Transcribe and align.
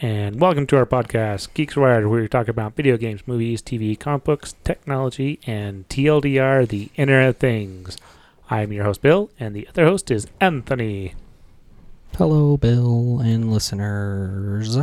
and 0.00 0.40
welcome 0.40 0.64
to 0.64 0.76
our 0.76 0.86
podcast, 0.86 1.52
Geeks 1.54 1.74
Wired, 1.74 2.06
where 2.06 2.20
we 2.20 2.28
talk 2.28 2.46
about 2.46 2.76
video 2.76 2.96
games, 2.96 3.26
movies, 3.26 3.60
TV, 3.60 3.98
comic 3.98 4.22
books, 4.22 4.54
technology, 4.62 5.40
and 5.44 5.88
TLDR, 5.88 6.68
the 6.68 6.90
Internet 6.94 7.28
of 7.30 7.36
Things. 7.38 7.96
I'm 8.48 8.72
your 8.72 8.84
host, 8.84 9.02
Bill, 9.02 9.28
and 9.40 9.56
the 9.56 9.66
other 9.66 9.86
host 9.86 10.12
is 10.12 10.28
Anthony. 10.40 11.14
Hello, 12.16 12.56
Bill 12.56 13.18
and 13.18 13.52
listeners. 13.52 14.78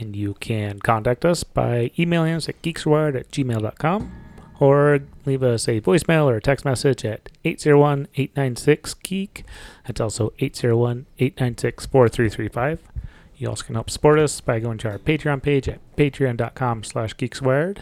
And 0.00 0.16
you 0.16 0.34
can 0.34 0.80
contact 0.80 1.24
us 1.24 1.44
by 1.44 1.92
emailing 1.96 2.34
us 2.34 2.48
at 2.48 2.60
geekswired 2.62 3.14
at 3.14 3.30
gmail.com 3.30 4.12
or 4.58 5.00
leave 5.24 5.44
us 5.44 5.68
a 5.68 5.80
voicemail 5.80 6.24
or 6.24 6.36
a 6.36 6.42
text 6.42 6.64
message 6.64 7.04
at 7.04 7.28
801 7.44 8.08
896 8.16 8.94
Geek. 8.94 9.44
That's 9.86 10.00
also 10.00 10.32
801 10.40 11.06
896 11.18 11.86
4335. 11.86 12.95
You 13.36 13.48
also 13.48 13.64
can 13.64 13.74
help 13.74 13.90
support 13.90 14.18
us 14.18 14.40
by 14.40 14.60
going 14.60 14.78
to 14.78 14.90
our 14.90 14.98
Patreon 14.98 15.42
page 15.42 15.68
at 15.68 15.80
patreon.com 15.96 16.84
slash 16.84 17.14
geekswired. 17.16 17.78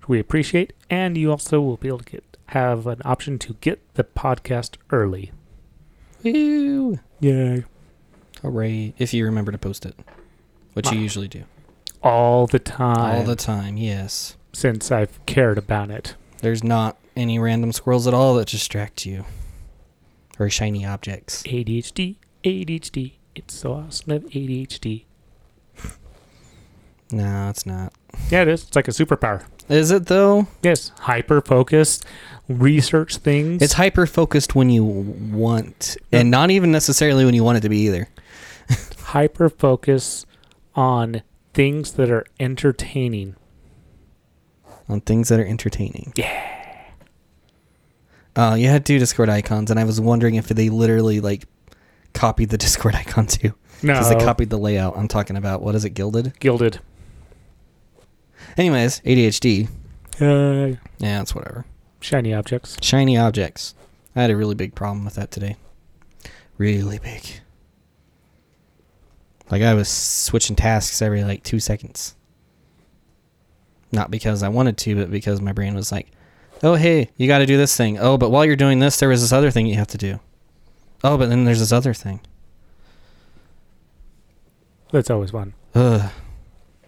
which 0.00 0.08
We 0.08 0.18
appreciate, 0.18 0.72
and 0.90 1.16
you 1.16 1.30
also 1.30 1.60
will 1.60 1.76
be 1.76 1.88
able 1.88 1.98
to 2.00 2.04
get 2.04 2.24
have 2.50 2.86
an 2.86 3.02
option 3.04 3.38
to 3.40 3.54
get 3.54 3.80
the 3.94 4.04
podcast 4.04 4.76
early. 4.90 5.32
Woo! 6.22 6.98
Yeah. 7.20 7.60
Hooray. 8.42 8.94
If 8.98 9.12
you 9.12 9.24
remember 9.24 9.50
to 9.52 9.58
post 9.58 9.84
it, 9.84 9.96
which 10.74 10.90
you 10.92 10.98
usually 10.98 11.28
do. 11.28 11.44
All 12.02 12.46
the 12.46 12.58
time 12.60 13.16
All 13.16 13.24
the 13.24 13.34
time, 13.36 13.76
yes. 13.76 14.36
since 14.52 14.92
I've 14.92 15.24
cared 15.26 15.58
about 15.58 15.90
it. 15.90 16.14
There's 16.40 16.62
not 16.62 16.98
any 17.16 17.38
random 17.38 17.72
squirrels 17.72 18.06
at 18.06 18.14
all 18.14 18.34
that 18.36 18.48
distract 18.48 19.06
you. 19.06 19.24
Or 20.38 20.48
shiny 20.50 20.84
objects. 20.84 21.42
ADHD, 21.44 22.16
ADHD. 22.44 23.14
It's 23.36 23.54
so 23.54 23.74
awesome 23.74 24.06
to 24.06 24.12
have 24.14 24.24
ADHD. 24.32 25.04
No, 27.12 27.50
it's 27.50 27.66
not. 27.66 27.92
Yeah, 28.30 28.42
it 28.42 28.48
is. 28.48 28.64
It's 28.64 28.74
like 28.74 28.88
a 28.88 28.92
superpower. 28.92 29.44
Is 29.68 29.90
it 29.90 30.06
though? 30.06 30.46
Yes, 30.62 30.90
hyper 31.00 31.40
focused, 31.40 32.06
research 32.48 33.18
things. 33.18 33.62
It's 33.62 33.74
hyper 33.74 34.06
focused 34.06 34.54
when 34.54 34.70
you 34.70 34.84
want, 34.84 35.96
and 36.10 36.30
not 36.30 36.50
even 36.50 36.72
necessarily 36.72 37.24
when 37.24 37.34
you 37.34 37.44
want 37.44 37.58
it 37.58 37.60
to 37.60 37.68
be 37.68 37.78
either. 37.80 38.08
hyper 38.98 39.48
focus 39.48 40.24
on 40.74 41.22
things 41.52 41.92
that 41.92 42.10
are 42.10 42.24
entertaining. 42.40 43.36
On 44.88 45.00
things 45.00 45.28
that 45.28 45.38
are 45.38 45.46
entertaining. 45.46 46.12
Yeah. 46.16 46.54
Uh, 48.34 48.54
you 48.58 48.68
had 48.68 48.86
two 48.86 48.98
Discord 48.98 49.28
icons, 49.28 49.70
and 49.70 49.78
I 49.78 49.84
was 49.84 50.00
wondering 50.00 50.36
if 50.36 50.48
they 50.48 50.68
literally 50.70 51.20
like 51.20 51.44
copied 52.16 52.48
the 52.50 52.58
Discord 52.66 52.94
icon 52.94 53.26
too. 53.26 53.52
No, 53.82 53.92
Because 53.94 54.08
they 54.08 54.16
copied 54.16 54.50
the 54.50 54.58
layout. 54.58 54.96
I'm 54.96 55.06
talking 55.08 55.36
about 55.36 55.62
what 55.62 55.74
is 55.74 55.84
it, 55.84 55.90
Guilded? 55.90 56.38
guilded. 56.40 56.80
Anyways, 58.56 59.00
ADHD. 59.00 59.68
Uh, 60.20 60.76
Yeah, 60.98 61.20
it's 61.22 61.34
whatever. 61.34 61.64
shiny 62.00 62.32
objects. 62.32 62.76
Shiny 62.80 63.16
objects. 63.18 63.74
I 64.14 64.22
had 64.22 64.30
a 64.30 64.36
really 64.36 64.54
big 64.54 64.74
problem 64.74 65.04
with 65.04 65.14
that 65.16 65.30
today. 65.30 65.56
Really 66.56 66.98
big. 66.98 67.22
Like 69.50 69.62
I 69.62 69.74
was 69.74 69.88
switching 69.88 70.56
tasks 70.56 71.02
every 71.02 71.22
like 71.22 71.42
two 71.42 71.60
seconds. 71.60 72.14
Not 73.92 74.10
because 74.10 74.42
I 74.42 74.48
wanted 74.48 74.76
to, 74.78 74.96
but 74.96 75.10
because 75.10 75.40
my 75.40 75.52
brain 75.52 75.74
was 75.74 75.92
like, 75.92 76.08
"Oh 76.62 76.74
hey, 76.74 77.10
you 77.16 77.26
got 77.28 77.38
to 77.38 77.46
do 77.46 77.56
this 77.56 77.76
thing. 77.76 77.98
Oh, 77.98 78.16
but 78.18 78.30
while 78.30 78.44
you're 78.44 78.56
doing 78.56 78.78
this, 78.80 78.98
there 78.98 79.08
was 79.08 79.20
this 79.20 79.32
other 79.32 79.50
thing 79.50 79.66
you 79.66 79.76
have 79.76 79.86
to 79.88 79.98
do. 79.98 80.18
Oh, 81.06 81.16
but 81.16 81.28
then 81.28 81.44
there's 81.44 81.60
this 81.60 81.70
other 81.70 81.94
thing. 81.94 82.18
That's 84.90 85.08
always 85.08 85.30
fun. 85.30 85.54
Ugh. 85.76 86.10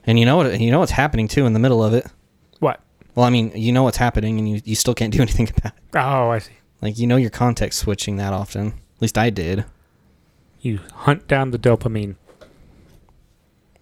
And 0.04 0.18
you 0.18 0.26
know 0.26 0.36
what? 0.36 0.58
You 0.58 0.72
know 0.72 0.80
what's 0.80 0.90
happening 0.90 1.28
too 1.28 1.46
in 1.46 1.52
the 1.52 1.60
middle 1.60 1.84
of 1.84 1.94
it. 1.94 2.04
What? 2.58 2.80
Well, 3.14 3.24
I 3.24 3.30
mean, 3.30 3.52
you 3.54 3.70
know 3.70 3.84
what's 3.84 3.96
happening, 3.98 4.38
and 4.38 4.48
you 4.50 4.60
you 4.64 4.74
still 4.74 4.94
can't 4.94 5.12
do 5.12 5.22
anything 5.22 5.48
about 5.56 5.72
it. 5.72 5.82
Oh, 5.94 6.30
I 6.30 6.38
see. 6.40 6.52
Like 6.82 6.98
you 6.98 7.06
know, 7.06 7.16
you're 7.16 7.30
context 7.30 7.78
switching 7.78 8.16
that 8.16 8.32
often. 8.32 8.68
At 8.96 9.02
least 9.02 9.16
I 9.16 9.30
did. 9.30 9.64
You 10.60 10.80
hunt 10.92 11.28
down 11.28 11.52
the 11.52 11.58
dopamine. 11.58 12.16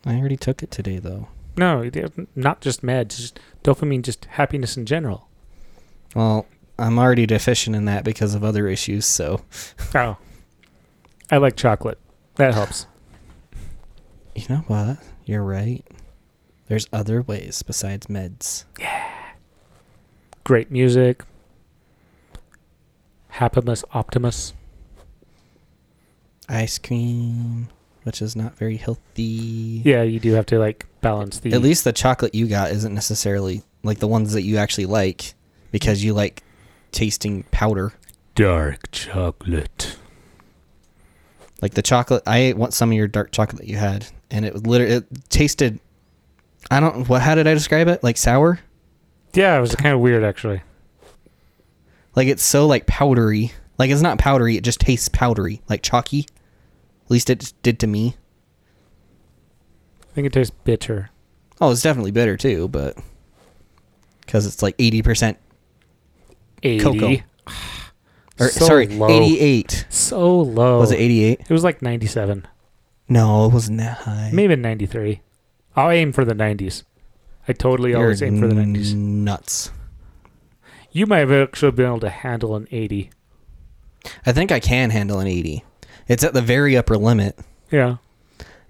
I 0.05 0.16
already 0.16 0.37
took 0.37 0.62
it 0.62 0.71
today, 0.71 0.99
though. 0.99 1.28
No, 1.56 1.91
not 2.34 2.61
just 2.61 2.82
meds. 2.82 3.16
Just 3.16 3.41
dopamine, 3.65 4.03
just 4.03 4.27
happiness 4.27 4.77
in 4.77 4.84
general. 4.84 5.28
Well, 6.15 6.47
I'm 6.78 6.99
already 6.99 7.25
deficient 7.25 7.75
in 7.75 7.87
that 7.87 8.05
because 8.05 8.34
of 8.34 8.44
other 8.44 8.69
issues, 8.69 9.06
so 9.06 9.41
Oh, 9.94 10.19
I 11.31 11.38
like 11.38 11.56
chocolate. 11.56 11.98
That 12.37 12.54
helps. 12.54 12.87
you 14.34 14.44
know 14.48 14.64
what? 14.66 14.98
You're 15.25 15.42
right. 15.42 15.84
There's 16.69 16.88
other 16.92 17.22
ways 17.22 17.62
besides 17.62 18.06
meds. 18.06 18.64
Yeah. 18.78 19.12
Great 20.44 20.70
music. 20.70 21.25
Happiness 23.28 23.84
Optimus. 23.92 24.53
Ice 26.48 26.78
cream, 26.78 27.69
which 28.04 28.22
is 28.22 28.37
not 28.37 28.56
very 28.56 28.76
healthy. 28.76 29.82
Yeah, 29.84 30.03
you 30.03 30.20
do 30.20 30.32
have 30.34 30.47
to 30.47 30.58
like 30.60 30.87
balance 31.00 31.41
the. 31.41 31.53
At 31.53 31.60
least 31.62 31.84
the 31.84 31.93
chocolate 31.93 32.34
you 32.34 32.47
got 32.47 32.70
isn't 32.70 32.94
necessarily 32.94 33.62
like 33.82 33.98
the 33.98 34.06
ones 34.06 34.32
that 34.32 34.43
you 34.43 34.56
actually 34.58 34.87
like 34.87 35.34
because 35.72 36.04
you 36.04 36.14
like 36.14 36.43
tasting 36.93 37.43
powder. 37.50 37.93
dark 38.37 38.91
chocolate. 38.93 39.96
Like 41.62 41.75
the 41.75 41.83
chocolate, 41.83 42.22
I 42.27 42.39
ate 42.39 42.56
what 42.56 42.75
some 42.75 42.91
of 42.91 42.97
your 42.97 43.09
dark 43.09 43.33
chocolate 43.33 43.62
that 43.62 43.69
you 43.69 43.77
had, 43.77 44.06
and 44.31 44.44
it 44.44 44.53
was 44.53 44.67
literally 44.67 44.94
it 44.97 45.31
tasted. 45.31 45.81
I 46.71 46.81
don't 46.81 47.09
what. 47.09 47.22
How 47.22 47.34
did 47.34 47.47
I 47.47 47.55
describe 47.55 47.89
it? 47.89 48.03
Like 48.03 48.17
sour. 48.17 48.61
Yeah, 49.33 49.56
it 49.56 49.61
was 49.61 49.75
kind 49.75 49.94
of 49.94 50.00
weird 50.00 50.22
actually. 50.22 50.62
Like 52.15 52.28
it's 52.28 52.43
so 52.43 52.67
like 52.67 52.87
powdery. 52.87 53.53
Like 53.78 53.91
it's 53.91 54.03
not 54.03 54.19
powdery. 54.19 54.56
It 54.56 54.65
just 54.65 54.81
tastes 54.81 55.09
powdery, 55.09 55.62
like 55.69 55.83
chalky. 55.83 56.27
At 57.05 57.11
least 57.11 57.31
it 57.31 57.53
did 57.62 57.78
to 57.81 57.87
me. 57.87 58.17
I 60.03 60.15
think 60.15 60.27
it 60.27 60.33
tastes 60.33 60.55
bitter. 60.65 61.11
Oh, 61.61 61.71
it's 61.71 61.83
definitely 61.83 62.11
bitter 62.11 62.37
too, 62.37 62.69
but 62.69 62.99
because 64.21 64.44
it's 64.47 64.62
like 64.62 64.75
eighty 64.78 65.00
percent 65.00 65.38
80. 66.62 66.81
Cocoa. 66.84 67.17
or 68.39 68.49
So 68.49 68.67
sorry, 68.67 68.87
low. 68.89 69.09
eighty-eight. 69.09 69.87
So 69.89 70.41
low. 70.41 70.79
Was 70.81 70.91
it 70.93 70.97
eighty-eight? 71.01 71.41
It 71.43 71.51
was 71.51 71.65
like 71.65 71.83
97. 71.83 72.47
No, 73.09 73.47
it 73.47 73.53
wasn't 73.53 73.79
that 73.79 73.99
high. 73.99 74.31
Maybe 74.33 74.57
93. 74.57 75.21
I'll 75.77 75.91
aim 75.91 76.13
for 76.13 76.25
the 76.25 76.35
90s. 76.35 76.83
I 77.47 77.53
totally 77.53 77.91
You're 77.91 78.01
always 78.03 78.23
aim 78.23 78.41
for 78.41 78.49
the 78.49 78.55
90s. 78.55 78.95
Nuts. 78.95 79.71
You 80.91 81.07
might 81.07 81.19
have 81.19 81.31
actually 81.33 81.71
been 81.73 81.87
able 81.87 82.01
to 82.01 82.09
handle 82.11 82.57
an 82.57 82.67
80. 82.73 83.11
I 84.25 84.33
think 84.33 84.51
I 84.51 84.59
can 84.61 84.91
handle 84.91 85.21
an 85.21 85.27
eighty. 85.27 85.63
It's 86.09 86.25
at 86.25 86.33
the 86.33 86.43
very 86.43 86.77
upper 86.77 86.97
limit. 86.97 87.39
Yeah. 87.71 87.97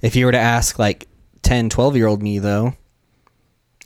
If 0.03 0.17
you 0.17 0.27
were 0.27 0.33
to 0.33 0.39
ask 0.39 0.79
like 0.79 1.07
10, 1.43 1.69
12 1.71 1.97
year 1.97 2.07
old 2.07 2.23
me 2.23 2.39
though, 2.39 2.75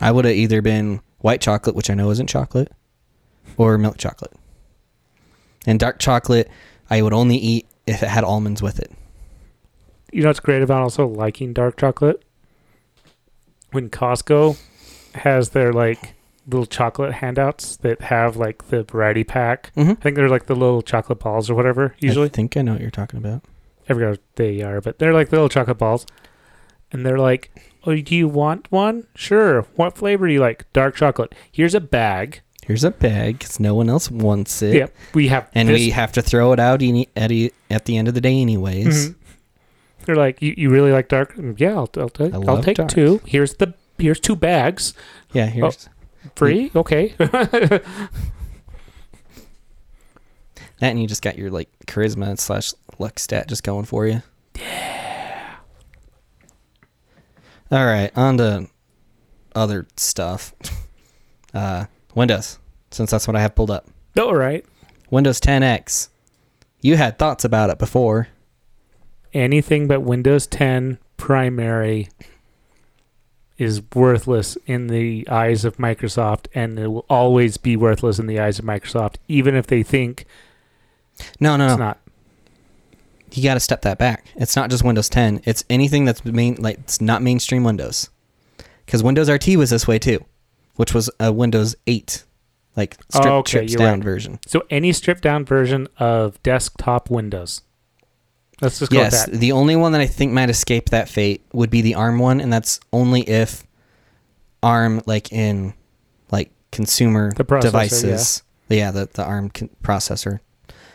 I 0.00 0.10
would 0.12 0.24
have 0.24 0.34
either 0.34 0.62
been 0.62 1.00
white 1.18 1.40
chocolate, 1.40 1.76
which 1.76 1.90
I 1.90 1.94
know 1.94 2.10
isn't 2.10 2.28
chocolate, 2.28 2.72
or 3.56 3.76
milk 3.78 3.98
chocolate. 3.98 4.32
And 5.66 5.78
dark 5.78 5.98
chocolate, 5.98 6.50
I 6.88 7.02
would 7.02 7.12
only 7.12 7.36
eat 7.36 7.66
if 7.86 8.02
it 8.02 8.08
had 8.08 8.24
almonds 8.24 8.62
with 8.62 8.78
it. 8.80 8.90
You 10.12 10.22
know 10.22 10.28
what's 10.28 10.40
great 10.40 10.62
about 10.62 10.82
also 10.82 11.06
liking 11.06 11.52
dark 11.52 11.76
chocolate? 11.76 12.24
When 13.72 13.88
Costco 13.90 14.58
has 15.14 15.50
their 15.50 15.72
like 15.72 16.14
little 16.46 16.66
chocolate 16.66 17.14
handouts 17.14 17.76
that 17.78 18.00
have 18.02 18.36
like 18.36 18.68
the 18.68 18.82
variety 18.82 19.24
pack. 19.24 19.72
Mm-hmm. 19.76 19.90
I 19.90 19.94
think 19.94 20.16
they're 20.16 20.28
like 20.28 20.46
the 20.46 20.54
little 20.54 20.82
chocolate 20.82 21.20
balls 21.20 21.48
or 21.50 21.54
whatever. 21.54 21.94
Usually, 22.00 22.26
I 22.26 22.30
think 22.30 22.56
I 22.56 22.62
know 22.62 22.72
what 22.72 22.80
you're 22.80 22.90
talking 22.90 23.18
about. 23.18 23.44
I 23.88 23.94
forgot 23.94 24.10
what 24.10 24.36
they 24.36 24.62
are, 24.62 24.80
but 24.80 24.98
they're 24.98 25.12
like 25.12 25.32
little 25.32 25.48
chocolate 25.48 25.78
balls, 25.78 26.06
and 26.92 27.04
they're 27.04 27.18
like, 27.18 27.50
"Oh, 27.84 27.94
do 27.94 28.14
you 28.14 28.28
want 28.28 28.70
one? 28.70 29.06
Sure. 29.14 29.62
What 29.74 29.96
flavor 29.96 30.26
do 30.26 30.32
you 30.32 30.40
like? 30.40 30.70
Dark 30.72 30.96
chocolate. 30.96 31.34
Here's 31.50 31.74
a 31.74 31.80
bag. 31.80 32.42
Here's 32.70 32.84
a 32.84 32.92
bag 32.92 33.40
because 33.40 33.58
no 33.58 33.74
one 33.74 33.88
else 33.90 34.08
wants 34.12 34.62
it. 34.62 34.76
Yep, 34.76 34.94
we 35.12 35.26
have 35.26 35.50
And 35.56 35.68
this- 35.68 35.80
we 35.80 35.90
have 35.90 36.12
to 36.12 36.22
throw 36.22 36.52
it 36.52 36.60
out 36.60 36.82
any, 36.82 37.08
at, 37.16 37.32
at 37.68 37.84
the 37.86 37.96
end 37.96 38.06
of 38.06 38.14
the 38.14 38.20
day, 38.20 38.40
anyways. 38.40 39.08
Mhm. 39.10 39.14
They're 40.06 40.14
like, 40.14 40.40
you, 40.40 40.54
you 40.56 40.70
really 40.70 40.92
like 40.92 41.08
dark? 41.08 41.34
Mm, 41.34 41.58
Yeah, 41.58 41.70
I'll, 41.74 41.90
I'll, 41.98 42.08
take, 42.08 42.32
I'll 42.32 42.62
take 42.62 42.76
dark. 42.76 42.88
two. 42.90 43.20
Here's 43.26 43.54
the 43.54 43.74
here's 43.98 44.20
two 44.20 44.36
bags. 44.36 44.94
Yeah, 45.32 45.46
here's 45.46 45.88
Free? 46.36 46.70
Okay. 46.76 47.12
that, 47.18 47.82
and 50.80 51.02
you 51.02 51.08
just 51.08 51.22
got 51.22 51.36
your 51.36 51.50
like 51.50 51.68
charisma 51.88 52.38
slash 52.38 52.72
luck 53.00 53.18
stat 53.18 53.48
just 53.48 53.64
going 53.64 53.84
for 53.84 54.06
you. 54.06 54.22
Yeah. 54.56 55.56
All 57.72 57.84
right, 57.84 58.12
on 58.16 58.38
to 58.38 58.68
other 59.56 59.88
stuff. 59.96 60.54
Uh, 61.52 61.86
Windows, 62.14 62.59
since 62.90 63.10
that's 63.10 63.26
what 63.26 63.36
I 63.36 63.40
have 63.40 63.54
pulled 63.54 63.70
up. 63.70 63.86
Oh, 64.16 64.28
all 64.28 64.34
right. 64.36 64.64
Windows 65.10 65.40
10X. 65.40 66.08
You 66.80 66.96
had 66.96 67.18
thoughts 67.18 67.44
about 67.44 67.70
it 67.70 67.78
before. 67.78 68.28
Anything 69.32 69.86
but 69.86 70.00
Windows 70.00 70.46
10 70.46 70.98
primary 71.16 72.08
is 73.58 73.82
worthless 73.94 74.56
in 74.66 74.86
the 74.86 75.28
eyes 75.28 75.64
of 75.64 75.76
Microsoft, 75.76 76.46
and 76.54 76.78
it 76.78 76.88
will 76.88 77.04
always 77.10 77.58
be 77.58 77.76
worthless 77.76 78.18
in 78.18 78.26
the 78.26 78.40
eyes 78.40 78.58
of 78.58 78.64
Microsoft, 78.64 79.16
even 79.28 79.54
if 79.54 79.66
they 79.66 79.82
think 79.82 80.24
No, 81.38 81.56
no, 81.56 81.66
it's 81.66 81.78
no. 81.78 81.84
not. 81.84 81.98
You 83.32 83.42
got 83.44 83.54
to 83.54 83.60
step 83.60 83.82
that 83.82 83.98
back. 83.98 84.24
It's 84.36 84.56
not 84.56 84.70
just 84.70 84.82
Windows 84.82 85.08
10. 85.08 85.42
It's 85.44 85.62
anything 85.70 86.04
that's 86.04 86.24
main 86.24 86.56
like 86.56 86.78
it's 86.78 87.00
not 87.00 87.22
mainstream 87.22 87.62
Windows. 87.62 88.08
Because 88.86 89.02
Windows 89.04 89.30
RT 89.30 89.48
was 89.56 89.70
this 89.70 89.86
way 89.86 89.98
too, 90.00 90.24
which 90.76 90.92
was 90.94 91.10
a 91.20 91.30
Windows 91.32 91.76
8, 91.86 92.24
like 92.76 92.96
strip, 93.10 93.26
Oh, 93.26 93.36
okay, 93.38 93.66
stripped 93.66 93.78
down 93.78 93.98
right. 93.98 94.04
version. 94.04 94.38
So 94.46 94.62
any 94.70 94.92
stripped 94.92 95.22
down 95.22 95.44
version 95.44 95.88
of 95.98 96.42
desktop 96.42 97.10
Windows. 97.10 97.62
Let's 98.60 98.78
just 98.78 98.92
go 98.92 98.98
Yes, 98.98 99.26
the 99.26 99.52
only 99.52 99.74
one 99.74 99.92
that 99.92 100.00
I 100.02 100.06
think 100.06 100.32
might 100.32 100.50
escape 100.50 100.90
that 100.90 101.08
fate 101.08 101.44
would 101.52 101.70
be 101.70 101.80
the 101.80 101.94
ARM 101.94 102.18
one, 102.18 102.40
and 102.40 102.52
that's 102.52 102.78
only 102.92 103.22
if 103.22 103.64
ARM, 104.62 105.00
like 105.06 105.32
in 105.32 105.72
like 106.30 106.50
consumer 106.70 107.30
devices, 107.32 108.42
yeah, 108.68 108.90
the 108.90 109.08
the 109.12 109.24
ARM 109.24 109.50
con- 109.50 109.70
processor. 109.82 110.40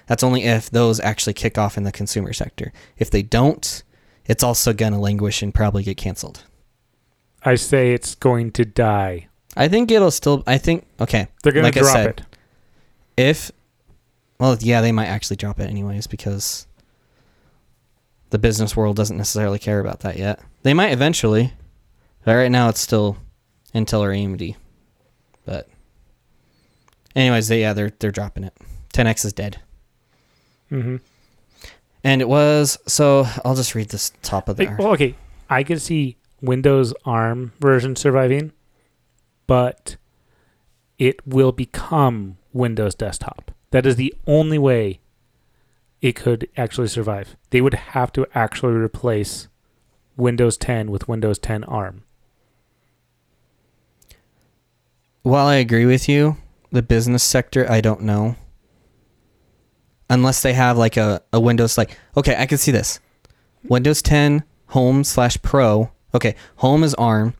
That's 0.07 0.23
only 0.23 0.43
if 0.43 0.69
those 0.69 0.99
actually 0.99 1.33
kick 1.33 1.57
off 1.57 1.77
in 1.77 1.83
the 1.83 1.91
consumer 1.91 2.31
sector. 2.33 2.71
If 2.97 3.09
they 3.09 3.23
don't, 3.23 3.81
it's 4.25 4.43
also 4.43 4.71
gonna 4.71 4.99
languish 4.99 5.41
and 5.41 5.51
probably 5.53 5.81
get 5.81 5.97
canceled. 5.97 6.43
I 7.43 7.55
say 7.55 7.93
it's 7.93 8.13
going 8.15 8.51
to 8.53 8.65
die. 8.65 9.27
I 9.55 9.67
think 9.67 9.91
it'll 9.91 10.11
still. 10.11 10.43
I 10.45 10.57
think 10.57 10.85
okay. 10.99 11.27
They're 11.43 11.51
going 11.51 11.63
Like 11.63 11.75
drop 11.75 11.87
said, 11.87 12.07
it. 12.07 12.23
If 13.17 13.51
well, 14.39 14.57
yeah, 14.59 14.81
they 14.81 14.91
might 14.91 15.07
actually 15.07 15.37
drop 15.37 15.59
it 15.59 15.69
anyways 15.69 16.07
because 16.07 16.67
the 18.31 18.39
business 18.39 18.75
world 18.75 18.95
doesn't 18.95 19.17
necessarily 19.17 19.59
care 19.59 19.79
about 19.79 20.01
that 20.01 20.17
yet. 20.17 20.39
They 20.63 20.73
might 20.73 20.91
eventually. 20.91 21.53
But 22.25 22.35
right 22.35 22.51
now, 22.51 22.69
it's 22.69 22.81
still 22.81 23.17
Intel 23.73 24.01
or 24.01 24.09
AMD. 24.09 24.55
But 25.45 25.69
anyways, 27.15 27.47
they 27.47 27.61
yeah 27.61 27.73
they're 27.73 27.91
they're 27.99 28.11
dropping 28.11 28.43
it. 28.43 28.53
10x 28.93 29.25
is 29.25 29.33
dead, 29.33 29.59
hmm 30.69 30.97
and 32.05 32.21
it 32.21 32.29
was 32.29 32.77
so. 32.87 33.27
I'll 33.43 33.55
just 33.55 33.73
read 33.75 33.89
this 33.89 34.13
top 34.21 34.47
of 34.47 34.57
the. 34.57 34.65
Like, 34.67 34.77
well, 34.77 34.89
okay, 34.89 35.15
I 35.49 35.63
could 35.63 35.81
see 35.81 36.17
Windows 36.39 36.93
ARM 37.03 37.51
version 37.59 37.95
surviving, 37.95 38.51
but 39.47 39.97
it 40.97 41.25
will 41.25 41.51
become 41.51 42.37
Windows 42.53 42.95
Desktop. 42.95 43.51
That 43.71 43.85
is 43.85 43.95
the 43.95 44.13
only 44.25 44.57
way 44.57 44.99
it 46.01 46.15
could 46.15 46.47
actually 46.55 46.87
survive. 46.87 47.35
They 47.49 47.61
would 47.61 47.73
have 47.73 48.13
to 48.13 48.27
actually 48.33 48.73
replace 48.73 49.47
Windows 50.17 50.57
10 50.57 50.91
with 50.91 51.07
Windows 51.07 51.39
10 51.39 51.63
ARM. 51.65 52.03
While 55.23 55.47
I 55.47 55.55
agree 55.55 55.85
with 55.85 56.07
you, 56.07 56.37
the 56.71 56.83
business 56.83 57.23
sector, 57.23 57.69
I 57.69 57.81
don't 57.81 58.01
know. 58.01 58.35
Unless 60.09 60.43
they 60.43 60.53
have 60.53 60.77
like 60.77 60.97
a, 60.97 61.23
a 61.33 61.39
Windows, 61.39 61.77
like, 61.77 61.97
okay, 62.15 62.35
I 62.37 62.45
can 62.45 62.59
see 62.59 62.71
this. 62.71 62.99
Windows 63.63 64.01
10 64.01 64.43
Home 64.67 65.03
slash 65.03 65.41
Pro. 65.41 65.91
Okay, 66.13 66.35
Home 66.57 66.83
is 66.83 66.93
ARM. 66.95 67.33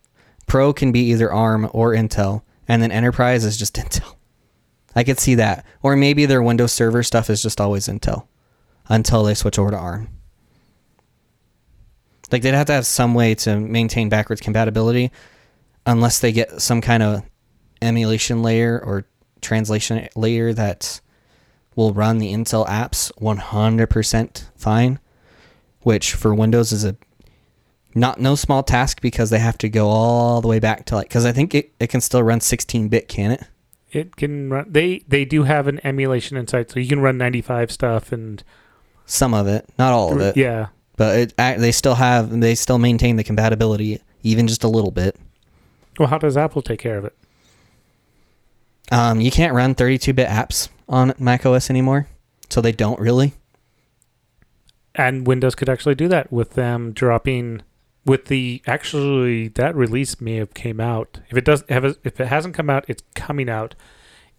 Pro 0.45 0.73
can 0.73 0.91
be 0.91 1.11
either 1.11 1.31
ARM 1.31 1.69
or 1.73 1.91
Intel. 1.91 2.43
And 2.67 2.81
then 2.81 2.91
Enterprise 2.91 3.45
is 3.45 3.57
just 3.57 3.75
Intel. 3.75 4.15
I 4.95 5.03
could 5.03 5.19
see 5.19 5.35
that. 5.35 5.65
Or 5.83 5.95
maybe 5.95 6.25
their 6.25 6.41
Windows 6.41 6.71
Server 6.71 7.03
stuff 7.03 7.29
is 7.29 7.41
just 7.41 7.59
always 7.61 7.87
Intel 7.87 8.27
until 8.87 9.23
they 9.23 9.33
switch 9.33 9.59
over 9.59 9.71
to 9.71 9.77
ARM. 9.77 10.09
Like, 12.31 12.41
they'd 12.41 12.53
have 12.53 12.67
to 12.67 12.73
have 12.73 12.87
some 12.87 13.13
way 13.13 13.35
to 13.35 13.59
maintain 13.59 14.09
backwards 14.09 14.41
compatibility 14.41 15.11
unless 15.85 16.19
they 16.19 16.31
get 16.31 16.59
some 16.59 16.81
kind 16.81 17.03
of 17.03 17.23
emulation 17.81 18.41
layer 18.41 18.81
or 18.83 19.05
translation 19.41 20.07
layer 20.15 20.51
that 20.53 21.01
will 21.75 21.93
run 21.93 22.17
the 22.17 22.33
Intel 22.33 22.65
apps 22.67 23.11
100% 23.21 24.45
fine, 24.55 24.99
which 25.81 26.13
for 26.13 26.33
Windows 26.33 26.71
is 26.71 26.83
a 26.83 26.95
not 27.95 28.19
no 28.19 28.35
small 28.35 28.61
task 28.61 29.01
because 29.01 29.29
they 29.29 29.39
have 29.39 29.57
to 29.59 29.69
go 29.69 29.87
all 29.87 30.41
the 30.41 30.47
way 30.47 30.59
back 30.59 30.85
to 30.85 30.95
like 30.95 31.07
because 31.07 31.25
I 31.25 31.31
think 31.31 31.55
it, 31.55 31.73
it 31.79 31.87
can 31.87 32.01
still 32.01 32.21
run 32.21 32.39
16-bit, 32.39 33.07
can 33.07 33.31
it? 33.31 33.43
It 33.91 34.15
can 34.17 34.49
run. 34.49 34.65
They 34.69 34.99
they 35.07 35.23
do 35.25 35.43
have 35.43 35.67
an 35.67 35.79
emulation 35.85 36.35
inside, 36.37 36.69
so 36.69 36.79
you 36.79 36.87
can 36.89 36.99
run 36.99 37.17
95 37.17 37.71
stuff 37.71 38.11
and 38.11 38.43
Some 39.05 39.33
of 39.33 39.47
it, 39.47 39.67
not 39.79 39.93
all 39.93 40.11
of 40.13 40.19
it, 40.19 40.35
yeah. 40.35 40.67
but 40.97 41.17
it, 41.17 41.37
they 41.37 41.71
still 41.71 41.95
have 41.95 42.37
they 42.41 42.55
still 42.55 42.77
maintain 42.77 43.15
the 43.15 43.23
compatibility 43.23 44.01
even 44.23 44.47
just 44.47 44.63
a 44.63 44.67
little 44.67 44.91
bit. 44.91 45.15
Well, 45.97 46.09
how 46.09 46.17
does 46.17 46.35
Apple 46.35 46.61
take 46.61 46.79
care 46.79 46.97
of 46.97 47.05
it? 47.05 47.15
Um, 48.91 49.21
you 49.21 49.31
can't 49.31 49.53
run 49.53 49.73
32-bit 49.75 50.27
apps 50.27 50.67
on 50.89 51.13
Mac 51.17 51.45
OS 51.45 51.69
anymore, 51.69 52.07
so 52.49 52.59
they 52.61 52.71
don't 52.71 52.99
really. 52.99 53.33
and 54.93 55.25
Windows 55.25 55.55
could 55.55 55.69
actually 55.69 55.95
do 55.95 56.07
that 56.09 56.31
with 56.31 56.51
them 56.53 56.91
dropping 56.91 57.61
with 58.05 58.25
the 58.25 58.61
actually 58.67 59.47
that 59.49 59.75
release 59.75 60.21
may 60.21 60.35
have 60.35 60.53
came 60.53 60.79
out. 60.79 61.19
If 61.29 61.37
it 61.37 61.45
doesn't 61.45 61.69
have 61.69 61.83
if 62.03 62.19
it 62.19 62.27
hasn't 62.27 62.55
come 62.55 62.69
out, 62.69 62.85
it's 62.87 63.03
coming 63.15 63.49
out. 63.49 63.75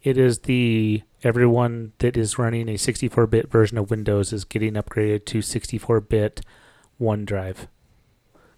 It 0.01 0.17
is 0.17 0.39
the 0.39 1.03
everyone 1.23 1.91
that 1.97 2.15
is 2.15 2.37
running 2.37 2.69
a 2.69 2.75
64-bit 2.75 3.51
version 3.51 3.77
of 3.77 3.89
Windows 3.89 4.31
is 4.31 4.45
getting 4.45 4.73
upgraded 4.75 5.25
to 5.25 5.39
64-bit 5.39 6.41
OneDrive. 7.01 7.67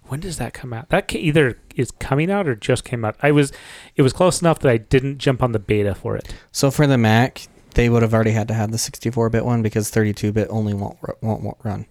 When 0.03 0.19
does 0.19 0.37
that 0.37 0.53
come 0.53 0.73
out? 0.73 0.89
That 0.89 1.13
either 1.15 1.59
is 1.75 1.91
coming 1.91 2.29
out 2.29 2.47
or 2.47 2.55
just 2.55 2.83
came 2.83 3.05
out. 3.05 3.15
I 3.21 3.31
was 3.31 3.51
it 3.95 4.01
was 4.01 4.13
close 4.13 4.41
enough 4.41 4.59
that 4.59 4.71
I 4.71 4.77
didn't 4.77 5.19
jump 5.19 5.41
on 5.41 5.53
the 5.53 5.59
beta 5.59 5.95
for 5.95 6.15
it. 6.15 6.33
So 6.51 6.69
for 6.71 6.85
the 6.85 6.97
Mac, 6.97 7.47
they 7.73 7.89
would 7.89 8.01
have 8.01 8.13
already 8.13 8.31
had 8.31 8.47
to 8.49 8.53
have 8.53 8.71
the 8.71 8.77
64-bit 8.77 9.45
one 9.45 9.61
because 9.61 9.91
32-bit 9.91 10.47
only 10.49 10.73
won't 10.73 10.97
won't, 11.21 11.41
won't 11.41 11.57
run. 11.63 11.85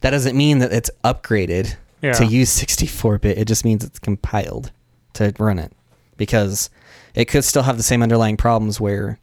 That 0.00 0.10
doesn't 0.10 0.36
mean 0.36 0.58
that 0.58 0.72
it's 0.72 0.90
upgraded 1.04 1.76
Yeah. 2.02 2.12
to 2.14 2.24
use 2.26 2.50
64-bit. 2.58 3.36
It 3.38 3.46
just 3.46 3.64
means 3.64 3.84
it's 3.84 3.98
compiled 3.98 4.72
to 5.14 5.34
run 5.38 5.58
it 5.58 5.72
because 6.16 6.70
it 7.14 7.26
could 7.26 7.44
still 7.44 7.62
have 7.64 7.76
the 7.76 7.82
same 7.82 8.02
underlying 8.02 8.36
problems 8.36 8.80
where 8.80 9.18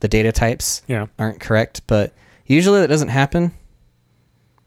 the 0.00 0.08
data 0.08 0.32
types 0.32 0.82
yeah. 0.86 1.06
aren't 1.18 1.40
correct, 1.40 1.82
but 1.86 2.12
usually 2.46 2.80
that 2.80 2.88
doesn't 2.88 3.08
happen 3.08 3.52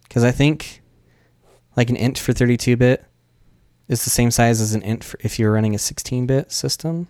because 0.03 0.23
I 0.23 0.31
think 0.31 0.81
like 1.77 1.89
an 1.89 1.95
int 1.95 2.17
for 2.17 2.33
32-bit 2.33 3.05
is 3.87 4.03
the 4.03 4.09
same 4.09 4.31
size 4.31 4.59
as 4.61 4.73
an 4.73 4.81
int 4.83 5.03
for 5.03 5.17
if 5.21 5.39
you're 5.39 5.51
running 5.51 5.73
a 5.73 5.77
16-bit 5.77 6.51
system. 6.51 7.07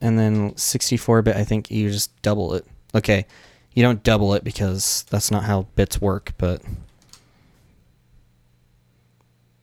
And 0.00 0.18
then 0.18 0.52
64-bit, 0.52 1.36
I 1.36 1.44
think 1.44 1.70
you 1.70 1.90
just 1.90 2.20
double 2.22 2.54
it. 2.54 2.66
Okay, 2.94 3.26
you 3.74 3.82
don't 3.82 4.02
double 4.02 4.34
it 4.34 4.44
because 4.44 5.04
that's 5.10 5.30
not 5.30 5.44
how 5.44 5.62
bits 5.76 6.00
work, 6.00 6.32
but 6.38 6.62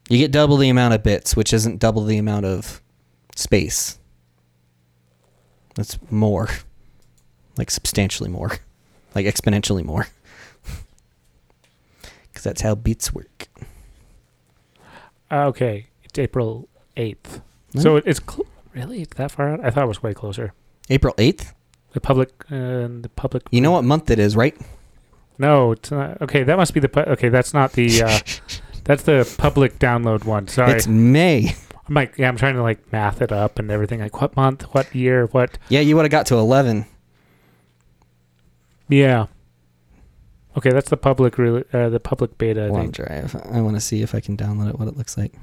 you 0.09 0.17
get 0.17 0.31
double 0.31 0.57
the 0.57 0.69
amount 0.69 0.93
of 0.93 1.03
bits, 1.03 1.35
which 1.35 1.53
isn't 1.53 1.79
double 1.79 2.03
the 2.03 2.17
amount 2.17 2.45
of 2.45 2.81
space. 3.35 3.99
That's 5.75 5.97
more. 6.09 6.49
Like 7.57 7.71
substantially 7.71 8.29
more. 8.29 8.51
Like 9.15 9.25
exponentially 9.25 9.83
more. 9.85 10.07
Because 12.27 12.43
that's 12.43 12.61
how 12.61 12.75
bits 12.75 13.13
work. 13.13 13.47
Uh, 15.31 15.45
Okay, 15.47 15.87
it's 16.03 16.19
April 16.19 16.67
8th. 16.97 17.41
Hmm. 17.73 17.79
So 17.79 17.95
it's 17.95 18.19
cl- 18.19 18.45
really 18.73 19.01
it's 19.03 19.15
that 19.15 19.31
far 19.31 19.49
out. 19.53 19.63
I 19.63 19.69
thought 19.69 19.85
it 19.85 19.87
was 19.87 20.03
way 20.03 20.13
closer. 20.13 20.53
April 20.89 21.13
8th? 21.17 21.53
The 21.93 22.01
public, 22.01 22.29
uh, 22.51 22.87
the 23.05 23.09
public. 23.15 23.43
You 23.51 23.61
know 23.61 23.71
what 23.71 23.85
month 23.85 24.09
it 24.11 24.19
is, 24.19 24.35
right? 24.35 24.55
No, 25.37 25.71
it's 25.71 25.91
not. 25.91 26.21
Okay, 26.21 26.43
that 26.43 26.57
must 26.57 26.73
be 26.73 26.81
the. 26.81 26.89
pu- 26.89 26.99
Okay, 27.11 27.29
that's 27.29 27.53
not 27.53 27.71
the. 27.71 28.03
Uh, 28.03 28.19
that's 28.85 29.03
the 29.03 29.31
public 29.37 29.77
download 29.77 30.23
one. 30.23 30.47
Sorry, 30.47 30.71
It's 30.71 30.87
May. 30.87 31.55
I'm 31.87 31.93
like, 31.93 32.17
yeah, 32.17 32.27
I'm 32.27 32.37
trying 32.37 32.55
to 32.55 32.63
like 32.63 32.91
math 32.91 33.21
it 33.21 33.31
up 33.31 33.59
and 33.59 33.69
everything. 33.69 33.99
Like, 33.99 34.19
what 34.19 34.35
month? 34.35 34.63
What 34.73 34.93
year? 34.95 35.27
What? 35.27 35.57
Yeah, 35.69 35.81
you 35.81 35.95
would 35.95 36.05
have 36.05 36.11
got 36.11 36.25
to 36.27 36.35
11. 36.35 36.85
Yeah. 38.89 39.27
Okay, 40.57 40.69
that's 40.71 40.89
the 40.89 40.97
public. 40.97 41.37
Re- 41.37 41.63
uh, 41.73 41.89
the 41.89 41.99
public 41.99 42.37
beta. 42.37 42.67
I 42.67 42.71
think. 42.71 42.95
OneDrive. 42.95 43.55
I 43.55 43.61
want 43.61 43.75
to 43.75 43.81
see 43.81 44.01
if 44.01 44.15
I 44.15 44.19
can 44.19 44.37
download 44.37 44.69
it, 44.69 44.79
what 44.79 44.87
it 44.87 44.95
looks 44.97 45.17
like. 45.17 45.33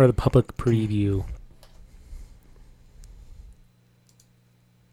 or 0.00 0.06
the 0.06 0.12
public 0.14 0.56
preview. 0.56 1.24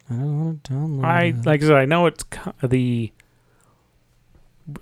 I 0.09 0.15
don't 0.15 0.45
want 0.45 0.63
to 0.65 0.73
download 0.73 1.05
I 1.05 1.23
it. 1.23 1.45
like 1.45 1.63
I 1.63 1.67
said, 1.67 1.75
I 1.77 1.85
know 1.85 2.05
it's 2.07 2.23
co- 2.23 2.53
the. 2.61 3.11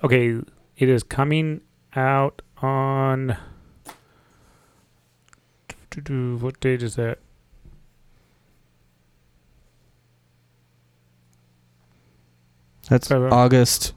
Okay, 0.04 0.40
it 0.78 0.90
is 0.90 1.04
coming 1.04 1.62
out 1.96 2.42
on. 2.58 3.38
What 6.08 6.60
date 6.60 6.84
is 6.84 6.96
that? 6.98 7.20
That's 12.90 13.10
Uh, 13.10 13.30
August 13.32 13.94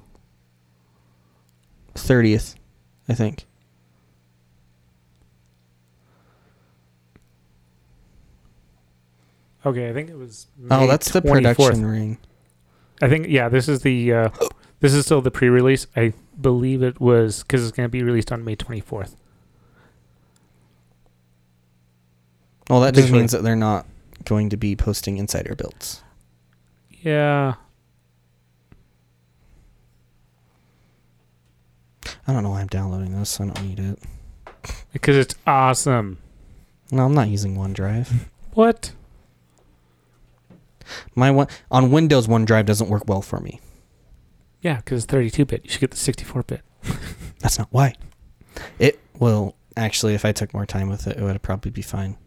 30th, 1.94 2.54
I 3.08 3.14
think. 3.14 3.46
Okay, 9.66 9.88
I 9.90 9.92
think 9.92 10.08
it 10.08 10.16
was. 10.16 10.46
oh, 10.70 10.80
May 10.80 10.86
that's 10.86 11.10
the 11.10 11.20
24th. 11.20 11.32
production 11.56 11.86
ring. 11.86 12.18
I 13.02 13.08
think 13.08 13.26
yeah, 13.28 13.48
this 13.48 13.68
is 13.68 13.82
the 13.82 14.12
uh, 14.12 14.28
this 14.80 14.94
is 14.94 15.04
still 15.04 15.20
the 15.20 15.30
pre-release. 15.30 15.86
I 15.96 16.12
believe 16.40 16.82
it 16.82 17.00
was 17.00 17.42
because 17.42 17.62
it's 17.62 17.76
going 17.76 17.84
to 17.86 17.90
be 17.90 18.02
released 18.02 18.32
on 18.32 18.44
May 18.44 18.56
24th. 18.56 19.14
Well, 22.70 22.80
that 22.80 22.94
just 22.94 23.10
means 23.10 23.32
that 23.32 23.42
they're 23.42 23.56
not 23.56 23.86
going 24.24 24.50
to 24.50 24.56
be 24.56 24.76
posting 24.76 25.16
insider 25.16 25.54
builds. 25.54 26.02
Yeah, 27.00 27.54
I 32.26 32.32
don't 32.34 32.42
know 32.42 32.50
why 32.50 32.60
I'm 32.60 32.66
downloading 32.66 33.18
this. 33.18 33.40
I 33.40 33.46
don't 33.46 33.62
need 33.62 33.80
it. 33.80 33.98
because 34.92 35.16
it's 35.16 35.34
awesome. 35.46 36.18
No, 36.90 37.04
I'm 37.04 37.14
not 37.14 37.28
using 37.28 37.56
OneDrive. 37.56 38.08
What? 38.52 38.92
My 41.14 41.30
one 41.30 41.46
on 41.70 41.90
Windows 41.90 42.26
OneDrive 42.26 42.66
doesn't 42.66 42.88
work 42.88 43.04
well 43.06 43.22
for 43.22 43.40
me. 43.40 43.60
Yeah, 44.68 44.76
because 44.76 45.02
it's 45.04 45.10
32-bit. 45.14 45.64
You 45.64 45.70
should 45.70 45.80
get 45.80 45.92
the 45.92 45.96
64-bit. 45.96 46.60
That's 47.40 47.58
not 47.58 47.68
why. 47.70 47.94
It 48.78 49.00
will 49.18 49.56
actually, 49.78 50.12
if 50.12 50.26
I 50.26 50.32
took 50.32 50.52
more 50.52 50.66
time 50.66 50.90
with 50.90 51.06
it, 51.06 51.16
it 51.16 51.22
would 51.22 51.40
probably 51.40 51.70
be 51.70 51.80
fine. 51.80 52.18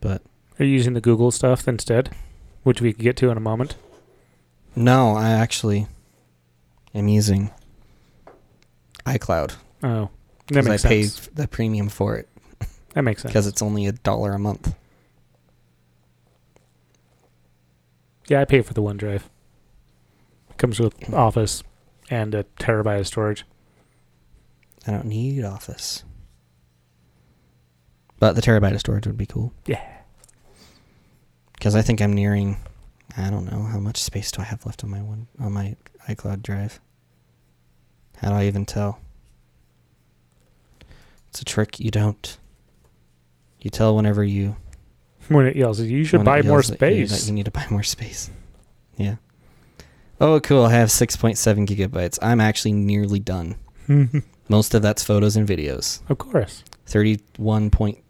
But 0.00 0.22
Are 0.58 0.64
you 0.64 0.72
using 0.72 0.94
the 0.94 1.02
Google 1.02 1.30
stuff 1.30 1.68
instead, 1.68 2.08
which 2.62 2.80
we 2.80 2.94
can 2.94 3.02
get 3.04 3.16
to 3.18 3.28
in 3.28 3.36
a 3.36 3.40
moment? 3.40 3.76
no, 4.74 5.14
I 5.16 5.28
actually 5.32 5.86
am 6.94 7.08
using 7.08 7.50
iCloud 9.04 9.56
Oh, 9.82 10.08
that 10.08 10.10
because 10.46 10.66
I 10.66 10.70
makes 10.70 10.82
paid 10.82 11.02
sense. 11.10 11.26
the 11.34 11.46
premium 11.46 11.90
for 11.90 12.16
it 12.16 12.26
That 12.94 13.02
makes 13.02 13.20
sense. 13.20 13.32
because 13.32 13.46
it's 13.46 13.60
only 13.60 13.86
a 13.86 13.92
dollar 13.92 14.32
a 14.32 14.38
month. 14.38 14.74
Yeah, 18.28 18.40
I 18.40 18.46
pay 18.46 18.62
for 18.62 18.72
the 18.72 18.80
OneDrive. 18.80 19.24
It 20.48 20.56
comes 20.56 20.80
with 20.80 21.12
Office 21.12 21.62
and 22.12 22.34
a 22.34 22.44
terabyte 22.58 23.00
of 23.00 23.06
storage. 23.06 23.44
I 24.86 24.90
don't 24.90 25.06
need 25.06 25.42
Office, 25.44 26.04
but 28.18 28.34
the 28.34 28.42
terabyte 28.42 28.74
of 28.74 28.80
storage 28.80 29.06
would 29.06 29.16
be 29.16 29.24
cool. 29.26 29.54
Yeah. 29.66 29.82
because 31.54 31.74
I 31.74 31.80
think 31.80 32.02
I'm 32.02 32.12
nearing. 32.12 32.58
I 33.16 33.30
don't 33.30 33.50
know 33.50 33.62
how 33.62 33.78
much 33.78 34.02
space 34.02 34.30
do 34.30 34.42
I 34.42 34.44
have 34.44 34.66
left 34.66 34.84
on 34.84 34.90
my 34.90 35.00
one 35.00 35.26
on 35.40 35.52
my 35.52 35.76
iCloud 36.08 36.42
drive. 36.42 36.80
How 38.18 38.28
do 38.28 38.34
I 38.34 38.44
even 38.46 38.66
tell? 38.66 39.00
It's 41.30 41.40
a 41.40 41.44
trick 41.44 41.80
you 41.80 41.90
don't. 41.90 42.36
You 43.60 43.70
tell 43.70 43.96
whenever 43.96 44.22
you. 44.22 44.56
When 45.28 45.46
it 45.46 45.56
yells, 45.56 45.80
you 45.80 46.04
should 46.04 46.24
buy 46.24 46.42
more 46.42 46.58
at 46.58 46.68
you 46.68 46.74
space. 46.74 47.26
You 47.26 47.32
need 47.32 47.44
to 47.46 47.50
buy 47.50 47.66
more 47.70 47.82
space. 47.84 48.30
Yeah. 48.96 49.16
Oh, 50.24 50.38
cool! 50.38 50.66
I 50.66 50.74
have 50.74 50.88
6.7 50.88 51.66
gigabytes. 51.66 52.16
I'm 52.22 52.40
actually 52.40 52.70
nearly 52.70 53.18
done. 53.18 53.56
Most 54.48 54.72
of 54.72 54.80
that's 54.80 55.02
photos 55.02 55.34
and 55.34 55.48
videos. 55.48 56.00
of 56.08 56.18
course. 56.18 56.62
31.43 56.86 58.02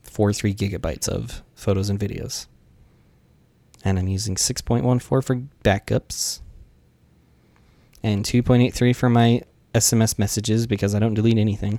gigabytes 0.55 1.09
of 1.09 1.43
photos 1.55 1.89
and 1.89 1.99
videos. 1.99 2.49
And 3.83 3.99
I'm 3.99 4.09
using 4.09 4.35
6.14 4.35 5.01
for 5.01 5.23
backups. 5.65 6.41
And 8.03 8.27
2.83 8.27 8.95
for 8.95 9.09
my 9.09 9.41
SMS 9.75 10.19
messages 10.19 10.67
because 10.67 10.95
I 10.95 10.99
don't 10.99 11.15
delete 11.15 11.39
anything. 11.39 11.79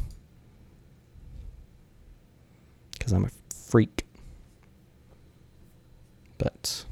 Because 2.93 3.11
I'm 3.11 3.25
a 3.25 3.29
freak. 3.69 4.07
But. 6.39 6.85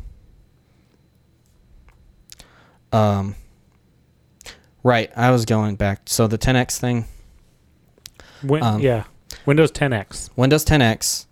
Um. 2.92 3.36
Right, 4.84 5.12
I 5.16 5.30
was 5.32 5.46
going 5.46 5.76
back. 5.76 6.02
So 6.06 6.26
the 6.28 6.38
10x 6.40 6.80
thing. 6.80 7.06
Win- 8.44 8.64
Um, 8.64 8.82
yeah. 8.82 9.04
Windows 9.46 9.72
10X. 9.72 10.30
Windows 10.36 10.66
10X. 10.66 11.28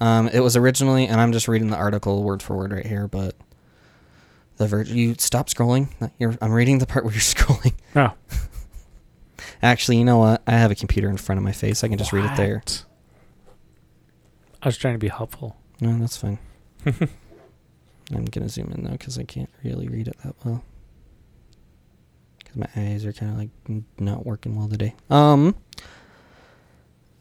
Um, 0.00 0.28
it 0.28 0.40
was 0.40 0.56
originally, 0.56 1.06
and 1.06 1.20
I'm 1.20 1.32
just 1.32 1.46
reading 1.48 1.70
the 1.70 1.76
article 1.76 2.22
word 2.24 2.42
for 2.42 2.56
word 2.56 2.72
right 2.72 2.86
here, 2.86 3.06
but 3.08 3.34
the 4.56 4.66
ver- 4.66 4.82
you 4.82 5.14
stop 5.18 5.48
scrolling. 5.48 5.88
You're, 6.18 6.36
I'm 6.42 6.52
reading 6.52 6.78
the 6.78 6.86
part 6.86 7.04
where 7.04 7.12
you're 7.14 7.20
scrolling. 7.20 7.74
Oh. 7.96 8.12
Actually, 9.62 9.98
you 9.98 10.04
know 10.04 10.18
what? 10.18 10.42
I 10.46 10.52
have 10.52 10.70
a 10.70 10.74
computer 10.76 11.08
in 11.08 11.16
front 11.16 11.38
of 11.38 11.44
my 11.44 11.52
face. 11.52 11.82
I 11.84 11.88
can 11.88 11.98
just 11.98 12.12
read 12.12 12.24
it 12.24 12.36
there. 12.36 12.62
I 14.62 14.66
was 14.68 14.76
trying 14.76 14.94
to 14.94 14.98
be 14.98 15.08
helpful. 15.08 15.56
No, 15.80 15.96
that's 15.98 16.16
fine. 16.16 16.38
I'm 16.86 18.24
gonna 18.24 18.48
zoom 18.48 18.72
in 18.74 18.84
though 18.84 18.90
because 18.92 19.18
I 19.18 19.24
can't 19.24 19.50
really 19.62 19.88
read 19.88 20.08
it 20.08 20.16
that 20.24 20.34
well. 20.44 20.64
Because 22.48 22.56
my 22.74 22.82
eyes 22.82 23.04
are 23.04 23.12
kind 23.12 23.32
of 23.32 23.38
like 23.38 23.82
not 23.98 24.26
working 24.26 24.56
well 24.56 24.68
today. 24.68 24.94
Um, 25.10 25.54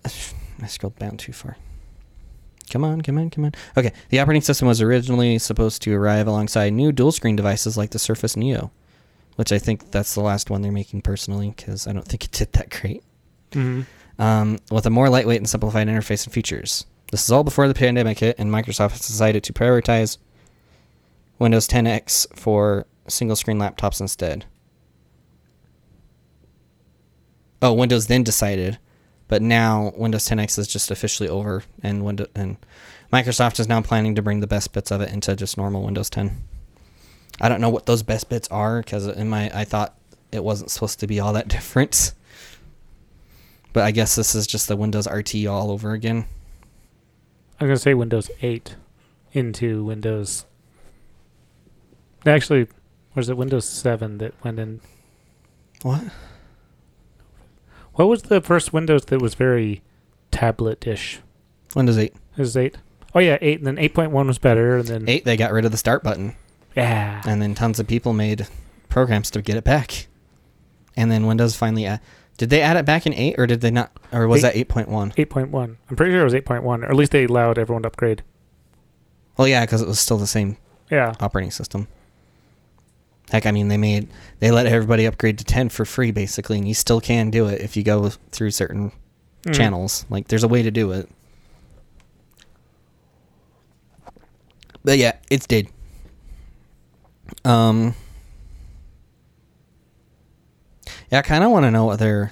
I 0.05 0.67
scrolled 0.67 0.97
down 0.97 1.17
too 1.17 1.33
far. 1.33 1.57
Come 2.69 2.83
on, 2.83 3.01
come 3.01 3.17
on, 3.17 3.29
come 3.29 3.45
on. 3.45 3.53
Okay, 3.77 3.93
the 4.09 4.19
operating 4.19 4.41
system 4.41 4.67
was 4.67 4.81
originally 4.81 5.37
supposed 5.37 5.81
to 5.83 5.93
arrive 5.93 6.27
alongside 6.27 6.73
new 6.73 6.91
dual 6.91 7.11
screen 7.11 7.35
devices 7.35 7.77
like 7.77 7.91
the 7.91 7.99
Surface 7.99 8.35
Neo, 8.35 8.71
which 9.35 9.51
I 9.51 9.59
think 9.59 9.91
that's 9.91 10.15
the 10.15 10.21
last 10.21 10.49
one 10.49 10.61
they're 10.63 10.71
making 10.71 11.01
personally 11.01 11.53
because 11.55 11.87
I 11.87 11.93
don't 11.93 12.05
think 12.05 12.25
it 12.25 12.31
did 12.31 12.51
that 12.53 12.69
great 12.69 13.03
hmm 13.53 13.83
um, 14.19 14.57
with 14.71 14.85
a 14.85 14.89
more 14.89 15.09
lightweight 15.09 15.37
and 15.37 15.49
simplified 15.49 15.87
interface 15.87 16.25
and 16.25 16.33
features. 16.33 16.85
This 17.11 17.23
is 17.23 17.31
all 17.31 17.43
before 17.43 17.67
the 17.67 17.73
pandemic 17.73 18.19
hit, 18.19 18.37
and 18.37 18.51
Microsoft 18.51 18.91
has 18.91 19.07
decided 19.07 19.43
to 19.43 19.53
prioritize 19.53 20.17
Windows 21.39 21.67
10X 21.67 22.35
for 22.37 22.85
single 23.07 23.35
screen 23.35 23.57
laptops 23.57 24.01
instead. 24.01 24.45
Oh, 27.61 27.73
Windows 27.73 28.07
then 28.07 28.23
decided, 28.23 28.77
but 29.27 29.41
now 29.41 29.91
Windows 29.95 30.27
10X 30.29 30.59
is 30.59 30.67
just 30.67 30.91
officially 30.91 31.27
over, 31.27 31.63
and 31.81 32.05
Windows 32.05 32.29
and 32.35 32.57
Microsoft 33.11 33.59
is 33.59 33.67
now 33.67 33.81
planning 33.81 34.15
to 34.15 34.21
bring 34.21 34.41
the 34.41 34.47
best 34.47 34.73
bits 34.73 34.91
of 34.91 35.01
it 35.01 35.11
into 35.11 35.35
just 35.35 35.57
normal 35.57 35.83
Windows 35.83 36.09
10. 36.09 36.43
I 37.39 37.49
don't 37.49 37.61
know 37.61 37.69
what 37.69 37.85
those 37.85 38.03
best 38.03 38.29
bits 38.29 38.47
are 38.49 38.81
because 38.81 39.07
in 39.07 39.29
my 39.29 39.51
I 39.53 39.63
thought 39.63 39.97
it 40.31 40.43
wasn't 40.43 40.71
supposed 40.71 40.99
to 40.99 41.07
be 41.07 41.19
all 41.19 41.33
that 41.33 41.47
different. 41.49 42.13
But 43.73 43.83
I 43.83 43.91
guess 43.91 44.15
this 44.15 44.33
is 44.33 44.47
just 44.47 44.67
the 44.67 44.75
Windows 44.75 45.07
RT 45.07 45.45
all 45.45 45.71
over 45.71 45.93
again. 45.93 46.25
I'm 47.59 47.67
going 47.67 47.75
to 47.75 47.81
say 47.81 47.93
Windows 47.93 48.29
8 48.41 48.75
into 49.33 49.83
Windows. 49.83 50.45
Actually, 52.25 52.67
was 53.13 53.29
it 53.29 53.37
Windows 53.37 53.67
7 53.67 54.17
that 54.19 54.33
went 54.43 54.59
in? 54.59 54.81
What? 55.81 56.03
What 57.97 58.07
was 58.07 58.21
the 58.23 58.41
first 58.41 58.73
Windows 58.73 59.05
that 59.05 59.21
was 59.21 59.33
very 59.35 59.81
tablet-ish? 60.31 61.19
Windows 61.75 61.97
8. 61.97 62.13
It 62.13 62.39
was 62.39 62.55
8. 62.55 62.77
Oh 63.15 63.19
yeah, 63.19 63.37
8 63.41 63.57
and 63.59 63.67
then 63.67 63.75
8.1 63.77 64.27
was 64.27 64.37
better 64.37 64.77
and 64.77 64.87
then 64.87 65.09
8, 65.09 65.25
they 65.25 65.35
got 65.35 65.51
rid 65.51 65.65
of 65.65 65.71
the 65.71 65.77
start 65.77 66.03
button. 66.03 66.35
yeah. 66.75 67.21
And 67.25 67.41
then 67.41 67.55
tons 67.55 67.79
of 67.79 67.87
people 67.87 68.13
made 68.13 68.47
programs 68.89 69.31
to 69.31 69.41
get 69.41 69.57
it 69.57 69.63
back. 69.63 70.07
And 70.95 71.11
then 71.11 71.25
Windows 71.25 71.55
finally. 71.55 71.85
a 71.85 71.99
did 72.37 72.51
they 72.51 72.61
add 72.61 72.77
it 72.77 72.85
back 72.85 73.07
in 73.07 73.13
8 73.15 73.35
or 73.39 73.47
did 73.47 73.61
they 73.61 73.71
not? 73.71 73.91
Or 74.13 74.27
was 74.27 74.43
Eight. 74.43 74.67
that 74.67 74.75
8.1? 74.75 75.15
8.1. 75.15 75.77
I'm 75.89 75.95
pretty 75.95 76.11
sure 76.11 76.21
it 76.21 76.23
was 76.25 76.33
8.1 76.35 76.63
or 76.63 76.85
at 76.85 76.95
least 76.95 77.11
they 77.11 77.23
allowed 77.25 77.57
everyone 77.57 77.81
to 77.81 77.87
upgrade. 77.87 78.21
Well, 79.37 79.47
yeah, 79.47 79.65
because 79.65 79.81
it 79.81 79.87
was 79.87 79.99
still 79.99 80.17
the 80.17 80.27
same 80.27 80.57
Yeah. 80.91 81.13
operating 81.19 81.49
system. 81.51 81.87
Heck, 83.31 83.45
I 83.45 83.51
mean, 83.51 83.67
they 83.67 83.77
made. 83.77 84.07
They 84.39 84.51
let 84.51 84.65
everybody 84.67 85.05
upgrade 85.05 85.37
to 85.39 85.43
10 85.43 85.69
for 85.69 85.83
free, 85.85 86.11
basically, 86.11 86.57
and 86.57 86.67
you 86.67 86.73
still 86.73 87.01
can 87.01 87.29
do 87.29 87.47
it 87.47 87.61
if 87.61 87.75
you 87.75 87.83
go 87.83 88.09
through 88.31 88.51
certain 88.51 88.91
Mm. 89.43 89.53
channels. 89.53 90.05
Like 90.09 90.27
there's 90.29 90.43
a 90.43 90.47
way 90.47 90.63
to 90.63 90.71
do 90.71 90.91
it. 90.93 91.09
But 94.83 94.97
yeah, 94.97 95.13
it's 95.29 95.45
dead. 95.47 95.67
Um 97.45 97.93
Yeah, 101.11 101.19
I 101.19 101.21
kind 101.21 101.43
of 101.43 101.51
want 101.51 101.63
to 101.65 101.71
know 101.71 101.85
what 101.85 101.99
their 101.99 102.31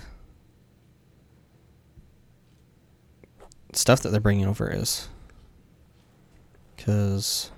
stuff 3.73 4.01
that 4.01 4.09
they're 4.09 4.19
bringing 4.21 4.45
over 4.47 4.69
is. 4.71 5.07
Cuz 6.77 7.51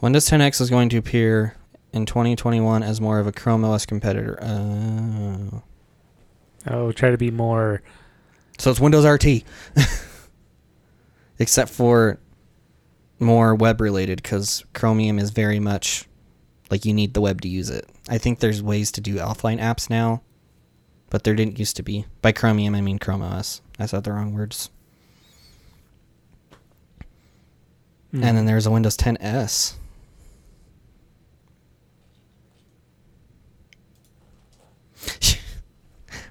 Windows 0.00 0.28
10X 0.28 0.60
is 0.60 0.70
going 0.70 0.88
to 0.90 0.96
appear 0.96 1.56
in 1.92 2.06
2021 2.06 2.82
as 2.82 3.00
more 3.00 3.18
of 3.18 3.26
a 3.26 3.32
Chrome 3.32 3.64
OS 3.64 3.86
competitor. 3.86 4.38
Oh. 4.42 5.62
Oh, 6.66 6.92
try 6.92 7.10
to 7.10 7.18
be 7.18 7.30
more 7.30 7.82
So 8.58 8.70
it's 8.70 8.80
Windows 8.80 9.06
RT. 9.06 9.44
Except 11.38 11.70
for 11.70 12.18
more 13.18 13.54
web 13.54 13.80
related 13.80 14.22
because 14.22 14.64
Chromium 14.74 15.18
is 15.18 15.30
very 15.30 15.58
much 15.58 16.04
like 16.70 16.84
you 16.84 16.92
need 16.92 17.14
the 17.14 17.20
web 17.20 17.40
to 17.40 17.48
use 17.48 17.70
it. 17.70 17.88
I 18.08 18.18
think 18.18 18.40
there's 18.40 18.62
ways 18.62 18.92
to 18.92 19.00
do 19.00 19.16
offline 19.16 19.60
apps 19.60 19.88
now 19.88 20.22
but 21.10 21.24
there 21.24 21.34
didn't 21.34 21.58
used 21.58 21.76
to 21.76 21.82
be. 21.82 22.04
By 22.22 22.32
Chromium, 22.32 22.74
I 22.74 22.80
mean 22.80 22.98
Chrome 22.98 23.22
OS. 23.22 23.62
I 23.78 23.86
said 23.86 24.04
the 24.04 24.12
wrong 24.12 24.34
words. 24.34 24.70
Mm. 28.12 28.22
And 28.24 28.36
then 28.36 28.46
there's 28.46 28.66
a 28.66 28.70
Windows 28.70 28.96
10s. 28.96 29.74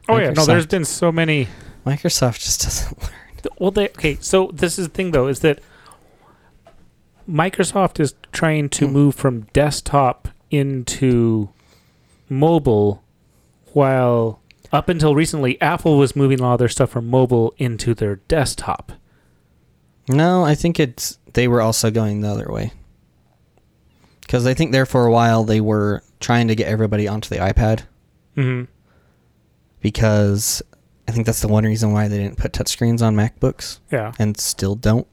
Oh 0.09 0.17
yeah, 0.17 0.31
no, 0.31 0.45
there's 0.45 0.65
been 0.65 0.85
so 0.85 1.11
many. 1.11 1.47
Microsoft 1.85 2.39
just 2.39 2.63
doesn't 2.63 3.01
learn. 3.01 3.11
Well, 3.59 3.71
they 3.71 3.87
okay. 3.89 4.17
So 4.19 4.51
this 4.53 4.77
is 4.79 4.87
the 4.89 4.93
thing, 4.93 5.11
though, 5.11 5.27
is 5.27 5.39
that 5.41 5.59
Microsoft 7.29 7.99
is 7.99 8.15
trying 8.31 8.69
to 8.69 8.87
Hmm. 8.87 8.93
move 8.93 9.15
from 9.15 9.41
desktop 9.53 10.29
into 10.49 11.49
mobile, 12.29 13.03
while 13.73 14.39
up 14.71 14.89
until 14.89 15.15
recently, 15.15 15.59
Apple 15.61 15.97
was 15.97 16.15
moving 16.15 16.39
a 16.39 16.43
lot 16.43 16.53
of 16.53 16.59
their 16.59 16.69
stuff 16.69 16.89
from 16.89 17.07
mobile 17.09 17.53
into 17.57 17.93
their 17.93 18.17
desktop. 18.27 18.91
No, 20.09 20.43
I 20.43 20.55
think 20.55 20.79
it's 20.79 21.19
they 21.33 21.47
were 21.47 21.61
also 21.61 21.91
going 21.91 22.21
the 22.21 22.29
other 22.29 22.47
way. 22.51 22.71
Because 24.21 24.45
I 24.45 24.53
think 24.53 24.71
there 24.71 24.85
for 24.85 25.05
a 25.05 25.11
while 25.11 25.43
they 25.45 25.61
were 25.61 26.03
trying 26.19 26.47
to 26.49 26.55
get 26.55 26.67
everybody 26.67 27.07
onto 27.07 27.29
the 27.29 27.37
iPad 27.41 27.83
Mm-hmm. 28.35 28.65
Because 29.81 30.61
I 31.07 31.11
think 31.11 31.25
that's 31.25 31.41
the 31.41 31.47
one 31.47 31.63
reason 31.63 31.91
why 31.93 32.07
they 32.07 32.17
didn't 32.17 32.37
put 32.37 32.51
touchscreens 32.53 33.01
on 33.01 33.15
MacBooks 33.15 33.79
Yeah. 33.91 34.11
and 34.19 34.37
still 34.37 34.75
don't. 34.75 35.07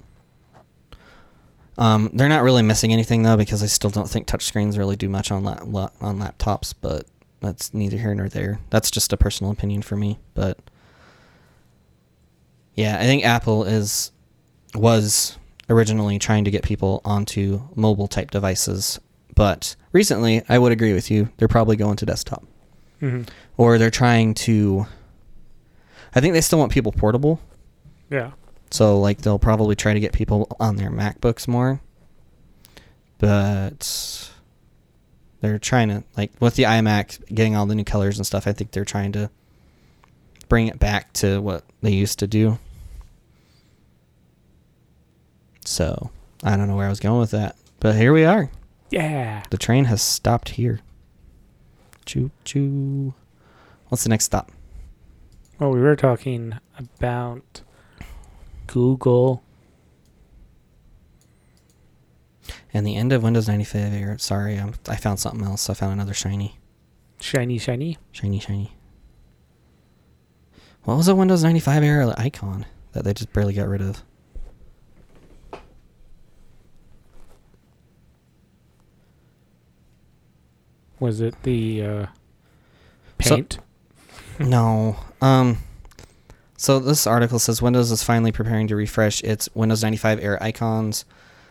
Um, 1.77 2.11
they're 2.15 2.29
not 2.29 2.43
really 2.45 2.63
missing 2.63 2.93
anything 2.93 3.23
though 3.25 3.37
because 3.37 3.63
I 3.63 3.67
still 3.67 3.91
don't 3.91 4.09
think 4.09 4.27
touchscreens 4.27 4.79
really 4.79 4.97
do 4.97 5.09
much 5.09 5.31
on 5.33 5.43
la- 5.45 5.59
la- 5.65 5.91
on 6.01 6.19
laptops, 6.21 6.73
but 6.81 7.07
that's 7.41 7.75
neither 7.75 7.97
here 7.97 8.15
nor 8.15 8.29
there. 8.29 8.61
That's 8.71 8.91
just 8.91 9.13
a 9.13 9.17
personal 9.17 9.53
opinion 9.53 9.83
for 9.83 9.97
me, 9.97 10.19
but 10.35 10.59
yeah, 12.75 12.97
I 12.99 13.03
think 13.05 13.25
Apple 13.25 13.65
is 13.65 14.11
was 14.75 15.39
originally 15.71 16.19
trying 16.19 16.45
to 16.45 16.51
get 16.51 16.63
people 16.63 17.01
onto 17.05 17.63
mobile 17.75 18.09
type 18.09 18.31
devices, 18.31 19.01
but 19.35 19.77
recently 19.93 20.43
I 20.49 20.59
would 20.59 20.73
agree 20.73 20.93
with 20.93 21.11
you. 21.11 21.29
They're 21.37 21.49
probably 21.49 21.77
going 21.77 21.97
to 21.97 22.07
desktop 22.07 22.45
Mm-hmm. 23.05 23.23
or 23.57 23.77
they're 23.79 23.91
trying 23.91 24.35
to 24.35 24.87
I 26.15 26.21
think 26.21 26.33
they 26.33 26.41
still 26.41 26.59
want 26.59 26.73
people 26.73 26.93
portable. 26.93 27.41
Yeah. 28.11 28.33
So 28.71 29.01
like 29.01 29.19
they'll 29.23 29.39
probably 29.39 29.77
try 29.77 29.95
to 29.95 30.01
get 30.01 30.13
people 30.13 30.57
on 30.59 30.77
their 30.77 30.91
MacBooks 30.91 31.47
more. 31.49 31.81
But 33.19 34.31
they're 35.41 35.59
trying 35.59 35.89
to 35.89 36.05
like 36.17 36.33
with 36.41 36.55
the 36.55 36.65
iMac 36.65 37.35
getting 37.35 37.57
all 37.57 37.67
the 37.67 37.75
new 37.75 37.85
colors 37.85 38.17
and 38.17 38.27
stuff, 38.27 38.47
I 38.47 38.53
think 38.53 38.71
they're 38.71 38.85
trying 38.85 39.13
to 39.13 39.31
bring 40.49 40.69
it 40.69 40.79
back 40.79 41.13
to 41.15 41.41
what 41.41 41.65
they 41.83 41.93
used 41.93 42.19
to 42.21 42.27
do. 42.27 42.59
So, 45.65 46.11
I 46.43 46.57
don't 46.57 46.69
know 46.69 46.77
where 46.77 46.87
I 46.87 46.91
was 46.91 47.01
going 47.01 47.21
with 47.21 47.31
that. 47.31 47.57
But 47.81 47.97
here 47.97 48.13
we 48.13 48.25
are. 48.25 48.51
Yeah. 48.91 49.45
The 49.51 49.57
train 49.57 49.87
has 49.87 50.03
stopped 50.03 50.51
here. 50.51 50.81
Choo 52.05 52.31
choo. 52.45 53.15
What's 53.89 54.03
the 54.05 54.11
next 54.11 54.25
stop? 54.25 54.51
Well, 55.59 55.71
we 55.71 55.81
were 55.81 55.97
talking 55.97 56.59
about 56.79 57.63
Google. 58.67 59.43
And 62.73 62.87
the 62.87 62.97
end 62.97 63.13
of 63.13 63.23
Windows 63.23 63.47
95 63.47 63.93
era. 63.93 64.19
Sorry, 64.19 64.57
I'm, 64.57 64.75
I 64.89 64.97
found 64.97 65.21
something 65.21 65.47
else. 65.47 65.71
I 65.71 65.75
found 65.75 65.93
another 65.93 66.15
shiny. 66.15 66.59
Shiny, 67.21 67.57
shiny. 67.59 67.99
Shiny, 68.11 68.41
shiny. 68.41 68.77
What 70.83 70.97
was 70.97 71.09
a 71.09 71.15
Windows 71.15 71.45
95 71.45 71.83
era 71.83 72.15
icon 72.19 72.67
that 72.93 73.05
they 73.05 73.15
just 73.15 73.33
barely 73.33 73.55
got 73.55 73.69
rid 73.69 73.81
of? 73.81 74.03
Was 81.05 81.21
it 81.21 81.35
the 81.43 81.83
uh, 81.85 82.07
So- 83.21 83.37
paint? 83.37 83.59
No. 84.39 84.97
Um. 85.21 85.59
So 86.57 86.79
this 86.79 87.07
article 87.07 87.39
says 87.39 87.61
Windows 87.61 87.91
is 87.91 88.03
finally 88.03 88.33
preparing 88.33 88.67
to 88.69 88.75
refresh 88.77 89.23
its 89.23 89.51
Windows 89.55 89.83
95 89.83 90.19
era 90.21 90.39
icons. 90.41 91.05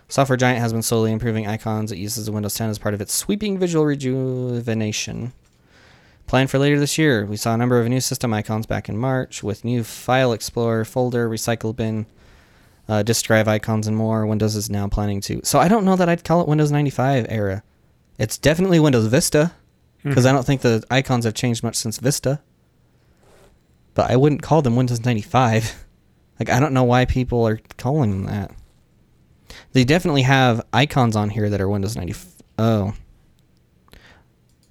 Software 0.08 0.38
Giant 0.38 0.60
has 0.60 0.74
been 0.74 0.82
slowly 0.82 1.12
improving 1.12 1.46
icons 1.46 1.92
it 1.92 2.00
uses 2.00 2.28
in 2.28 2.34
Windows 2.34 2.56
10 2.56 2.72
as 2.72 2.80
part 2.80 2.96
of 2.96 3.02
its 3.02 3.14
sweeping 3.14 3.60
visual 3.60 3.86
rejuvenation. 3.86 5.34
Planned 6.26 6.50
for 6.50 6.58
later 6.58 6.80
this 6.80 6.98
year, 6.98 7.28
we 7.28 7.38
saw 7.38 7.54
a 7.54 7.58
number 7.58 7.80
of 7.80 7.88
new 7.88 8.02
system 8.02 8.34
icons 8.34 8.66
back 8.66 8.90
in 8.90 8.98
March 8.98 9.44
with 9.44 9.64
new 9.64 9.84
File 9.84 10.34
Explorer, 10.34 10.84
folder, 10.84 11.30
recycle 11.30 11.76
bin, 11.76 12.08
uh, 12.90 13.04
disk 13.04 13.26
drive 13.26 13.48
icons, 13.48 13.86
and 13.86 13.96
more. 13.96 14.26
Windows 14.26 14.56
is 14.56 14.68
now 14.68 14.88
planning 14.88 15.22
to. 15.22 15.42
So 15.44 15.60
I 15.60 15.68
don't 15.68 15.86
know 15.86 15.96
that 15.96 16.10
I'd 16.10 16.24
call 16.24 16.42
it 16.42 16.48
Windows 16.48 16.72
95 16.72 17.28
era. 17.30 17.62
It's 18.18 18.38
definitely 18.38 18.80
Windows 18.80 19.08
Vista 19.08 19.54
because 20.04 20.26
I 20.26 20.32
Mhm. 20.32 20.34
don't 20.36 20.46
think 20.46 20.62
the 20.62 20.84
icons 20.92 21.26
have 21.26 21.34
changed 21.34 21.64
much 21.64 21.76
since 21.76 21.98
Vista. 21.98 22.42
But 23.94 24.10
I 24.12 24.16
wouldn't 24.16 24.42
call 24.42 24.62
them 24.62 24.76
Windows 24.76 25.04
95. 25.06 25.76
Like 26.40 26.50
I 26.50 26.60
don't 26.60 26.74
know 26.74 26.84
why 26.84 27.06
people 27.06 27.48
are 27.48 27.60
calling 27.78 28.10
them 28.10 28.24
that. 28.26 28.52
They 29.74 29.84
definitely 29.86 30.24
have 30.24 30.66
icons 30.74 31.16
on 31.16 31.30
here 31.30 31.48
that 31.50 31.62
are 31.62 31.70
Windows 31.70 31.96
90. 31.96 32.16
Oh. 32.58 32.94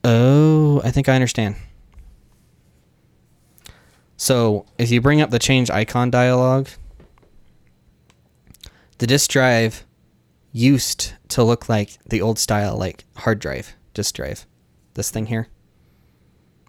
Oh, 0.02 0.81
I 0.83 0.90
think 0.90 1.09
I 1.09 1.14
understand. 1.14 1.55
So, 4.16 4.66
if 4.76 4.90
you 4.90 5.00
bring 5.00 5.20
up 5.20 5.31
the 5.31 5.38
change 5.38 5.70
icon 5.70 6.11
dialog, 6.11 6.68
the 8.98 9.07
disk 9.07 9.31
drive 9.31 9.85
used 10.52 11.12
to 11.33 11.42
look 11.42 11.68
like 11.68 11.99
the 12.07 12.23
old 12.23 12.38
style 12.38 12.77
like 12.77 13.05
hard 13.16 13.38
drive, 13.38 13.75
disk 13.95 14.14
drive. 14.14 14.47
This 14.95 15.11
thing 15.11 15.27
here. 15.27 15.49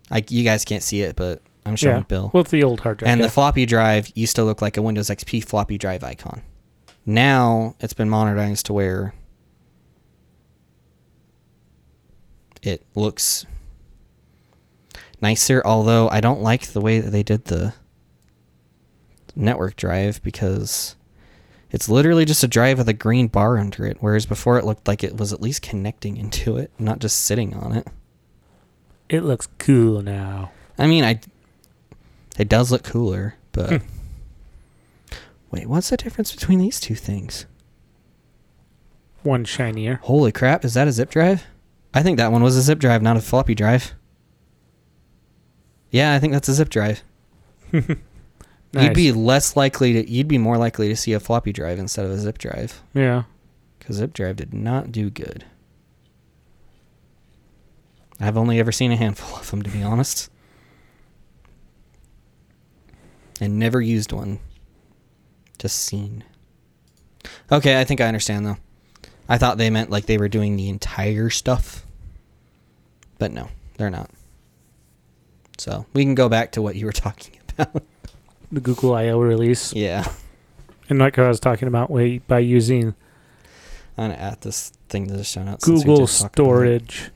Like 0.10 0.32
you 0.32 0.43
guys 0.43 0.65
can't 0.65 0.84
see 0.84 1.02
it, 1.02 1.15
but 1.15 1.41
I'm 1.65 1.76
showing 1.76 1.97
yeah. 1.97 2.04
Bill. 2.04 2.32
Well, 2.34 2.41
it's 2.41 2.52
the 2.52 2.63
old 2.63 2.82
hard 2.82 2.97
drive. 2.97 3.10
And 3.10 3.19
yeah. 3.19 3.28
the 3.28 3.32
floppy 3.32 3.65
drive 3.65 4.12
used 4.15 4.36
to 4.36 4.43
look 4.43 4.62
like 4.62 4.78
a 4.78 4.82
Windows 4.82 5.10
XP 5.10 5.43
floppy 5.43 5.78
drive 5.78 6.04
icon. 6.04 6.41
Now 7.06 7.76
it's 7.80 7.93
been 7.93 8.10
modernized 8.10 8.65
to 8.67 8.73
where 8.73 9.13
it 12.62 12.86
looks 12.95 13.45
nicer, 15.21 15.62
although 15.65 16.10
I 16.10 16.21
don't 16.21 16.41
like 16.41 16.67
the 16.67 16.82
way 16.82 16.99
that 16.99 17.12
they 17.12 17.23
did 17.23 17.45
the 17.45 17.73
network 19.36 19.76
drive 19.76 20.21
because 20.23 20.95
it's 21.73 21.89
literally 21.89 22.23
just 22.23 22.43
a 22.43 22.47
drive 22.47 22.77
with 22.77 22.88
a 22.88 22.93
green 22.93 23.27
bar 23.27 23.57
under 23.57 23.86
it, 23.86 23.97
whereas 23.99 24.25
before 24.25 24.57
it 24.57 24.63
looked 24.65 24.88
like 24.88 25.03
it 25.03 25.17
was 25.17 25.33
at 25.33 25.41
least 25.41 25.62
connecting 25.62 26.15
into 26.15 26.55
it, 26.55 26.71
not 26.79 26.99
just 26.99 27.21
sitting 27.21 27.53
on 27.53 27.73
it. 27.73 27.88
it 29.09 29.21
looks 29.21 29.47
cool 29.59 30.01
now. 30.01 30.51
I 30.77 30.88
mean, 30.88 31.03
I 31.03 31.19
it 32.39 32.47
does 32.49 32.71
look 32.71 32.83
cooler, 32.83 33.36
but 33.51 33.69
Hmm. 33.69 33.88
wait, 35.51 35.67
what's 35.67 35.89
the 35.89 35.97
difference 35.97 36.31
between 36.33 36.59
these 36.59 36.79
two 36.79 36.95
things? 36.95 37.45
One 39.23 39.45
shinier. 39.45 39.99
Holy 40.03 40.31
crap, 40.31 40.65
is 40.65 40.73
that 40.73 40.88
a 40.88 40.91
zip 40.91 41.09
drive? 41.09 41.43
I 41.93 42.01
think 42.03 42.17
that 42.17 42.31
one 42.31 42.41
was 42.43 42.57
a 42.57 42.62
zip 42.62 42.79
drive, 42.79 43.01
not 43.01 43.17
a 43.17 43.21
floppy 43.21 43.53
drive. 43.55 43.93
Yeah, 45.91 46.13
I 46.13 46.19
think 46.19 46.33
that's 46.33 46.49
a 46.49 46.53
zip 46.53 46.69
drive. 46.69 47.03
Nice. 48.73 48.86
You'd 48.86 48.95
be 48.95 49.12
less 49.12 49.55
likely 49.55 49.93
to 49.93 50.09
you'd 50.09 50.27
be 50.27 50.39
more 50.39 50.57
likely 50.57 50.88
to 50.89 50.95
see 50.95 51.13
a 51.13 51.19
floppy 51.19 51.53
drive 51.53 51.77
instead 51.77 52.05
of 52.05 52.12
a 52.12 52.17
zip 52.17 52.39
drive 52.39 52.81
yeah. 52.93 53.23
cuz 53.79 53.97
zip 53.97 54.13
drive 54.13 54.38
did 54.38 54.53
not 54.53 54.91
do 54.91 55.09
good. 55.09 55.45
I've 58.19 58.38
only 58.38 58.59
ever 58.59 58.71
seen 58.71 58.91
a 58.91 58.95
handful 58.95 59.38
of 59.38 59.49
them 59.51 59.62
to 59.62 59.69
be 59.69 59.83
honest. 59.83 60.29
And 63.39 63.59
never 63.59 63.81
used 63.81 64.12
one. 64.12 64.39
Just 65.59 65.77
seen. 65.77 66.23
Okay, 67.51 67.79
I 67.79 67.83
think 67.83 68.01
I 68.01 68.07
understand 68.07 68.45
though. 68.45 68.57
I 69.29 69.38
thought 69.38 69.57
they 69.57 69.69
meant 69.69 69.89
like 69.89 70.05
they 70.05 70.17
were 70.17 70.29
doing 70.29 70.55
the 70.55 70.69
entire 70.69 71.29
stuff. 71.29 71.86
But 73.19 73.31
no, 73.31 73.49
they're 73.77 73.89
not. 73.89 74.09
So, 75.57 75.86
we 75.93 76.03
can 76.03 76.15
go 76.15 76.27
back 76.27 76.51
to 76.53 76.62
what 76.62 76.75
you 76.75 76.86
were 76.86 76.91
talking 76.91 77.38
about. 77.57 77.83
The 78.53 78.61
Google 78.61 78.93
I/O 78.93 79.19
release, 79.19 79.73
yeah. 79.73 80.07
and 80.87 80.99
like 80.99 81.17
I 81.17 81.27
was 81.27 81.39
talking 81.39 81.67
about, 81.67 81.89
way 81.89 82.19
by 82.19 82.37
using 82.37 82.93
I'm 83.97 84.11
to 84.11 84.19
add 84.21 84.41
this 84.41 84.69
thing 84.89 85.07
to 85.07 85.13
the 85.17 85.23
show 85.23 85.43
notes. 85.43 85.65
Google 85.65 85.97
just 85.97 86.21
talked 86.21 86.37
about 86.37 86.45
it. 86.67 86.91
Storage. 86.91 87.11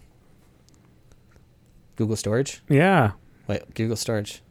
Google 1.96 2.16
Storage? 2.16 2.62
Yeah. 2.68 3.12
Wait, 3.48 3.74
Google 3.76 3.96
Storage. 3.96 4.42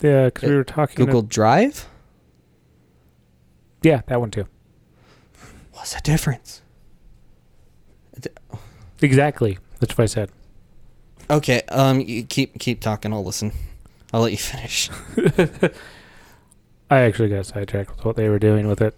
Yeah, 0.00 0.26
because 0.26 0.48
we 0.50 0.56
were 0.56 0.64
talking. 0.64 0.96
Google 1.04 1.20
ab- 1.20 1.28
Drive? 1.28 1.86
yeah, 3.82 4.02
that 4.08 4.18
one 4.18 4.32
too. 4.32 4.46
What's 5.72 5.94
the 5.94 6.00
difference? 6.00 6.60
Exactly. 9.00 9.58
That's 9.78 9.96
what 9.96 10.02
I 10.04 10.06
said. 10.06 10.30
Okay, 11.30 11.62
um, 11.68 12.00
you 12.00 12.24
keep 12.24 12.58
keep 12.58 12.80
talking. 12.80 13.12
I'll 13.12 13.24
listen. 13.24 13.52
I'll 14.12 14.22
let 14.22 14.32
you 14.32 14.38
finish. 14.38 14.90
I 16.92 17.00
actually 17.00 17.30
got 17.30 17.46
sidetracked 17.46 17.90
with 17.90 18.04
what 18.04 18.16
they 18.16 18.28
were 18.28 18.38
doing 18.38 18.68
with 18.68 18.82
it. 18.82 18.94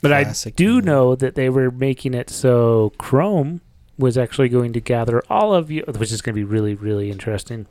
But 0.00 0.08
Classic 0.08 0.54
I 0.54 0.56
do 0.56 0.76
me. 0.76 0.86
know 0.86 1.14
that 1.14 1.34
they 1.34 1.50
were 1.50 1.70
making 1.70 2.14
it 2.14 2.30
so 2.30 2.94
Chrome 2.96 3.60
was 3.98 4.16
actually 4.16 4.48
going 4.48 4.72
to 4.72 4.80
gather 4.80 5.22
all 5.28 5.52
of 5.52 5.70
you, 5.70 5.84
which 5.86 6.10
is 6.10 6.22
going 6.22 6.34
to 6.34 6.40
be 6.40 6.44
really, 6.44 6.74
really 6.74 7.10
interesting. 7.10 7.66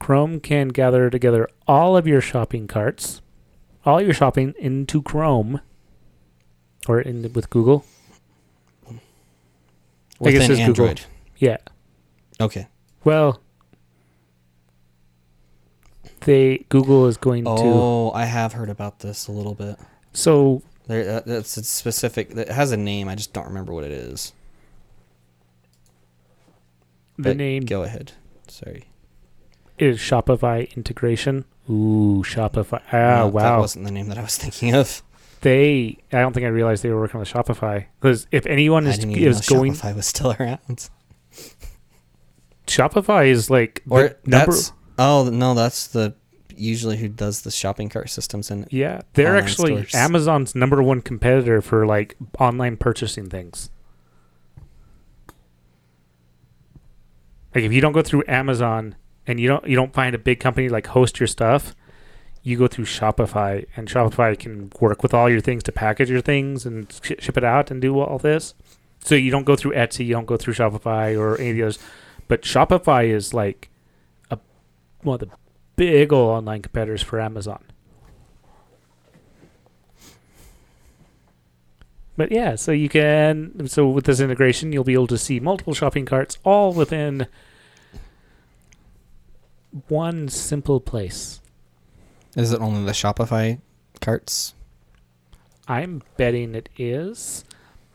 Chrome 0.00 0.40
can 0.40 0.68
gather 0.68 1.10
together 1.10 1.46
all 1.68 1.94
of 1.94 2.06
your 2.06 2.22
shopping 2.22 2.66
carts, 2.66 3.20
all 3.84 4.00
your 4.00 4.14
shopping 4.14 4.54
into 4.58 5.02
Chrome, 5.02 5.60
or 6.88 7.02
in 7.02 7.30
with 7.34 7.50
Google. 7.50 7.84
I 8.88 8.94
guess 10.30 10.48
Within 10.48 10.50
it's 10.52 10.60
Google. 10.66 10.88
Android. 10.88 11.00
Yeah. 11.36 11.58
Okay. 12.40 12.66
Well, 13.04 13.42
they 16.24 16.64
Google 16.68 17.06
is 17.06 17.16
going 17.16 17.44
to. 17.44 17.50
Oh, 17.50 18.10
I 18.14 18.24
have 18.24 18.52
heard 18.52 18.68
about 18.70 18.98
this 19.00 19.26
a 19.28 19.32
little 19.32 19.54
bit. 19.54 19.76
So 20.12 20.62
There, 20.86 21.04
that, 21.04 21.26
that's 21.26 21.56
a 21.56 21.64
specific. 21.64 22.30
It 22.36 22.48
has 22.50 22.72
a 22.72 22.76
name. 22.76 23.08
I 23.08 23.14
just 23.14 23.32
don't 23.32 23.46
remember 23.46 23.72
what 23.72 23.84
it 23.84 23.92
is. 23.92 24.32
the 27.16 27.22
But 27.30 27.36
name 27.36 27.64
Go 27.64 27.82
ahead. 27.82 28.12
Sorry. 28.48 28.84
is 29.78 29.98
Shopify 29.98 30.74
integration. 30.76 31.44
Ooh, 31.70 32.22
Shopify. 32.26 32.80
Ah, 32.92 33.24
No, 33.24 33.30
That 33.30 33.56
wasn't 33.58 33.84
the 33.86 33.90
name 33.90 34.08
that 34.08 34.18
I 34.18 34.22
was 34.22 34.36
thinking 34.44 34.74
of. 34.74 35.02
They, 35.40 35.98
I 36.12 36.20
don't 36.20 36.32
think 36.32 36.44
I 36.46 36.48
realized 36.48 36.82
they 36.82 36.90
were 36.90 37.00
working 37.00 37.20
with 37.20 37.28
Shopify. 37.30 37.86
Because 38.00 38.26
if 38.30 38.46
anyone 38.46 38.86
is, 38.86 38.98
is 39.04 39.46
going, 39.46 39.72
Shopify 39.74 39.94
was 39.94 40.06
still 40.06 40.32
around. 40.40 40.88
Shopify 42.66 43.26
is 43.28 43.50
like 43.50 43.82
the 43.86 43.94
Or 43.94 44.16
number. 44.24 44.54
Oh 44.98 45.28
no, 45.30 45.54
that's 45.54 45.86
the 45.88 46.14
usually 46.56 46.96
who 46.96 47.08
does 47.08 47.42
the 47.42 47.50
shopping 47.50 47.88
cart 47.88 48.10
systems 48.10 48.50
and 48.50 48.66
Yeah, 48.70 49.02
they're 49.14 49.36
actually 49.36 49.72
stores. 49.72 49.94
Amazon's 49.94 50.54
number 50.54 50.82
one 50.82 51.00
competitor 51.00 51.60
for 51.60 51.86
like 51.86 52.16
online 52.38 52.76
purchasing 52.76 53.28
things. 53.28 53.70
Like 57.54 57.64
if 57.64 57.72
you 57.72 57.80
don't 57.80 57.92
go 57.92 58.02
through 58.02 58.24
Amazon 58.26 58.96
and 59.26 59.38
you 59.38 59.48
don't 59.48 59.66
you 59.66 59.76
don't 59.76 59.92
find 59.92 60.14
a 60.14 60.18
big 60.18 60.40
company 60.40 60.68
like 60.68 60.88
host 60.88 61.20
your 61.20 61.26
stuff, 61.26 61.74
you 62.42 62.58
go 62.58 62.66
through 62.66 62.84
Shopify 62.84 63.66
and 63.76 63.88
Shopify 63.88 64.38
can 64.38 64.70
work 64.80 65.02
with 65.02 65.14
all 65.14 65.30
your 65.30 65.40
things 65.40 65.62
to 65.64 65.72
package 65.72 66.10
your 66.10 66.20
things 66.20 66.66
and 66.66 66.92
sh- 67.02 67.12
ship 67.18 67.36
it 67.36 67.44
out 67.44 67.70
and 67.70 67.80
do 67.80 67.98
all 67.98 68.18
this. 68.18 68.54
So 69.00 69.14
you 69.14 69.30
don't 69.30 69.44
go 69.44 69.54
through 69.54 69.72
Etsy, 69.72 70.06
you 70.06 70.14
don't 70.14 70.26
go 70.26 70.36
through 70.36 70.54
Shopify 70.54 71.18
or 71.18 71.38
any 71.38 71.50
of 71.50 71.58
those. 71.58 71.78
But 72.26 72.42
Shopify 72.42 73.06
is 73.06 73.34
like 73.34 73.68
one 75.04 75.14
of 75.14 75.20
the 75.20 75.36
big 75.76 76.12
old 76.12 76.30
online 76.30 76.62
competitors 76.62 77.02
for 77.02 77.20
Amazon. 77.20 77.64
But 82.16 82.30
yeah, 82.30 82.54
so 82.54 82.70
you 82.70 82.88
can 82.88 83.66
so 83.66 83.88
with 83.88 84.04
this 84.04 84.20
integration 84.20 84.72
you'll 84.72 84.84
be 84.84 84.92
able 84.92 85.08
to 85.08 85.18
see 85.18 85.40
multiple 85.40 85.74
shopping 85.74 86.06
carts 86.06 86.38
all 86.44 86.72
within 86.72 87.26
one 89.88 90.28
simple 90.28 90.80
place. 90.80 91.40
is 92.36 92.52
it 92.52 92.60
only 92.60 92.84
the 92.84 92.92
Shopify 92.92 93.60
carts? 94.00 94.54
I'm 95.66 96.02
betting 96.16 96.54
it 96.54 96.68
is, 96.78 97.44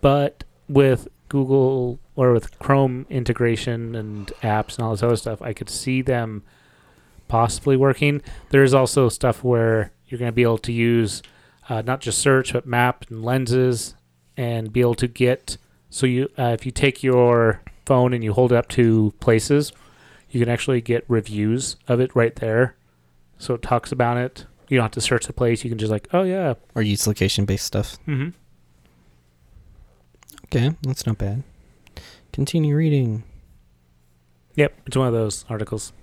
but 0.01 0.43
with 0.67 1.07
Google 1.29 1.99
or 2.15 2.33
with 2.33 2.57
Chrome 2.59 3.05
integration 3.09 3.95
and 3.95 4.27
apps 4.41 4.75
and 4.75 4.85
all 4.85 4.91
this 4.91 5.03
other 5.03 5.15
stuff, 5.15 5.41
I 5.41 5.53
could 5.53 5.69
see 5.69 6.01
them 6.01 6.43
possibly 7.29 7.77
working. 7.77 8.21
There's 8.49 8.73
also 8.73 9.07
stuff 9.07 9.41
where 9.43 9.93
you're 10.07 10.19
going 10.19 10.27
to 10.31 10.35
be 10.35 10.43
able 10.43 10.57
to 10.57 10.73
use 10.73 11.23
uh, 11.69 11.81
not 11.83 12.01
just 12.01 12.19
search 12.19 12.51
but 12.51 12.65
map 12.65 13.05
and 13.09 13.23
lenses 13.23 13.95
and 14.35 14.73
be 14.73 14.81
able 14.81 14.95
to 14.95 15.07
get 15.07 15.57
so 15.89 16.05
you 16.05 16.29
uh, 16.37 16.55
if 16.59 16.65
you 16.65 16.71
take 16.71 17.01
your 17.03 17.61
phone 17.85 18.13
and 18.13 18.23
you 18.23 18.33
hold 18.33 18.51
it 18.51 18.55
up 18.55 18.67
to 18.69 19.13
places, 19.19 19.71
you 20.29 20.39
can 20.39 20.49
actually 20.49 20.81
get 20.81 21.03
reviews 21.07 21.75
of 21.87 21.99
it 21.99 22.15
right 22.15 22.35
there. 22.35 22.75
So 23.39 23.53
it 23.55 23.61
talks 23.63 23.91
about 23.91 24.17
it. 24.17 24.45
You 24.67 24.77
don't 24.77 24.83
have 24.83 24.91
to 24.91 25.01
search 25.01 25.25
the 25.25 25.33
place. 25.33 25.63
You 25.63 25.69
can 25.71 25.79
just 25.79 25.91
like, 25.91 26.07
oh 26.13 26.21
yeah, 26.23 26.53
Or 26.75 26.81
use 26.83 27.07
location 27.07 27.45
based 27.45 27.65
stuff? 27.65 27.97
mm-hmm. 28.07 28.29
Okay, 30.45 30.75
that's 30.83 31.05
not 31.05 31.17
bad. 31.17 31.43
Continue 32.33 32.75
reading. 32.75 33.23
Yep, 34.55 34.73
it's 34.87 34.97
one 34.97 35.07
of 35.07 35.13
those 35.13 35.45
articles. 35.49 35.93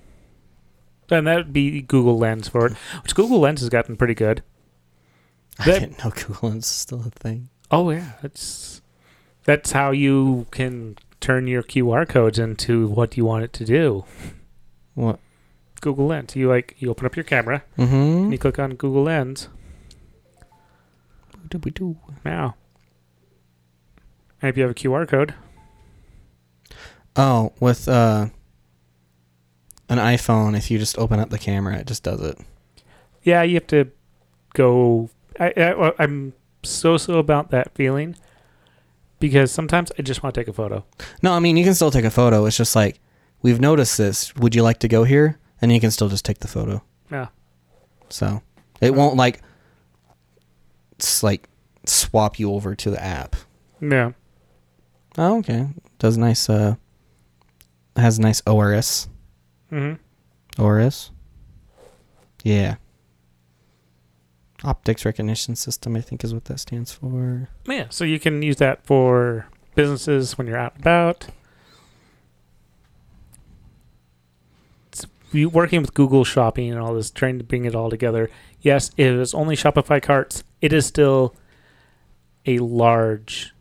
And 1.11 1.27
that 1.27 1.37
would 1.37 1.53
be 1.53 1.83
Google 1.83 2.19
Lens 2.19 2.49
for 2.49 2.67
it, 2.67 2.73
which 3.03 3.15
Google 3.15 3.39
Lens 3.41 3.61
has 3.61 3.69
gotten 3.69 3.97
pretty 3.97 4.15
good. 4.15 4.43
I 5.59 5.65
That- 5.67 5.81
didn't 5.81 6.05
know 6.05 6.11
Google 6.11 6.49
Lens 6.51 6.65
is 6.67 6.71
still 6.73 7.01
a 7.07 7.11
thing. 7.11 7.49
Oh 7.71 7.91
yeah, 7.91 8.13
that's 8.23 8.81
that's 9.45 9.73
how 9.73 9.91
you 9.93 10.47
can 10.51 10.97
turn 11.21 11.47
your 11.47 11.63
QR 11.63 12.07
codes 12.09 12.39
into 12.39 12.89
what 12.89 13.17
you 13.17 13.25
want 13.25 13.45
it 13.45 13.53
to 13.55 13.65
do. 13.65 14.05
What? 14.95 15.19
Google 15.81 16.07
Lens. 16.07 16.35
You 16.37 16.49
like 16.49 16.75
you 16.79 16.91
open 16.91 17.07
up 17.07 17.17
your 17.17 17.25
camera 17.25 17.63
Mm-hmm. 17.79 17.95
and 17.95 18.33
you 18.33 18.39
click 18.39 18.59
on 18.59 18.75
Google 18.75 19.05
Lens 19.05 19.49
What 21.33 21.51
did 21.51 21.65
we 21.65 21.71
do? 21.71 21.97
now. 22.25 22.57
And 24.43 24.49
if 24.51 24.57
you 24.57 24.63
have 24.63 24.71
a 24.73 24.75
QR 24.75 25.07
code, 25.09 25.35
Oh, 27.15 27.53
with 27.61 27.89
uh, 27.89 28.29
an 29.89 29.99
iPhone, 29.99 30.57
if 30.57 30.71
you 30.71 30.79
just 30.79 30.99
open 30.99 31.21
up 31.21 31.31
the 31.31 31.39
camera, 31.39 31.77
it 31.77 31.87
just 31.87 32.03
does 32.03 32.21
it. 32.21 32.39
yeah, 33.23 33.43
you 33.43 33.55
have 33.55 33.67
to 33.69 33.91
go. 34.55 35.11
I, 35.39 35.53
I 35.57 35.93
I'm 35.99 36.33
so 36.63 36.97
so 36.97 37.19
about 37.19 37.51
that 37.51 37.75
feeling 37.75 38.17
because 39.21 39.53
sometimes 39.53 39.93
I 39.99 40.03
just 40.03 40.23
want 40.23 40.35
to 40.35 40.41
take 40.41 40.49
a 40.49 40.53
photo. 40.53 40.85
No, 41.23 41.33
I 41.33 41.39
mean 41.41 41.57
you 41.57 41.65
can 41.65 41.75
still 41.75 41.91
take 41.91 42.05
a 42.05 42.11
photo. 42.11 42.47
It's 42.47 42.57
just 42.57 42.75
like 42.75 42.99
we've 43.43 43.61
noticed 43.61 43.99
this. 43.99 44.35
Would 44.37 44.55
you 44.55 44.63
like 44.63 44.79
to 44.81 44.89
go 44.89 45.05
here? 45.05 45.39
And 45.63 45.73
you 45.73 45.81
can 45.81 45.91
still 45.91 46.09
just 46.09 46.25
take 46.25 46.41
the 46.41 46.49
photo. 46.49 46.83
Yeah. 47.11 47.29
So 48.09 48.43
it 48.81 48.95
won't 48.95 49.17
like 49.17 49.41
it's 50.93 51.23
like 51.23 51.49
swap 51.87 52.39
you 52.39 52.53
over 52.53 52.75
to 52.75 52.91
the 52.91 53.03
app. 53.03 53.37
Yeah. 53.81 54.13
Oh, 55.19 55.39
okay. 55.39 55.69
Does 55.99 56.19
nice. 56.19 56.49
Uh, 56.51 56.77
has 57.97 58.19
nice 58.19 58.43
ORS. 58.47 59.09
Mm-hmm. 59.73 60.63
ORS. 60.63 61.11
Yeah. 62.43 62.77
Optics 64.65 65.05
recognition 65.05 65.57
system, 65.57 65.97
I 65.97 66.01
think, 66.01 66.25
is 66.25 66.33
what 66.33 66.47
that 66.47 66.61
stands 66.61 66.93
for. 66.93 67.49
Yeah, 67.67 67.87
so 67.91 68.05
you 68.05 68.19
can 68.19 68.43
use 68.43 68.57
that 68.57 68.85
for 68.87 69.49
businesses 69.75 70.39
when 70.39 70.47
you're 70.47 70.57
out 70.57 70.75
and 70.75 70.83
about. 70.83 71.27
It's, 74.93 75.07
working 75.33 75.83
with 75.83 75.95
Google 75.95 76.25
Shopping 76.25 76.71
and 76.71 76.81
all 76.81 76.95
this, 76.95 77.11
trying 77.11 77.39
to 77.39 77.45
bring 77.45 77.65
it 77.65 77.75
all 77.75 77.91
together. 77.91 78.31
Yes, 78.61 78.91
it 78.97 79.09
is 79.09 79.35
only 79.35 79.57
Shopify 79.57 80.01
carts. 80.03 80.43
It 80.63 80.73
is 80.73 80.87
still 80.87 81.35
a 82.47 82.59
large 82.59 83.53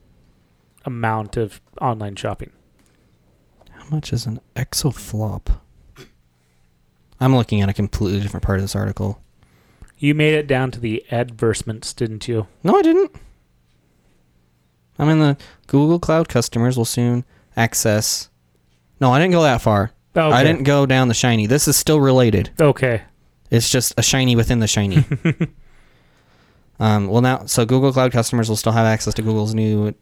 amount 0.86 1.36
of 1.38 1.60
online 1.82 2.15
shopping. 2.15 2.52
How 3.72 3.86
much 3.89 4.13
is 4.13 4.26
an 4.26 4.39
exaflop? 4.56 5.60
I'm 7.26 7.36
looking 7.36 7.60
at 7.62 7.70
a 7.70 7.74
completely 7.74 8.20
different 8.20 8.44
part 8.44 8.60
of 8.60 8.64
this 8.64 8.76
article. 8.76 9.20
You 9.98 10.14
made 10.14 10.36
it 10.36 10.46
down 10.46 10.70
to 10.70 10.80
the 10.80 11.04
advertisements, 11.10 11.92
didn't 11.92 12.28
you? 12.28 12.46
No, 12.64 12.78
I 12.78 12.84
didn't. 12.84 13.16
I'm 15.00 15.10
in 15.10 15.18
the 15.18 15.36
Google 15.66 15.98
Cloud 15.98 16.30
customers 16.30 16.78
will 16.78 16.86
soon 16.86 17.26
access. 17.58 18.30
No, 19.02 19.12
I 19.12 19.18
didn't 19.18 19.32
go 19.32 19.42
that 19.42 19.64
far. 19.64 19.92
Okay. 20.16 20.36
I 20.36 20.44
didn't 20.44 20.66
go 20.66 20.86
down 20.86 21.08
the 21.08 21.16
shiny. 21.16 21.48
This 21.48 21.68
is 21.68 21.76
still 21.76 22.00
related. 22.00 22.52
Okay. 22.62 23.02
It's 23.50 23.72
just 23.72 23.96
a 23.98 24.04
shiny 24.04 24.36
within 24.36 24.60
the 24.60 24.68
shiny. 24.68 25.04
um, 26.80 27.08
well, 27.08 27.24
now, 27.24 27.48
so 27.48 27.66
Google 27.66 27.92
Cloud 27.92 28.12
customers 28.12 28.50
will 28.50 28.56
still 28.56 28.74
have 28.74 28.86
access 28.86 29.16
to 29.16 29.24
Google's 29.24 29.56
new 29.56 29.96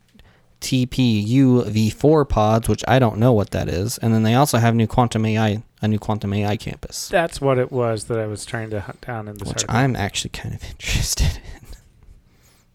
TPU 0.63 1.65
v4 1.65 2.27
pods, 2.27 2.69
which 2.69 2.83
I 2.87 2.97
don't 2.97 3.17
know 3.17 3.33
what 3.33 3.51
that 3.51 3.67
is. 3.67 3.97
And 3.97 4.13
then 4.13 4.23
they 4.23 4.33
also 4.33 4.57
have 4.57 4.73
new 4.73 4.87
Quantum 4.87 5.25
AI, 5.25 5.61
a 5.81 5.87
new 5.87 5.99
Quantum 5.99 6.33
AI 6.33 6.55
campus, 6.55 7.09
That's 7.09 7.41
what 7.41 7.57
it 7.57 7.71
was 7.71 8.05
that 8.05 8.17
I 8.17 8.25
was 8.25 8.45
trying 8.45 8.69
to 8.69 8.79
hunt 8.79 9.01
down 9.01 9.27
in 9.27 9.37
this 9.37 9.47
which 9.47 9.57
article. 9.57 9.75
I'm 9.75 9.95
actually 9.95 10.29
kind 10.29 10.55
of 10.55 10.63
interested 10.69 11.41
in. 11.55 11.67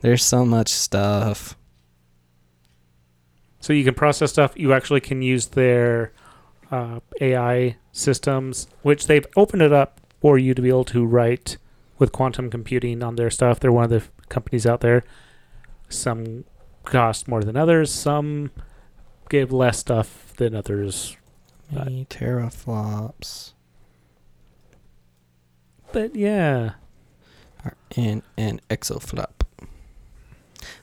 There's 0.00 0.24
so 0.24 0.44
much 0.44 0.68
stuff. 0.68 1.56
So 3.58 3.72
you 3.72 3.84
can 3.84 3.94
process 3.94 4.30
stuff. 4.30 4.52
You 4.54 4.72
actually 4.72 5.00
can 5.00 5.22
use 5.22 5.46
their 5.48 6.12
uh, 6.70 7.00
AI 7.20 7.76
systems, 7.90 8.68
which 8.82 9.06
they've 9.06 9.26
opened 9.34 9.62
it 9.62 9.72
up 9.72 10.00
for 10.20 10.38
you 10.38 10.54
to 10.54 10.60
be 10.62 10.68
able 10.68 10.84
to 10.84 11.04
write 11.04 11.56
with 11.98 12.12
quantum 12.12 12.50
computing 12.50 13.02
on 13.02 13.16
their 13.16 13.30
stuff. 13.30 13.58
They're 13.58 13.72
one 13.72 13.84
of 13.84 13.90
the 13.90 14.02
companies 14.28 14.66
out 14.66 14.82
there. 14.82 15.04
Some 15.88 16.44
cost 16.88 17.28
more 17.28 17.42
than 17.42 17.56
others. 17.56 17.92
Some 17.92 18.50
give 19.28 19.52
less 19.52 19.78
stuff 19.78 20.32
than 20.36 20.54
others. 20.54 21.16
Many 21.70 22.06
teraflops. 22.06 23.52
But 25.92 26.14
yeah. 26.16 26.72
in 27.94 28.22
an 28.36 28.60
exaflop. 28.70 29.42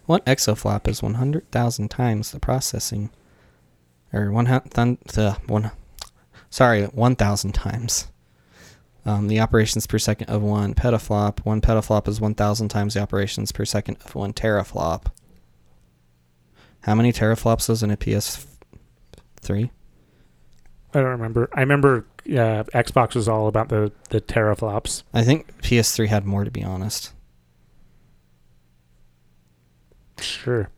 One 0.06 0.22
exaflop 0.22 0.88
is 0.88 1.02
100,000 1.02 1.90
times 1.90 2.32
the 2.32 2.40
processing. 2.40 3.10
Or 4.14 4.32
one, 4.32 4.46
the 4.46 5.38
one, 5.48 5.72
sorry, 6.50 6.84
1,000 6.86 7.52
times. 7.54 8.08
Um, 9.06 9.28
the 9.28 9.40
operations 9.40 9.86
per 9.86 10.00
second 10.00 10.30
of 10.30 10.42
one 10.42 10.74
petaflop. 10.74 11.46
One 11.46 11.62
petaflop 11.62 12.08
is 12.08 12.20
1,000 12.22 12.70
times 12.70 12.96
the 12.96 13.02
operations 13.02 13.52
per 13.52 13.66
second 13.66 13.98
of 14.04 14.16
one 14.16 14.34
teraflop. 14.34 15.06
How 16.86 16.94
many 16.94 17.12
teraflops 17.12 17.68
was 17.68 17.82
in 17.82 17.90
a 17.90 17.98
PS3? 17.98 18.46
I 20.94 21.02
don't 21.02 21.04
remember. 21.04 21.50
I 21.52 21.62
remember 21.62 22.06
uh, 22.28 22.64
Xbox 22.76 23.16
was 23.16 23.28
all 23.28 23.48
about 23.48 23.70
the 23.70 23.92
the 24.12 24.22
teraflops. 24.22 25.02
I 25.12 25.24
think 25.24 25.62
PS3 25.64 26.08
had 26.08 26.26
more, 26.26 26.44
to 26.44 26.52
be 26.52 26.64
honest. 26.64 27.12
Sure. 30.20 30.70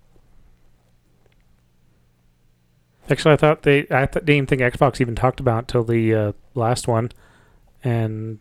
Actually, 3.10 3.34
I 3.34 3.38
thought 3.38 3.64
they 3.64 3.86
I 3.92 4.06
th- 4.06 4.24
didn't 4.24 4.48
think 4.50 4.62
Xbox 4.62 5.02
even 5.02 5.14
talked 5.14 5.42
about 5.42 5.68
till 5.68 5.84
the 5.84 6.16
uh, 6.16 6.32
last 6.56 6.88
one, 6.88 7.12
and 7.84 8.40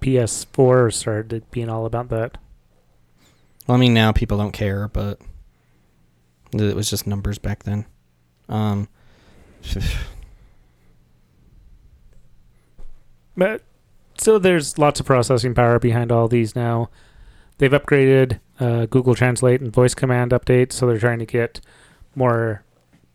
PS4 0.00 0.92
started 0.92 1.48
being 1.52 1.68
all 1.68 1.86
about 1.86 2.08
that. 2.08 2.36
Well, 3.68 3.76
I 3.76 3.80
mean, 3.80 3.94
now 3.94 4.10
people 4.10 4.38
don't 4.38 4.50
care, 4.50 4.88
but 4.88 5.20
it 6.52 6.76
was 6.76 6.90
just 6.90 7.06
numbers 7.06 7.38
back 7.38 7.64
then. 7.64 7.86
Um, 8.48 8.88
But 13.38 13.62
so 14.18 14.40
there's 14.40 14.78
lots 14.78 14.98
of 14.98 15.06
processing 15.06 15.54
power 15.54 15.78
behind 15.78 16.10
all 16.10 16.26
these 16.26 16.56
now. 16.56 16.90
They've 17.58 17.70
upgraded 17.70 18.40
uh, 18.58 18.86
Google 18.86 19.14
Translate 19.14 19.60
and 19.60 19.72
voice 19.72 19.94
command 19.94 20.32
updates, 20.32 20.72
so 20.72 20.88
they're 20.88 20.98
trying 20.98 21.20
to 21.20 21.26
get 21.26 21.60
more 22.16 22.64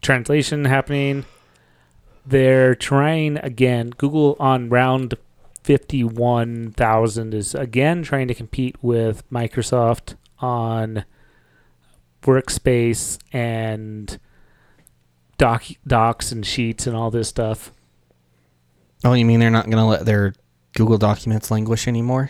translation 0.01 0.63
happening. 0.63 1.25
They're 2.25 2.73
trying 2.73 3.37
again. 3.39 3.89
Google 3.97 4.37
on 4.39 4.69
round 4.69 5.15
fifty-one 5.61 6.71
thousand 6.71 7.33
is 7.33 7.53
again 7.53 8.03
trying 8.03 8.29
to 8.29 8.33
compete 8.33 8.77
with 8.81 9.29
Microsoft 9.29 10.15
on 10.39 11.03
workspace 12.23 13.17
and 13.31 14.19
doc 15.37 15.63
docs 15.85 16.31
and 16.31 16.45
sheets 16.45 16.87
and 16.87 16.95
all 16.95 17.11
this 17.11 17.29
stuff. 17.29 17.71
oh, 19.03 19.13
you 19.13 19.25
mean 19.25 19.39
they're 19.39 19.49
not 19.49 19.65
going 19.65 19.77
to 19.77 19.85
let 19.85 20.05
their 20.05 20.33
Google 20.75 20.97
documents 20.97 21.51
languish 21.51 21.87
anymore? 21.87 22.29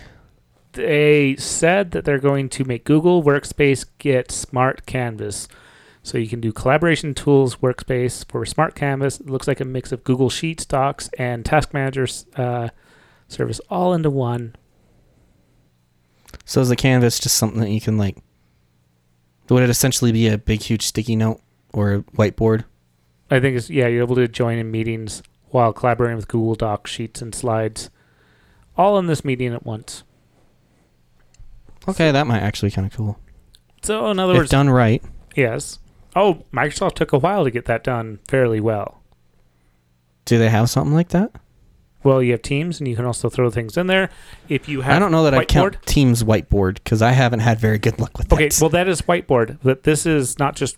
they 0.73 1.35
said 1.37 1.91
that 1.91 2.03
they're 2.03 2.19
going 2.19 2.49
to 2.49 2.65
make 2.65 2.83
Google 2.83 3.23
Workspace 3.23 3.85
get 3.97 4.31
Smart 4.31 4.85
Canvas. 4.85 5.47
So 6.01 6.17
you 6.17 6.27
can 6.27 6.41
do 6.41 6.51
collaboration 6.51 7.13
tools 7.13 7.57
workspace 7.57 8.29
for 8.29 8.45
Smart 8.45 8.75
Canvas. 8.75 9.19
It 9.19 9.29
looks 9.29 9.47
like 9.47 9.61
a 9.61 9.65
mix 9.65 9.91
of 9.91 10.03
Google 10.03 10.29
Sheets, 10.29 10.65
Docs, 10.65 11.09
and 11.17 11.45
Task 11.45 11.73
Manager 11.73 12.07
uh, 12.35 12.69
service 13.29 13.61
all 13.69 13.93
into 13.93 14.09
one. 14.09 14.55
So 16.43 16.59
is 16.59 16.69
the 16.69 16.75
canvas 16.75 17.19
just 17.19 17.37
something 17.37 17.61
that 17.61 17.69
you 17.69 17.79
can 17.79 17.97
like? 17.97 18.17
Would 19.49 19.63
it 19.63 19.69
essentially 19.69 20.11
be 20.11 20.27
a 20.27 20.37
big, 20.37 20.61
huge 20.61 20.83
sticky 20.83 21.15
note 21.15 21.41
or 21.73 21.93
a 21.95 21.99
whiteboard? 22.01 22.63
I 23.29 23.39
think 23.39 23.57
it's 23.57 23.69
yeah, 23.69 23.87
you're 23.87 24.03
able 24.03 24.15
to 24.15 24.27
join 24.27 24.57
in 24.57 24.71
meetings 24.71 25.21
while 25.49 25.73
collaborating 25.73 26.15
with 26.15 26.27
Google 26.27 26.55
Docs, 26.55 26.89
Sheets, 26.91 27.21
and 27.21 27.33
Slides, 27.35 27.89
all 28.77 28.97
in 28.97 29.07
this 29.07 29.23
meeting 29.25 29.53
at 29.53 29.65
once. 29.65 30.03
Okay, 31.87 32.11
that 32.11 32.27
might 32.27 32.39
actually 32.41 32.69
be 32.69 32.75
kind 32.75 32.87
of 32.87 32.95
cool. 32.95 33.19
So 33.81 34.09
in 34.09 34.19
other 34.19 34.33
If 34.33 34.37
words, 34.39 34.49
done 34.51 34.69
right. 34.69 35.03
yes. 35.35 35.79
Oh, 36.15 36.43
Microsoft 36.53 36.93
took 36.95 37.11
a 37.11 37.17
while 37.17 37.43
to 37.43 37.51
get 37.51 37.65
that 37.65 37.83
done 37.83 38.19
fairly 38.27 38.59
well. 38.59 39.01
Do 40.25 40.37
they 40.37 40.49
have 40.49 40.69
something 40.69 40.93
like 40.93 41.09
that? 41.09 41.31
Well, 42.03 42.21
you 42.21 42.31
have 42.33 42.41
Teams, 42.41 42.79
and 42.79 42.87
you 42.87 42.95
can 42.95 43.05
also 43.05 43.29
throw 43.29 43.49
things 43.49 43.77
in 43.77 43.87
there. 43.87 44.09
If 44.49 44.67
you 44.67 44.81
have 44.81 44.95
I 44.95 44.99
don't 44.99 45.11
know 45.11 45.23
that 45.23 45.33
I 45.33 45.45
count? 45.45 45.77
Teams 45.85 46.23
whiteboard 46.23 46.75
because 46.75 47.01
I 47.01 47.11
haven't 47.11 47.39
had 47.39 47.59
very 47.59 47.77
good 47.77 47.99
luck 47.99 48.17
with 48.17 48.31
Okay, 48.33 48.49
that. 48.49 48.59
well 48.61 48.69
that 48.71 48.87
is 48.87 49.01
whiteboard, 49.03 49.57
but 49.63 49.83
this 49.83 50.05
is 50.05 50.37
not 50.39 50.55
just 50.55 50.77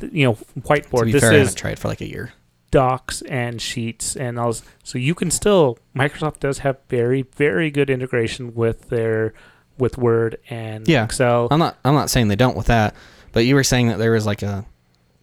you 0.00 0.24
know 0.26 0.34
to 0.34 0.44
whiteboard. 0.60 1.06
be 1.06 1.12
This 1.12 1.22
fair, 1.22 1.32
I 1.32 1.34
is 1.36 1.40
haven't 1.48 1.56
tried 1.58 1.78
for 1.78 1.88
like 1.88 2.00
a 2.00 2.08
year. 2.08 2.32
docs 2.70 3.22
and 3.22 3.60
sheets 3.60 4.16
and 4.16 4.38
all. 4.38 4.48
this. 4.48 4.62
So 4.84 4.98
you 4.98 5.14
can 5.14 5.30
still 5.30 5.78
Microsoft 5.96 6.40
does 6.40 6.58
have 6.58 6.78
very 6.88 7.22
very 7.22 7.70
good 7.70 7.90
integration 7.90 8.54
with 8.54 8.88
their 8.90 9.32
with 9.78 9.96
Word 9.98 10.36
and 10.50 10.86
Yeah. 10.86 11.04
Excel. 11.04 11.48
I'm 11.50 11.58
not. 11.58 11.78
I'm 11.84 11.94
not 11.94 12.10
saying 12.10 12.28
they 12.28 12.36
don't 12.36 12.56
with 12.56 12.66
that, 12.66 12.94
but 13.32 13.46
you 13.46 13.54
were 13.54 13.64
saying 13.64 13.88
that 13.88 13.98
there 13.98 14.12
was 14.12 14.26
like 14.26 14.42
a 14.42 14.66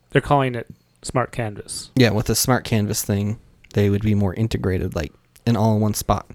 They're 0.10 0.22
calling 0.22 0.56
it 0.56 0.68
Smart 1.04 1.32
Canvas. 1.32 1.92
yeah 1.96 2.10
with 2.10 2.26
the 2.26 2.36
smart 2.36 2.64
canvas 2.64 3.04
thing, 3.04 3.40
they 3.76 3.90
would 3.90 4.02
be 4.02 4.16
more 4.16 4.34
integrated, 4.34 4.96
like 4.96 5.14
in 5.48 5.56
all 5.58 5.74
in 5.76 5.82
one 5.82 5.94
spot, 5.94 6.30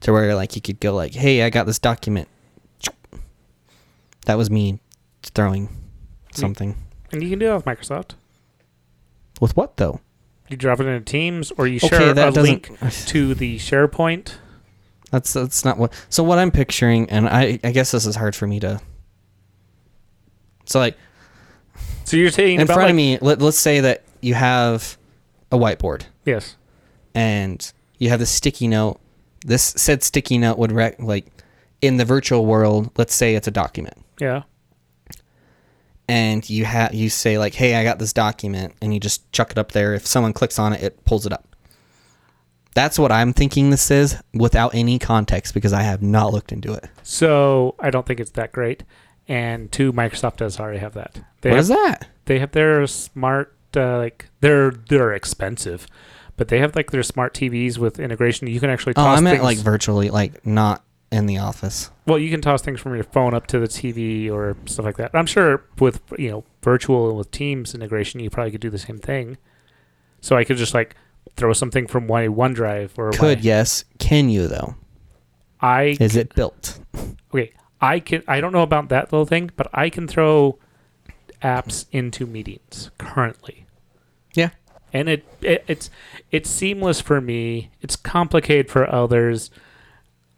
to 0.00 0.12
where 0.12 0.34
like 0.34 0.56
you 0.56 0.62
could 0.62 0.80
go 0.80 0.94
like, 0.94 1.14
hey, 1.14 1.42
I 1.42 1.50
got 1.50 1.66
this 1.66 1.78
document. 1.78 2.28
That 4.26 4.36
was 4.36 4.50
me 4.50 4.80
throwing 5.22 5.68
something. 6.32 6.76
And 7.12 7.22
you 7.22 7.30
can 7.30 7.38
do 7.38 7.46
that 7.46 7.54
with 7.56 7.64
Microsoft. 7.64 8.12
With 9.40 9.56
what 9.56 9.76
though? 9.76 10.00
You 10.48 10.56
drop 10.56 10.80
it 10.80 10.86
into 10.86 11.04
Teams 11.04 11.52
or 11.52 11.66
you 11.66 11.76
Okay, 11.76 11.88
share 11.88 12.14
that 12.14 12.36
a 12.36 12.40
link 12.42 12.70
to 13.06 13.34
the 13.34 13.58
SharePoint. 13.58 14.34
That's 15.10 15.32
that's 15.32 15.64
not 15.64 15.78
what. 15.78 15.92
So 16.08 16.22
what 16.22 16.38
I'm 16.38 16.50
picturing, 16.50 17.08
and 17.10 17.28
I 17.28 17.58
I 17.64 17.72
guess 17.72 17.90
this 17.90 18.06
is 18.06 18.16
hard 18.16 18.34
for 18.36 18.46
me 18.46 18.60
to. 18.60 18.80
So 20.66 20.78
like 20.78 20.96
So 22.04 22.16
you're 22.16 22.30
saying 22.30 22.60
in 22.60 22.66
front 22.66 22.82
like, 22.82 22.90
of 22.90 22.96
me, 22.96 23.18
let, 23.20 23.40
let's 23.40 23.58
say 23.58 23.80
that 23.80 24.04
you 24.20 24.34
have 24.34 24.96
a 25.50 25.56
whiteboard 25.56 26.02
Yes. 26.24 26.56
and 27.14 27.72
you 28.00 28.08
have 28.08 28.18
this 28.18 28.30
sticky 28.30 28.66
note. 28.66 28.98
This 29.46 29.62
said 29.62 30.02
sticky 30.02 30.38
note 30.38 30.58
would 30.58 30.72
rec- 30.72 31.00
like 31.00 31.26
in 31.80 31.96
the 31.96 32.04
virtual 32.04 32.44
world. 32.44 32.90
Let's 32.98 33.14
say 33.14 33.36
it's 33.36 33.46
a 33.46 33.52
document, 33.52 33.96
Yeah. 34.18 34.42
and 36.08 36.48
you 36.50 36.64
have 36.64 36.92
you 36.94 37.08
say 37.08 37.38
like, 37.38 37.54
"Hey, 37.54 37.74
I 37.76 37.84
got 37.84 37.98
this 37.98 38.12
document," 38.12 38.74
and 38.82 38.92
you 38.92 39.00
just 39.00 39.30
chuck 39.32 39.52
it 39.52 39.58
up 39.58 39.72
there. 39.72 39.94
If 39.94 40.06
someone 40.06 40.32
clicks 40.32 40.58
on 40.58 40.72
it, 40.72 40.82
it 40.82 41.04
pulls 41.04 41.26
it 41.26 41.32
up. 41.32 41.46
That's 42.74 42.98
what 42.98 43.10
I'm 43.12 43.32
thinking 43.32 43.70
this 43.70 43.90
is, 43.90 44.16
without 44.32 44.74
any 44.74 44.98
context, 44.98 45.54
because 45.54 45.72
I 45.72 45.82
have 45.82 46.02
not 46.02 46.32
looked 46.32 46.52
into 46.52 46.72
it. 46.72 46.84
So 47.02 47.74
I 47.80 47.90
don't 47.90 48.06
think 48.06 48.20
it's 48.20 48.30
that 48.32 48.52
great. 48.52 48.84
And 49.26 49.70
two, 49.72 49.92
Microsoft 49.92 50.36
does 50.36 50.58
already 50.60 50.78
have 50.78 50.94
that. 50.94 51.20
They 51.40 51.50
What 51.50 51.56
have 51.56 51.62
is 51.64 51.68
that? 51.68 52.06
they 52.26 52.38
have 52.38 52.52
their 52.52 52.86
smart 52.86 53.54
uh, 53.76 53.98
like 53.98 54.28
they're 54.40 54.70
they're 54.72 55.12
expensive, 55.12 55.86
but 56.40 56.48
they 56.48 56.58
have 56.58 56.74
like 56.74 56.90
their 56.90 57.02
smart 57.02 57.34
TVs 57.34 57.76
with 57.76 58.00
integration. 58.00 58.46
You 58.46 58.58
can 58.60 58.70
actually 58.70 58.94
Oh, 58.96 59.04
toss 59.04 59.18
I 59.18 59.20
meant 59.20 59.34
things. 59.40 59.44
like 59.44 59.58
virtually, 59.58 60.08
like 60.08 60.46
not 60.46 60.82
in 61.12 61.26
the 61.26 61.36
office. 61.36 61.90
well, 62.06 62.18
you 62.18 62.30
can 62.30 62.40
toss 62.40 62.62
things 62.62 62.80
from 62.80 62.94
your 62.94 63.04
phone 63.04 63.34
up 63.34 63.46
to 63.48 63.58
the 63.58 63.66
TV 63.66 64.30
or 64.32 64.56
stuff 64.64 64.86
like 64.86 64.96
that. 64.96 65.10
I'm 65.12 65.26
sure 65.26 65.62
with 65.78 66.00
you 66.18 66.30
know 66.30 66.44
virtual 66.62 67.08
and 67.10 67.18
with 67.18 67.30
Teams 67.30 67.74
integration, 67.74 68.20
you 68.20 68.30
probably 68.30 68.52
could 68.52 68.62
do 68.62 68.70
the 68.70 68.78
same 68.78 68.96
thing. 68.98 69.36
So 70.22 70.34
I 70.34 70.44
could 70.44 70.56
just 70.56 70.72
like 70.72 70.96
throw 71.36 71.52
something 71.52 71.86
from 71.86 72.06
my 72.06 72.26
OneDrive 72.26 72.92
or 72.96 73.10
Could 73.10 73.38
my, 73.40 73.42
yes? 73.42 73.84
Can 73.98 74.30
you 74.30 74.48
though? 74.48 74.76
I 75.60 75.98
Is 76.00 76.16
it 76.16 76.34
built? 76.34 76.80
okay. 77.34 77.52
I 77.82 78.00
can. 78.00 78.22
I 78.26 78.40
don't 78.40 78.52
know 78.52 78.62
about 78.62 78.88
that 78.88 79.12
little 79.12 79.26
thing, 79.26 79.50
but 79.56 79.66
I 79.74 79.90
can 79.90 80.08
throw 80.08 80.58
apps 81.42 81.84
into 81.92 82.24
meetings 82.26 82.90
currently. 82.98 83.66
Yeah. 84.32 84.50
And 84.92 85.08
it, 85.08 85.24
it 85.40 85.64
it's 85.66 85.90
it's 86.30 86.50
seamless 86.50 87.00
for 87.00 87.20
me. 87.20 87.70
It's 87.80 87.96
complicated 87.96 88.70
for 88.70 88.92
others. 88.92 89.50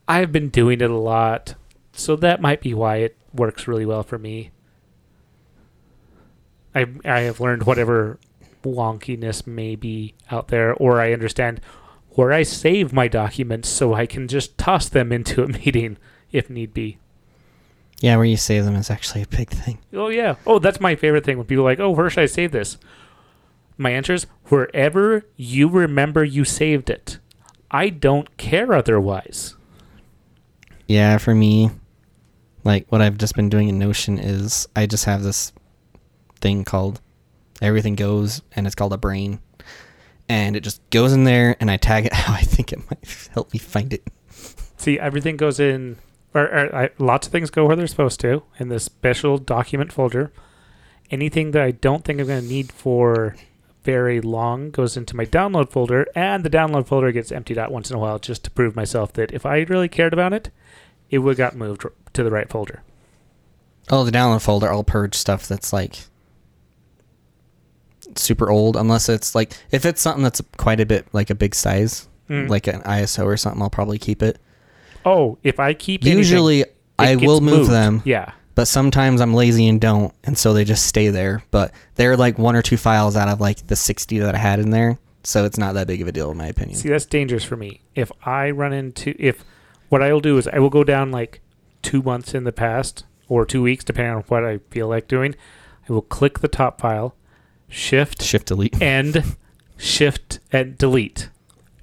I've 0.08 0.32
been 0.32 0.48
doing 0.48 0.80
it 0.80 0.90
a 0.90 0.96
lot, 0.96 1.54
so 1.92 2.16
that 2.16 2.40
might 2.40 2.60
be 2.60 2.74
why 2.74 2.96
it 2.96 3.16
works 3.32 3.66
really 3.68 3.86
well 3.86 4.02
for 4.02 4.18
me. 4.18 4.50
I 6.74 6.86
I 7.04 7.20
have 7.20 7.40
learned 7.40 7.64
whatever 7.64 8.18
wonkiness 8.62 9.46
may 9.46 9.76
be 9.76 10.14
out 10.30 10.48
there, 10.48 10.74
or 10.74 11.00
I 11.00 11.12
understand 11.12 11.60
where 12.10 12.32
I 12.32 12.42
save 12.42 12.92
my 12.92 13.08
documents, 13.08 13.68
so 13.68 13.94
I 13.94 14.06
can 14.06 14.28
just 14.28 14.58
toss 14.58 14.88
them 14.88 15.12
into 15.12 15.42
a 15.42 15.48
meeting 15.64 15.96
if 16.30 16.50
need 16.50 16.74
be. 16.74 16.98
Yeah, 18.00 18.16
where 18.16 18.24
you 18.24 18.36
save 18.36 18.64
them 18.64 18.74
is 18.74 18.90
actually 18.90 19.22
a 19.22 19.28
big 19.28 19.48
thing. 19.48 19.78
Oh 19.92 20.08
yeah. 20.08 20.34
Oh, 20.46 20.58
that's 20.58 20.80
my 20.80 20.96
favorite 20.96 21.24
thing 21.24 21.38
when 21.38 21.46
people 21.46 21.64
are 21.64 21.70
like, 21.70 21.80
"Oh, 21.80 21.90
where 21.90 22.10
should 22.10 22.22
I 22.22 22.26
save 22.26 22.50
this?" 22.50 22.76
My 23.82 23.90
answer 23.90 24.14
is 24.14 24.26
wherever 24.44 25.26
you 25.34 25.66
remember 25.68 26.22
you 26.22 26.44
saved 26.44 26.88
it. 26.88 27.18
I 27.68 27.88
don't 27.88 28.36
care 28.36 28.74
otherwise. 28.74 29.56
Yeah, 30.86 31.18
for 31.18 31.34
me, 31.34 31.70
like 32.62 32.86
what 32.90 33.02
I've 33.02 33.18
just 33.18 33.34
been 33.34 33.48
doing 33.48 33.68
in 33.68 33.80
Notion 33.80 34.20
is 34.20 34.68
I 34.76 34.86
just 34.86 35.06
have 35.06 35.24
this 35.24 35.52
thing 36.40 36.64
called 36.64 37.00
Everything 37.60 37.96
Goes, 37.96 38.42
and 38.52 38.68
it's 38.68 38.76
called 38.76 38.92
a 38.92 38.98
brain, 38.98 39.40
and 40.28 40.54
it 40.54 40.60
just 40.60 40.80
goes 40.90 41.12
in 41.12 41.24
there, 41.24 41.56
and 41.58 41.68
I 41.68 41.76
tag 41.76 42.06
it 42.06 42.12
how 42.12 42.34
I 42.34 42.42
think 42.42 42.72
it 42.72 42.88
might 42.88 43.28
help 43.34 43.52
me 43.52 43.58
find 43.58 43.92
it. 43.92 44.04
See, 44.76 44.96
everything 45.00 45.36
goes 45.36 45.58
in, 45.58 45.98
or, 46.34 46.42
or 46.42 46.76
I, 46.76 46.90
lots 46.98 47.26
of 47.26 47.32
things 47.32 47.50
go 47.50 47.66
where 47.66 47.74
they're 47.74 47.88
supposed 47.88 48.20
to 48.20 48.44
in 48.60 48.68
this 48.68 48.84
special 48.84 49.38
document 49.38 49.92
folder. 49.92 50.32
Anything 51.10 51.50
that 51.50 51.62
I 51.62 51.72
don't 51.72 52.04
think 52.04 52.20
I'm 52.20 52.28
going 52.28 52.42
to 52.42 52.48
need 52.48 52.70
for 52.70 53.34
very 53.84 54.20
long 54.20 54.70
goes 54.70 54.96
into 54.96 55.16
my 55.16 55.24
download 55.26 55.70
folder, 55.70 56.06
and 56.14 56.44
the 56.44 56.50
download 56.50 56.86
folder 56.86 57.10
gets 57.12 57.32
emptied 57.32 57.58
out 57.58 57.72
once 57.72 57.90
in 57.90 57.96
a 57.96 57.98
while 57.98 58.18
just 58.18 58.44
to 58.44 58.50
prove 58.50 58.76
myself 58.76 59.12
that 59.14 59.32
if 59.32 59.44
I 59.44 59.58
really 59.60 59.88
cared 59.88 60.12
about 60.12 60.32
it, 60.32 60.50
it 61.10 61.18
would 61.18 61.36
got 61.36 61.56
moved 61.56 61.84
to 62.12 62.22
the 62.22 62.30
right 62.30 62.48
folder. 62.48 62.82
Oh, 63.90 64.04
the 64.04 64.12
download 64.12 64.42
folder. 64.42 64.70
I'll 64.72 64.84
purge 64.84 65.14
stuff 65.14 65.48
that's 65.48 65.72
like 65.72 65.96
super 68.16 68.50
old, 68.50 68.76
unless 68.76 69.08
it's 69.08 69.34
like 69.34 69.52
if 69.70 69.84
it's 69.86 70.00
something 70.00 70.22
that's 70.22 70.40
quite 70.56 70.80
a 70.80 70.86
bit 70.86 71.06
like 71.12 71.30
a 71.30 71.34
big 71.34 71.54
size, 71.54 72.08
Mm. 72.28 72.48
like 72.48 72.66
an 72.68 72.80
ISO 72.82 73.24
or 73.24 73.36
something. 73.36 73.60
I'll 73.60 73.68
probably 73.70 73.98
keep 73.98 74.22
it. 74.22 74.38
oh, 75.04 75.36
if 75.42 75.58
I 75.58 75.74
keep 75.74 76.02
anything, 76.02 76.18
Usually, 76.18 76.60
it 76.60 76.76
I 76.98 77.16
will 77.16 77.40
move 77.40 77.58
moved. 77.60 77.70
them, 77.72 78.02
Yeah. 78.04 78.32
But 78.54 78.66
sometimes 78.68 79.20
I'm 79.20 79.34
lazy 79.34 79.68
and 79.68 79.80
don't, 79.80 80.14
and 80.24 80.36
so 80.36 80.52
they 80.52 80.64
just 80.64 80.86
stay 80.86 81.08
there. 81.08 81.42
But 81.50 81.72
they're 81.94 82.16
like 82.16 82.38
one 82.38 82.56
or 82.56 82.62
two 82.62 82.76
files 82.76 83.16
out 83.16 83.28
of 83.28 83.40
like 83.40 83.66
the 83.66 83.76
60 83.76 84.18
that 84.20 84.34
I 84.34 84.38
had 84.38 84.58
in 84.58 84.70
there, 84.70 84.98
so 85.24 85.44
it's 85.44 85.58
not 85.58 85.74
that 85.74 85.86
big 85.86 86.00
of 86.02 86.08
a 86.08 86.12
deal 86.12 86.30
in 86.30 86.36
my 86.36 86.46
opinion. 86.46 86.76
See, 86.78 86.88
that's 86.88 87.06
dangerous 87.06 87.44
for 87.44 87.56
me. 87.56 87.80
If 87.94 88.10
I 88.24 88.50
run 88.50 88.72
into 88.72 89.14
if 89.18 89.44
what 89.88 90.02
I 90.02 90.12
will 90.12 90.20
do 90.20 90.38
is 90.38 90.48
I 90.48 90.58
will 90.58 90.70
go 90.70 90.84
down 90.84 91.10
like 91.10 91.40
two 91.82 92.02
months 92.02 92.34
in 92.34 92.44
the 92.44 92.52
past 92.52 93.04
or 93.28 93.44
two 93.44 93.62
weeks, 93.62 93.84
depending 93.84 94.14
on 94.14 94.22
what 94.22 94.44
I 94.44 94.58
feel 94.70 94.88
like 94.88 95.08
doing. 95.08 95.34
I 95.88 95.92
will 95.92 96.02
click 96.02 96.38
the 96.38 96.48
top 96.48 96.80
file, 96.80 97.14
shift 97.68 98.22
Shift 98.22 98.46
delete. 98.48 98.80
end, 98.80 99.36
shift 99.76 100.38
and 100.52 100.78
delete, 100.78 101.28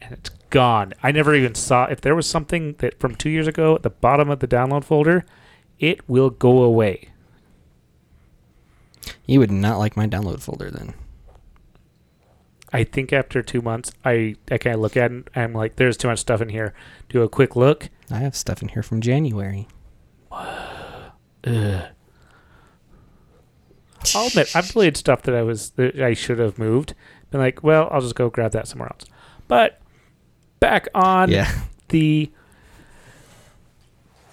and 0.02 0.14
it's 0.14 0.30
gone. 0.50 0.94
I 1.04 1.12
never 1.12 1.36
even 1.36 1.54
saw 1.56 1.86
if 1.86 2.02
there 2.02 2.16
was 2.16 2.28
something 2.28 2.76
that 2.80 3.00
from 3.00 3.16
two 3.16 3.30
years 3.30 3.48
ago 3.48 3.76
at 3.76 3.84
the 3.84 3.90
bottom 3.90 4.30
of 4.30 4.40
the 4.40 4.48
download 4.48 4.84
folder. 4.84 5.26
It 5.80 6.08
will 6.10 6.30
go 6.30 6.62
away. 6.64 7.10
You 9.26 9.40
would 9.40 9.52
not 9.52 9.78
like 9.80 9.96
my 9.96 10.08
download 10.08 10.42
folder 10.42 10.70
then. 10.70 10.94
I 12.72 12.84
think 12.84 13.12
after 13.14 13.42
two 13.42 13.62
months, 13.62 13.92
I 14.06 14.36
I 14.52 14.58
kind 14.58 14.76
of 14.76 14.82
look 14.82 14.96
at 14.98 15.12
it 15.12 15.12
and 15.12 15.30
I'm 15.36 15.54
like, 15.54 15.78
there's 15.78 15.98
too 15.98 16.08
much 16.08 16.20
stuff 16.20 16.42
in 16.42 16.50
here. 16.50 16.74
Do 17.10 17.24
a 17.24 17.30
quick 17.30 17.56
look. 17.56 17.90
I 18.12 18.18
have 18.18 18.36
stuff 18.36 18.62
in 18.62 18.68
here 18.70 18.84
from 18.84 19.02
January. 19.02 19.68
Ugh. 20.32 21.86
I'll 24.16 24.28
admit 24.28 24.56
I've 24.56 24.72
deleted 24.72 24.98
stuff 24.98 25.24
that 25.24 25.36
I 25.36 25.42
was 25.44 25.72
that 25.72 26.00
I 26.00 26.14
should 26.14 26.40
have 26.40 26.58
moved. 26.60 26.94
Been 27.32 27.42
like, 27.42 27.64
well, 27.64 27.90
I'll 27.92 28.02
just 28.02 28.16
go 28.16 28.30
grab 28.30 28.52
that 28.52 28.68
somewhere 28.68 28.90
else. 28.90 29.06
But 29.48 29.80
back 30.60 30.88
on 30.94 31.30
Yeah. 31.32 31.52
the 31.90 32.32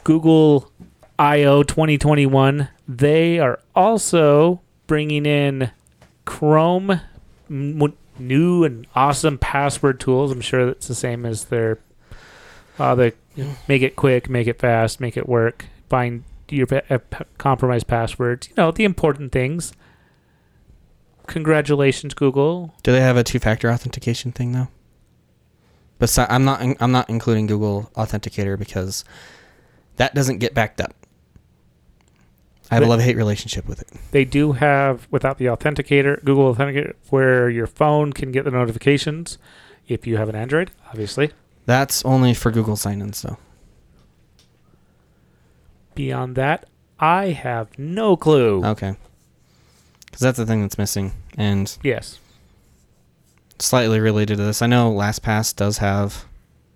Google 0.04 0.70
I/O 1.18 1.62
2021, 1.62 2.68
they 2.86 3.38
are 3.38 3.60
also 3.74 4.60
bringing 4.86 5.26
in 5.26 5.70
Chrome 6.24 7.00
new 7.48 8.64
and 8.64 8.86
awesome 8.94 9.38
password 9.38 10.00
tools. 10.00 10.32
I'm 10.32 10.40
sure 10.40 10.66
that's 10.66 10.88
the 10.88 10.94
same 10.94 11.24
as 11.24 11.46
their 11.46 11.78
uh, 12.78 13.10
make 13.68 13.82
it 13.82 13.96
quick, 13.96 14.28
make 14.28 14.46
it 14.46 14.58
fast, 14.58 15.00
make 15.00 15.16
it 15.16 15.28
work, 15.28 15.66
find 15.88 16.24
your 16.50 16.66
pa- 16.66 16.82
uh, 16.90 16.98
p- 16.98 17.24
compromised 17.38 17.86
passwords. 17.86 18.48
You 18.48 18.54
know 18.56 18.70
the 18.70 18.84
important 18.84 19.32
things. 19.32 19.72
Congratulations, 21.26 22.14
Google. 22.14 22.74
Do 22.82 22.92
they 22.92 23.00
have 23.00 23.16
a 23.16 23.24
two-factor 23.24 23.70
authentication 23.70 24.30
thing 24.32 24.52
though? 24.52 24.68
But 25.98 26.16
I'm 26.30 26.44
not. 26.44 26.62
I'm 26.80 26.92
not 26.92 27.08
including 27.08 27.46
Google 27.46 27.90
Authenticator 27.96 28.58
because 28.58 29.04
that 29.96 30.14
doesn't 30.14 30.38
get 30.38 30.52
backed 30.52 30.80
up. 30.80 30.94
I 32.70 32.74
have 32.74 32.84
a 32.84 32.86
love-hate 32.86 33.16
relationship 33.16 33.66
with 33.68 33.80
it. 33.80 33.88
They 34.10 34.24
do 34.24 34.52
have 34.52 35.06
without 35.10 35.38
the 35.38 35.46
authenticator, 35.46 36.22
Google 36.24 36.54
Authenticator, 36.54 36.94
where 37.10 37.48
your 37.48 37.66
phone 37.66 38.12
can 38.12 38.32
get 38.32 38.44
the 38.44 38.50
notifications 38.50 39.38
if 39.86 40.06
you 40.06 40.16
have 40.16 40.28
an 40.28 40.34
Android, 40.34 40.70
obviously. 40.88 41.30
That's 41.64 42.04
only 42.04 42.34
for 42.34 42.50
Google 42.50 42.76
sign-ins 42.76 43.22
though. 43.22 43.38
Beyond 45.94 46.36
that, 46.36 46.66
I 46.98 47.26
have 47.26 47.78
no 47.78 48.16
clue. 48.16 48.64
Okay. 48.64 48.96
Because 50.06 50.20
that's 50.20 50.38
the 50.38 50.46
thing 50.46 50.62
that's 50.62 50.78
missing, 50.78 51.12
and 51.36 51.76
yes. 51.82 52.18
slightly 53.58 54.00
related 54.00 54.38
to 54.38 54.44
this, 54.44 54.62
I 54.62 54.66
know 54.66 54.92
LastPass 54.92 55.54
does 55.54 55.78
have. 55.78 56.24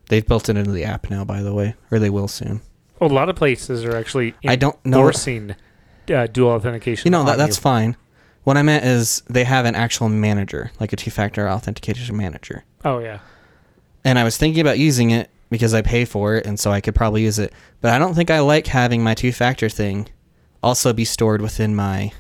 They've 0.09 0.27
built 0.27 0.49
it 0.49 0.57
into 0.57 0.73
the 0.73 0.85
app 0.85 1.09
now, 1.09 1.25
by 1.25 1.43
the 1.43 1.55
way, 1.55 1.75
or 1.91 1.99
they 1.99 2.11
will 2.11 2.29
soon. 2.29 2.61
A 3.01 3.07
lot 3.07 3.29
of 3.29 3.37
places 3.37 3.85
are 3.85 3.97
actually 3.97 4.35
I 4.45 4.57
don't 4.57 4.77
know. 4.85 4.99
enforcing 4.99 5.55
uh, 6.11 6.27
dual 6.27 6.51
authentication. 6.51 7.07
You 7.07 7.11
know 7.11 7.25
that 7.25 7.39
that's 7.39 7.59
fine. 7.59 7.97
What 8.45 8.57
I 8.57 8.63
meant 8.63 8.85
is 8.85 9.23
they 9.29 9.45
have 9.45 9.65
an 9.67 9.75
actual 9.75 10.09
manager, 10.09 10.73
like 10.81 10.93
a 10.93 10.97
two-factor 10.97 11.49
authentication 11.49 12.17
manager. 12.17 12.65
Oh 12.85 12.99
yeah. 12.99 13.19
and 14.05 14.19
I 14.19 14.25
was 14.25 14.37
thinking 14.39 14.61
about 14.61 14.79
using 14.79 15.11
it 15.11 15.31
because 15.51 15.75
I 15.75 15.83
pay 15.83 16.05
for 16.05 16.37
it, 16.37 16.47
and 16.47 16.59
so 16.59 16.71
I 16.71 16.81
could 16.81 16.95
probably 16.95 17.23
use 17.23 17.39
it. 17.39 17.53
But 17.81 17.93
I 17.93 17.99
don't 17.99 18.15
think 18.15 18.31
I 18.31 18.41
like 18.41 18.67
having 18.69 19.03
my 19.03 19.15
two-factor 19.15 19.69
thing 19.69 20.09
also 20.63 20.93
be 20.93 21.05
stored 21.05 21.43
within 21.43 21.75
my 21.75 22.13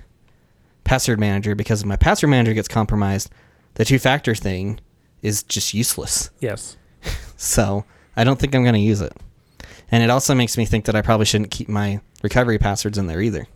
password 0.84 1.20
manager 1.20 1.54
because 1.54 1.80
if 1.82 1.86
my 1.86 1.96
password 1.96 2.30
manager 2.30 2.54
gets 2.54 2.68
compromised, 2.68 3.30
the 3.74 3.84
two-factor 3.84 4.34
thing 4.34 4.80
is 5.22 5.42
just 5.42 5.74
useless. 5.74 6.30
Yes. 6.40 6.76
So 7.36 7.86
I 8.16 8.24
don't 8.24 8.38
think 8.38 8.54
I'm 8.54 8.62
going 8.64 8.74
to 8.74 8.80
use 8.80 9.00
it. 9.00 9.14
And 9.90 10.02
it 10.02 10.10
also 10.10 10.34
makes 10.34 10.58
me 10.58 10.66
think 10.66 10.84
that 10.84 10.94
I 10.94 11.00
probably 11.00 11.24
shouldn't 11.24 11.50
keep 11.50 11.70
my 11.70 12.00
recovery 12.22 12.58
passwords 12.58 12.98
in 12.98 13.06
there 13.06 13.22
either, 13.22 13.46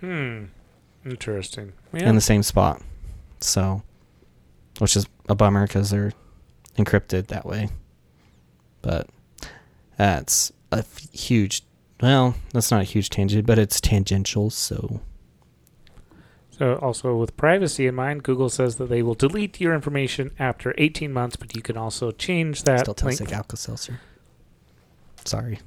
Hmm. 0.00 0.44
Interesting. 1.04 1.72
Yeah. 1.92 2.08
in 2.08 2.14
the 2.14 2.20
same 2.20 2.42
spot. 2.42 2.82
So, 3.40 3.82
which 4.78 4.96
is 4.96 5.06
a 5.28 5.34
bummer 5.34 5.66
because 5.66 5.90
they're 5.90 6.12
encrypted 6.76 7.28
that 7.28 7.46
way. 7.46 7.68
But 8.82 9.08
that's 9.96 10.52
a 10.72 10.78
f- 10.78 11.10
huge. 11.12 11.62
Well, 12.02 12.34
that's 12.52 12.70
not 12.70 12.80
a 12.80 12.84
huge 12.84 13.10
tangent, 13.10 13.46
but 13.46 13.58
it's 13.58 13.80
tangential. 13.80 14.50
So 14.50 15.00
So, 16.58 16.76
also 16.76 17.16
with 17.16 17.36
privacy 17.36 17.86
in 17.86 17.94
mind, 17.94 18.22
Google 18.22 18.48
says 18.50 18.76
that 18.76 18.88
they 18.88 19.02
will 19.02 19.14
delete 19.14 19.60
your 19.60 19.74
information 19.74 20.30
after 20.38 20.74
18 20.78 21.12
months, 21.12 21.36
but 21.36 21.54
you 21.56 21.62
can 21.62 21.76
also 21.76 22.10
change 22.10 22.62
that 22.64 22.80
still 22.80 22.94
tastes 22.94 23.20
like 23.20 23.32
Alka 23.32 23.56
Seltzer. 23.56 24.00
Sorry. 25.24 25.58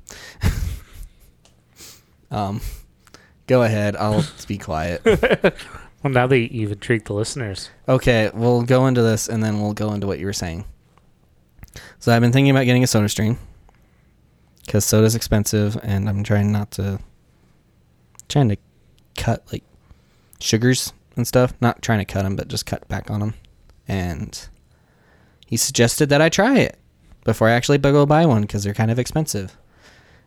um, 2.32 2.62
go 3.54 3.62
ahead. 3.62 3.96
I'll 3.96 4.26
be 4.48 4.58
quiet. 4.58 5.06
well, 5.06 6.12
now 6.12 6.26
that 6.26 6.52
you've 6.52 6.72
intrigued 6.72 7.06
the 7.06 7.14
listeners. 7.14 7.70
Okay, 7.88 8.32
we'll 8.34 8.64
go 8.64 8.88
into 8.88 9.04
this 9.04 9.30
and 9.30 9.44
then 9.44 9.62
we'll 9.62 9.76
go 9.76 9.94
into 9.94 10.08
what 10.08 10.18
you 10.18 10.26
were 10.26 10.34
saying. 10.34 10.66
So 12.00 12.12
I've 12.12 12.22
been 12.22 12.32
thinking 12.32 12.50
about 12.50 12.66
getting 12.66 12.84
a 12.84 12.88
soda 12.88 13.10
stream 13.10 13.38
because 14.66 14.86
soda's 14.86 15.14
expensive 15.14 15.78
and 15.84 16.10
I'm 16.10 16.24
trying 16.24 16.52
not 16.52 16.72
to 16.72 17.00
trying 18.28 18.50
to 18.50 18.58
cut 19.18 19.44
like 19.52 19.64
sugars 20.40 20.92
and 21.16 21.28
stuff. 21.28 21.54
Not 21.62 21.84
trying 21.84 22.00
to 22.00 22.06
cut 22.06 22.24
them, 22.24 22.36
but 22.36 22.48
just 22.48 22.66
cut 22.66 22.88
back 22.88 23.12
on 23.12 23.20
them. 23.20 23.36
And 23.88 24.48
he 25.46 25.58
suggested 25.58 26.10
that 26.10 26.22
I 26.22 26.30
try 26.30 26.58
it 26.58 26.80
before 27.24 27.50
I 27.50 27.52
actually 27.52 27.78
go 27.78 28.04
buy 28.08 28.26
one 28.26 28.42
because 28.42 28.64
they're 28.64 28.74
kind 28.74 28.90
of 28.90 28.98
expensive. 28.98 29.56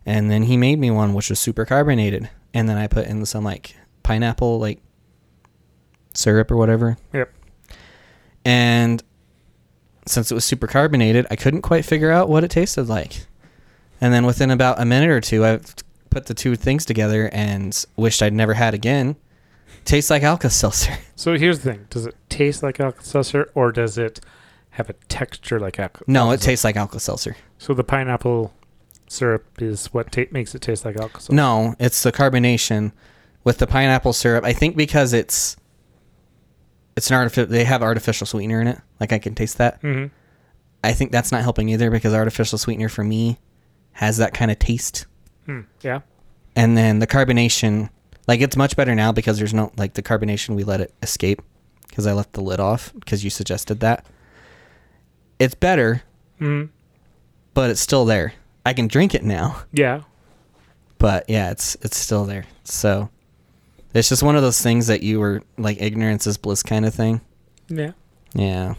And 0.05 0.31
then 0.31 0.45
he 0.45 0.57
made 0.57 0.79
me 0.79 0.93
one 0.93 1.13
which 1.13 1.29
was 1.29 1.41
super 1.41 1.65
carbonated, 1.65 2.31
and 2.57 2.67
then 2.67 2.79
I 2.79 2.87
put 2.87 3.07
in 3.07 3.27
some 3.27 3.45
like 3.45 3.77
pineapple 4.03 4.59
like 4.59 4.81
syrup 6.15 6.51
or 6.51 6.57
whatever. 6.57 6.97
Yep. 7.13 7.31
And 8.47 9.03
since 10.07 10.31
it 10.31 10.35
was 10.35 10.47
super 10.47 10.67
carbonated, 10.67 11.27
I 11.31 11.37
couldn't 11.37 11.61
quite 11.61 11.85
figure 11.85 12.11
out 12.11 12.31
what 12.31 12.45
it 12.45 12.51
tasted 12.51 12.89
like. 12.89 13.27
And 14.01 14.15
then 14.15 14.25
within 14.25 14.51
about 14.51 14.81
a 14.81 14.87
minute 14.87 15.11
or 15.11 15.21
two, 15.21 15.45
I 15.45 15.61
put 16.09 16.27
the 16.27 16.35
two 16.35 16.57
things 16.57 16.87
together 16.87 17.29
and 17.31 17.85
wished 17.95 18.23
I'd 18.23 18.33
never 18.33 18.55
had 18.55 18.73
again. 18.73 19.17
Tastes 19.85 20.11
like 20.11 20.23
Alka 20.23 20.49
Seltzer. 20.49 20.97
So 21.17 21.37
here's 21.37 21.61
the 21.61 21.73
thing: 21.73 21.87
Does 21.89 22.05
it 22.05 22.15
taste 22.29 22.63
like 22.63 22.79
Alka-Seltzer, 22.79 23.51
or 23.55 23.73
does 23.73 23.97
it 23.97 24.21
have 24.71 24.91
a 24.91 24.93
texture 25.09 25.59
like 25.59 25.79
Alka? 25.79 26.05
No, 26.07 26.31
it 26.31 26.43
tastes 26.43 26.63
like 26.63 26.77
Alka 26.77 27.01
Seltzer. 27.01 27.37
So 27.57 27.73
the 27.73 27.85
pineapple 27.85 28.53
syrup 29.09 29.45
is 29.63 29.87
what 29.93 30.11
ta- 30.13 30.23
makes 30.31 30.55
it 30.55 30.63
taste 30.63 30.85
like 30.85 30.97
Alka-Seltzer. 30.97 31.33
No, 31.35 31.75
it's 31.79 32.03
the 32.03 32.13
carbonation 32.13 32.93
with 33.45 33.59
the 33.59 33.67
pineapple 33.67 34.13
syrup. 34.13 34.45
I 34.45 34.53
think 34.53 34.77
because 34.77 35.13
it's 35.13 35.57
it's 36.97 37.11
an 37.11 37.17
artificial. 37.17 37.51
They 37.51 37.65
have 37.65 37.83
artificial 37.83 38.27
sweetener 38.27 38.61
in 38.61 38.69
it. 38.69 38.79
Like 39.01 39.13
I 39.13 39.19
can 39.19 39.35
taste 39.35 39.59
that. 39.59 39.81
Mm-hmm. 39.83 40.07
I 40.85 40.93
think 40.93 41.13
that's 41.13 41.33
not 41.33 41.43
helping 41.43 41.69
either 41.69 41.91
because 41.91 42.15
artificial 42.15 42.59
sweetener 42.59 42.89
for 42.89 43.05
me 43.05 43.39
has 43.93 44.17
that 44.19 44.35
kind 44.35 44.51
of 44.51 44.59
taste. 44.59 45.07
Hmm. 45.47 45.61
Yeah. 45.83 46.01
And 46.55 46.77
then 46.77 47.01
the 47.01 47.07
carbonation, 47.07 47.91
like 48.27 48.41
it's 48.41 48.57
much 48.57 48.77
better 48.77 48.95
now 48.95 49.13
because 49.13 49.39
there's 49.39 49.53
no 49.55 49.73
like 49.77 49.95
the 49.95 50.03
carbonation. 50.03 50.55
We 50.57 50.65
let 50.65 50.81
it 50.81 50.93
escape 51.03 51.43
because 51.89 52.07
I 52.07 52.13
left 52.13 52.33
the 52.33 52.41
lid 52.41 52.61
off 52.61 52.93
because 52.99 53.25
you 53.25 53.31
suggested 53.31 53.81
that. 53.81 54.07
It's 55.39 55.55
better, 55.55 56.03
Mm-hmm. 56.41 56.71
but 57.55 57.71
it's 57.71 57.81
still 57.81 58.05
there. 58.05 58.33
I 58.67 58.73
can 58.73 58.89
drink 58.89 59.15
it 59.15 59.23
now. 59.23 59.63
Yeah. 59.73 60.03
But 60.99 61.31
yeah, 61.31 61.53
it's 61.53 61.77
it's 61.83 61.97
still 61.97 62.25
there. 62.25 62.47
So 62.65 63.09
it's 63.95 64.09
just 64.09 64.25
one 64.25 64.35
of 64.35 64.43
those 64.43 64.61
things 64.61 64.89
that 64.89 65.05
you 65.05 65.21
were 65.21 65.43
like 65.57 65.81
ignorance 65.81 66.27
is 66.27 66.37
bliss 66.37 66.65
kind 66.65 66.85
of 66.85 66.93
thing. 66.93 67.21
Yeah. 67.69 67.93
Yeah. 68.35 68.75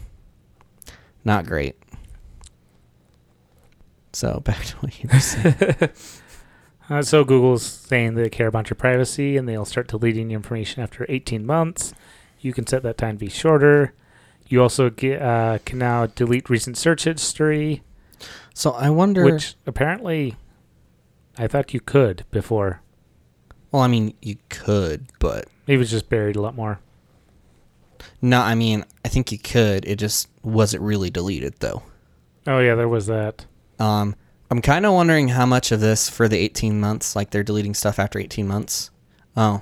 Not 1.23 1.45
great. 1.45 1.77
So 4.11 4.39
back 4.43 4.65
to 4.65 4.75
what 4.77 5.01
you 5.01 5.09
were 5.11 5.19
saying. 5.19 5.55
Uh, 6.89 7.01
so 7.01 7.25
Google's 7.25 7.63
saying 7.63 8.15
they 8.15 8.29
care 8.29 8.47
about 8.47 8.69
your 8.69 8.75
privacy 8.75 9.35
and 9.35 9.45
they'll 9.45 9.65
start 9.65 9.89
deleting 9.89 10.29
your 10.29 10.37
information 10.37 10.81
after 10.81 11.05
18 11.09 11.45
months. 11.45 11.93
You 12.39 12.53
can 12.53 12.65
set 12.65 12.81
that 12.83 12.97
time 12.97 13.17
to 13.17 13.25
be 13.25 13.29
shorter. 13.29 13.93
You 14.47 14.61
also 14.61 14.89
get, 14.89 15.21
uh, 15.21 15.59
can 15.65 15.79
now 15.79 16.05
delete 16.05 16.49
recent 16.49 16.77
search 16.77 17.03
history, 17.03 17.83
so 18.53 18.71
I 18.71 18.89
wonder. 18.89 19.23
which 19.25 19.55
apparently 19.65 20.35
I 21.37 21.47
thought 21.47 21.73
you 21.73 21.79
could 21.79 22.25
before. 22.31 22.81
well, 23.71 23.81
I 23.81 23.87
mean, 23.87 24.13
you 24.21 24.37
could, 24.49 25.07
but 25.19 25.45
it 25.67 25.77
was 25.77 25.91
just 25.91 26.09
buried 26.09 26.35
a 26.35 26.41
lot 26.41 26.55
more. 26.55 26.79
no. 28.21 28.41
I 28.41 28.55
mean, 28.55 28.85
I 29.05 29.09
think 29.09 29.31
you 29.31 29.37
could. 29.39 29.85
It 29.85 29.97
just 29.97 30.29
wasn't 30.43 30.83
really 30.83 31.09
deleted 31.09 31.55
though. 31.59 31.83
Oh 32.45 32.59
yeah, 32.59 32.75
there 32.75 32.87
was 32.89 33.07
that. 33.07 33.45
Um, 33.79 34.15
I'm 34.49 34.61
kind 34.61 34.85
of 34.85 34.93
wondering 34.93 35.27
how 35.29 35.45
much 35.45 35.71
of 35.71 35.81
this 35.81 36.09
for 36.09 36.27
the 36.27 36.37
18 36.37 36.79
months, 36.79 37.15
like 37.15 37.31
they're 37.31 37.43
deleting 37.43 37.73
stuff 37.73 37.99
after 37.99 38.17
18 38.17 38.47
months. 38.47 38.89
Oh. 39.35 39.61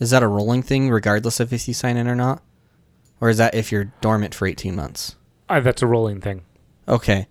Is 0.00 0.10
that 0.10 0.22
a 0.22 0.26
rolling 0.26 0.62
thing 0.62 0.90
regardless 0.90 1.38
of 1.38 1.52
if 1.52 1.68
you 1.68 1.74
sign 1.74 1.96
in 1.96 2.08
or 2.08 2.16
not? 2.16 2.42
Or 3.22 3.28
is 3.30 3.36
that 3.38 3.54
if 3.54 3.70
you're 3.70 3.92
dormant 4.00 4.34
for 4.34 4.46
18 4.48 4.74
months? 4.74 5.14
Uh, 5.48 5.60
that's 5.60 5.80
a 5.80 5.86
rolling 5.86 6.20
thing. 6.20 6.42
Okay. 6.88 7.28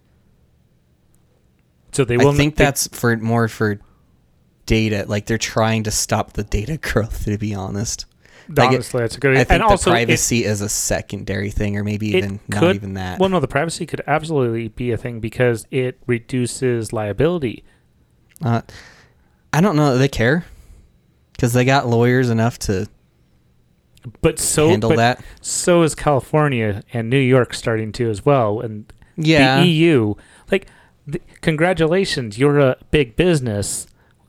So 1.91 2.05
they 2.05 2.15
will. 2.15 2.29
I 2.29 2.35
think 2.35 2.55
they- 2.55 2.63
that's 2.63 2.87
for 2.87 3.15
more 3.17 3.49
for 3.49 3.79
data. 4.65 5.03
Like 5.05 5.25
they're 5.25 5.37
trying 5.37 5.83
to 5.83 5.91
stop 5.91 6.31
the 6.33 6.43
data 6.43 6.77
growth, 6.81 7.25
to 7.25 7.37
be 7.37 7.53
honest. 7.53 8.05
like 8.47 8.71
it- 8.71 8.75
honestly 8.75 9.01
that's 9.01 9.17
a 9.17 9.19
good. 9.19 9.33
I 9.33 9.39
think 9.43 9.51
and 9.51 9.61
the 9.63 9.65
also 9.65 9.91
privacy 9.91 10.45
is 10.45 10.61
a 10.61 10.69
secondary 10.69 11.51
thing, 11.51 11.75
or 11.75 11.83
maybe 11.83 12.15
it 12.15 12.19
even 12.19 12.39
not 12.47 12.73
even 12.75 12.93
that. 12.93 13.19
Well, 13.19 13.27
no, 13.27 13.41
the 13.41 13.47
privacy 13.49 13.85
could 13.85 14.01
absolutely 14.07 14.69
be 14.69 14.91
a 14.91 14.97
thing 14.97 15.19
because 15.19 15.67
it 15.71 15.99
reduces 16.07 16.93
liability. 16.93 17.65
Uh, 18.41 18.61
I 19.51 19.59
don't 19.59 19.75
know 19.75 19.91
that 19.91 19.99
they 19.99 20.07
care 20.07 20.45
because 21.33 21.51
they 21.51 21.65
got 21.65 21.85
lawyers 21.87 22.29
enough 22.29 22.57
to 22.59 22.87
But 24.21 24.39
so 24.39 24.69
handle 24.69 24.91
but 24.91 24.97
that. 24.97 25.23
so 25.41 25.83
is 25.83 25.95
California 25.95 26.83
and 26.93 27.09
New 27.09 27.19
York 27.19 27.53
starting 27.53 27.91
to 27.93 28.09
as 28.09 28.25
well, 28.25 28.59
and 28.59 28.91
Yeah, 29.15 29.61
the 29.61 29.67
EU. 29.67 30.15
Like, 30.51 30.67
congratulations, 31.41 32.37
you're 32.37 32.59
a 32.59 32.77
big 32.89 33.15
business, 33.15 33.87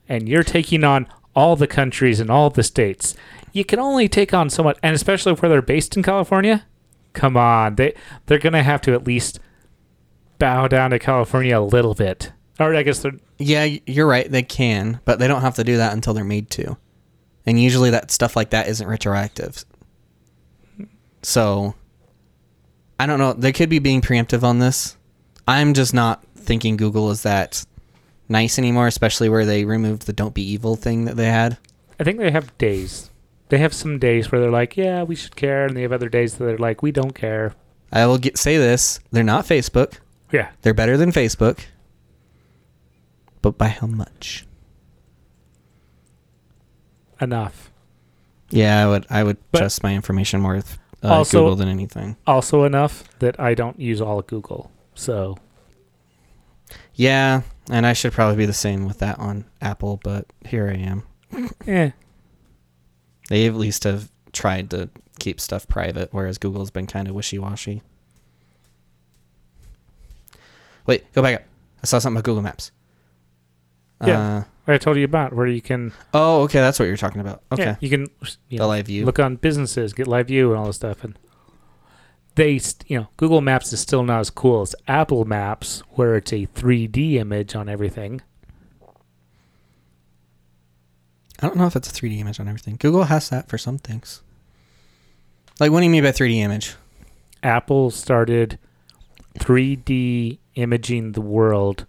and 0.09 0.29
you're 0.29 0.43
taking 0.43 0.85
on 0.85 1.07
all 1.35 1.57
the 1.57 1.67
countries 1.67 2.21
and 2.21 2.31
all 2.31 2.51
the 2.51 2.63
states. 2.63 3.15
You 3.53 3.65
can 3.65 3.79
only 3.79 4.09
take 4.09 4.35
on 4.35 4.51
so 4.51 4.63
much, 4.63 4.79
and 4.83 4.95
especially 4.95 5.33
where 5.35 5.49
they're 5.49 5.63
based 5.63 5.97
in 5.97 6.03
California. 6.03 6.65
Come 7.13 7.37
on, 7.37 7.77
they 7.77 7.95
they're 8.27 8.39
gonna 8.39 8.63
have 8.63 8.81
to 8.83 8.93
at 8.93 9.07
least 9.07 9.41
bow 10.39 10.69
down 10.69 10.91
to 10.91 10.99
California 10.99 11.59
a 11.59 11.61
little 11.61 11.95
bit. 11.95 12.33
Or 12.59 12.75
I 12.75 12.83
guess 12.83 13.01
they're 13.01 13.13
yeah, 13.39 13.65
you're 13.87 14.07
right. 14.07 14.31
They 14.31 14.43
can, 14.43 15.01
but 15.05 15.19
they 15.19 15.27
don't 15.27 15.43
have 15.43 15.57
to 15.57 15.65
do 15.65 15.77
that 15.79 15.93
until 15.93 16.15
they're 16.15 16.25
made 16.25 16.51
to. 16.51 16.77
And 17.45 17.61
usually, 17.61 17.91
that 17.91 18.11
stuff 18.11 18.37
like 18.37 18.51
that 18.51 18.69
isn't 18.69 18.87
retroactive. 18.87 19.65
So, 21.23 21.75
I 22.99 23.07
don't 23.07 23.19
know. 23.19 23.33
They 23.33 23.53
could 23.53 23.69
be 23.69 23.79
being 23.79 24.01
preemptive 24.01 24.43
on 24.43 24.59
this. 24.59 24.97
I'm 25.47 25.75
just 25.75 25.93
not 25.93 26.25
thinking 26.37 26.77
Google 26.77 27.11
is 27.11 27.23
that 27.23 27.65
nice 28.29 28.59
anymore, 28.59 28.87
especially 28.87 29.29
where 29.29 29.45
they 29.45 29.65
removed 29.65 30.07
the 30.07 30.13
"Don't 30.13 30.35
be 30.35 30.43
evil" 30.43 30.77
thing 30.77 31.05
that 31.07 31.17
they 31.17 31.27
had. 31.27 31.59
I 31.99 32.05
think 32.05 32.19
they 32.19 32.31
have 32.31 32.57
days. 32.59 33.11
They 33.49 33.59
have 33.59 33.75
some 33.75 33.99
days 33.99 34.33
where 34.33 34.41
they're 34.41 34.51
like, 34.51 34.77
yeah, 34.77 35.03
we 35.03 35.15
should 35.15 35.37
care, 35.37 35.67
and 35.67 35.77
they 35.77 35.83
have 35.83 35.93
other 35.93 36.09
days 36.09 36.37
that 36.37 36.45
they're 36.45 36.59
like, 36.59 36.83
we 36.83 36.91
don't 36.91 37.15
care. 37.15 37.55
I 37.93 38.07
will 38.07 38.19
get 38.19 38.39
say 38.39 38.57
this: 38.57 39.01
they're 39.11 39.23
not 39.23 39.47
Facebook. 39.47 39.99
Yeah, 40.33 40.51
They're 40.63 40.73
better 40.73 40.97
than 40.97 41.13
Facebook. 41.13 41.59
But 43.43 43.59
by 43.59 43.69
how 43.69 43.87
much? 43.87 44.47
Enough. 47.23 47.71
Yeah, 48.51 48.85
I 48.85 48.89
would 48.89 49.07
I 49.09 49.23
would 49.25 49.39
But- 49.51 49.59
trust 49.61 49.83
my 49.83 49.95
information 49.95 50.41
more 50.41 50.55
with 50.57 50.79
uh, 51.03 51.09
Also- 51.09 51.41
Google 51.41 51.57
than 51.57 51.69
anything. 51.69 52.17
Also 52.27 52.65
enough 52.65 53.05
that 53.21 53.39
I 53.41 53.55
don't 53.55 53.79
use 53.81 54.01
all 54.01 54.19
of 54.19 54.27
Google. 54.27 54.71
So 54.95 55.37
Yeah, 56.95 57.43
and 57.71 57.87
I 57.87 57.93
should 57.95 58.13
probably 58.13 58.37
be 58.37 58.47
the 58.47 58.53
same 58.53 58.87
with 58.87 58.99
that 58.99 59.19
on 59.19 59.45
Apple, 59.61 60.01
but 60.05 60.27
here 60.47 60.69
I 60.69 60.75
am. 60.79 61.03
yeah. 61.67 61.93
They 63.29 63.47
at 63.47 63.55
least 63.55 63.85
have 63.85 64.11
tried 64.33 64.69
to 64.71 64.91
keep 65.19 65.41
stuff 65.41 65.67
private, 65.67 66.09
whereas 66.13 66.37
Google's 66.37 66.71
been 66.71 66.87
kind 66.87 67.09
of 67.09 67.15
wishy 67.15 67.39
washy. 67.39 67.81
Wait, 70.87 71.11
go 71.15 71.23
back 71.23 71.37
up. 71.37 71.43
I 71.83 71.87
saw 71.87 71.99
something 71.99 72.17
about 72.19 72.25
Google 72.25 72.43
Maps. 72.43 72.73
Yeah. 74.09 74.45
I 74.67 74.79
told 74.79 74.97
you 74.97 75.05
about 75.05 75.33
where 75.33 75.47
you 75.47 75.61
can 75.61 75.91
Uh, 76.15 76.39
oh, 76.39 76.43
okay, 76.43 76.61
that's 76.61 76.79
what 76.79 76.87
you're 76.87 76.97
talking 76.97 77.21
about. 77.21 77.43
Okay, 77.51 77.65
yeah, 77.65 77.77
you 77.81 77.91
can 77.91 78.07
you 78.49 78.59
the 78.59 78.67
live 78.67 78.87
view. 78.87 79.05
look 79.05 79.19
on 79.19 79.37
businesses, 79.37 79.93
get 79.93 80.07
live 80.07 80.29
view 80.29 80.51
and 80.51 80.59
all 80.59 80.67
this 80.67 80.77
stuff 80.77 81.03
and 81.03 81.19
they 82.35 82.59
st- 82.59 82.89
you 82.91 82.99
know, 82.99 83.09
Google 83.17 83.41
Maps 83.41 83.73
is 83.73 83.81
still 83.81 84.03
not 84.03 84.21
as 84.21 84.31
cool 84.31 84.63
as 84.63 84.75
Apple 84.89 85.25
Maps 85.25 85.83
where 85.91 86.17
it's 86.17 86.33
a 86.33 86.47
3D 86.47 87.15
image 87.15 87.55
on 87.55 87.69
everything. 87.69 88.23
I 91.41 91.47
don't 91.47 91.57
know 91.57 91.67
if 91.67 91.77
it's 91.77 91.89
a 91.91 91.93
3D 91.93 92.21
image 92.21 92.39
on 92.41 92.47
everything. 92.49 92.77
Google 92.79 93.05
has 93.05 93.29
that 93.31 93.49
for 93.49 93.59
some 93.59 93.77
things. 93.79 94.23
Like, 95.59 95.73
what 95.73 95.81
do 95.81 95.85
you 95.85 95.91
mean 95.91 96.05
by 96.05 96.13
3D 96.13 96.37
image? 96.37 96.77
Apple 97.43 97.91
started 97.91 98.59
3D 99.39 100.39
imaging 100.55 101.13
the 101.13 101.21
world. 101.21 101.85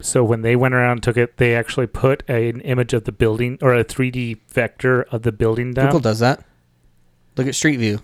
So 0.00 0.22
when 0.22 0.42
they 0.42 0.54
went 0.56 0.74
around 0.74 0.92
and 0.92 1.02
took 1.02 1.16
it, 1.16 1.38
they 1.38 1.54
actually 1.56 1.88
put 1.88 2.22
a, 2.28 2.48
an 2.50 2.60
image 2.60 2.92
of 2.94 3.04
the 3.04 3.12
building 3.12 3.58
or 3.60 3.74
a 3.74 3.84
3D 3.84 4.38
vector 4.48 5.02
of 5.02 5.22
the 5.22 5.32
building 5.32 5.72
down. 5.72 5.86
Google 5.86 6.00
does 6.00 6.20
that. 6.20 6.44
Look 7.36 7.46
at 7.48 7.54
Street 7.54 7.76
View 7.78 8.00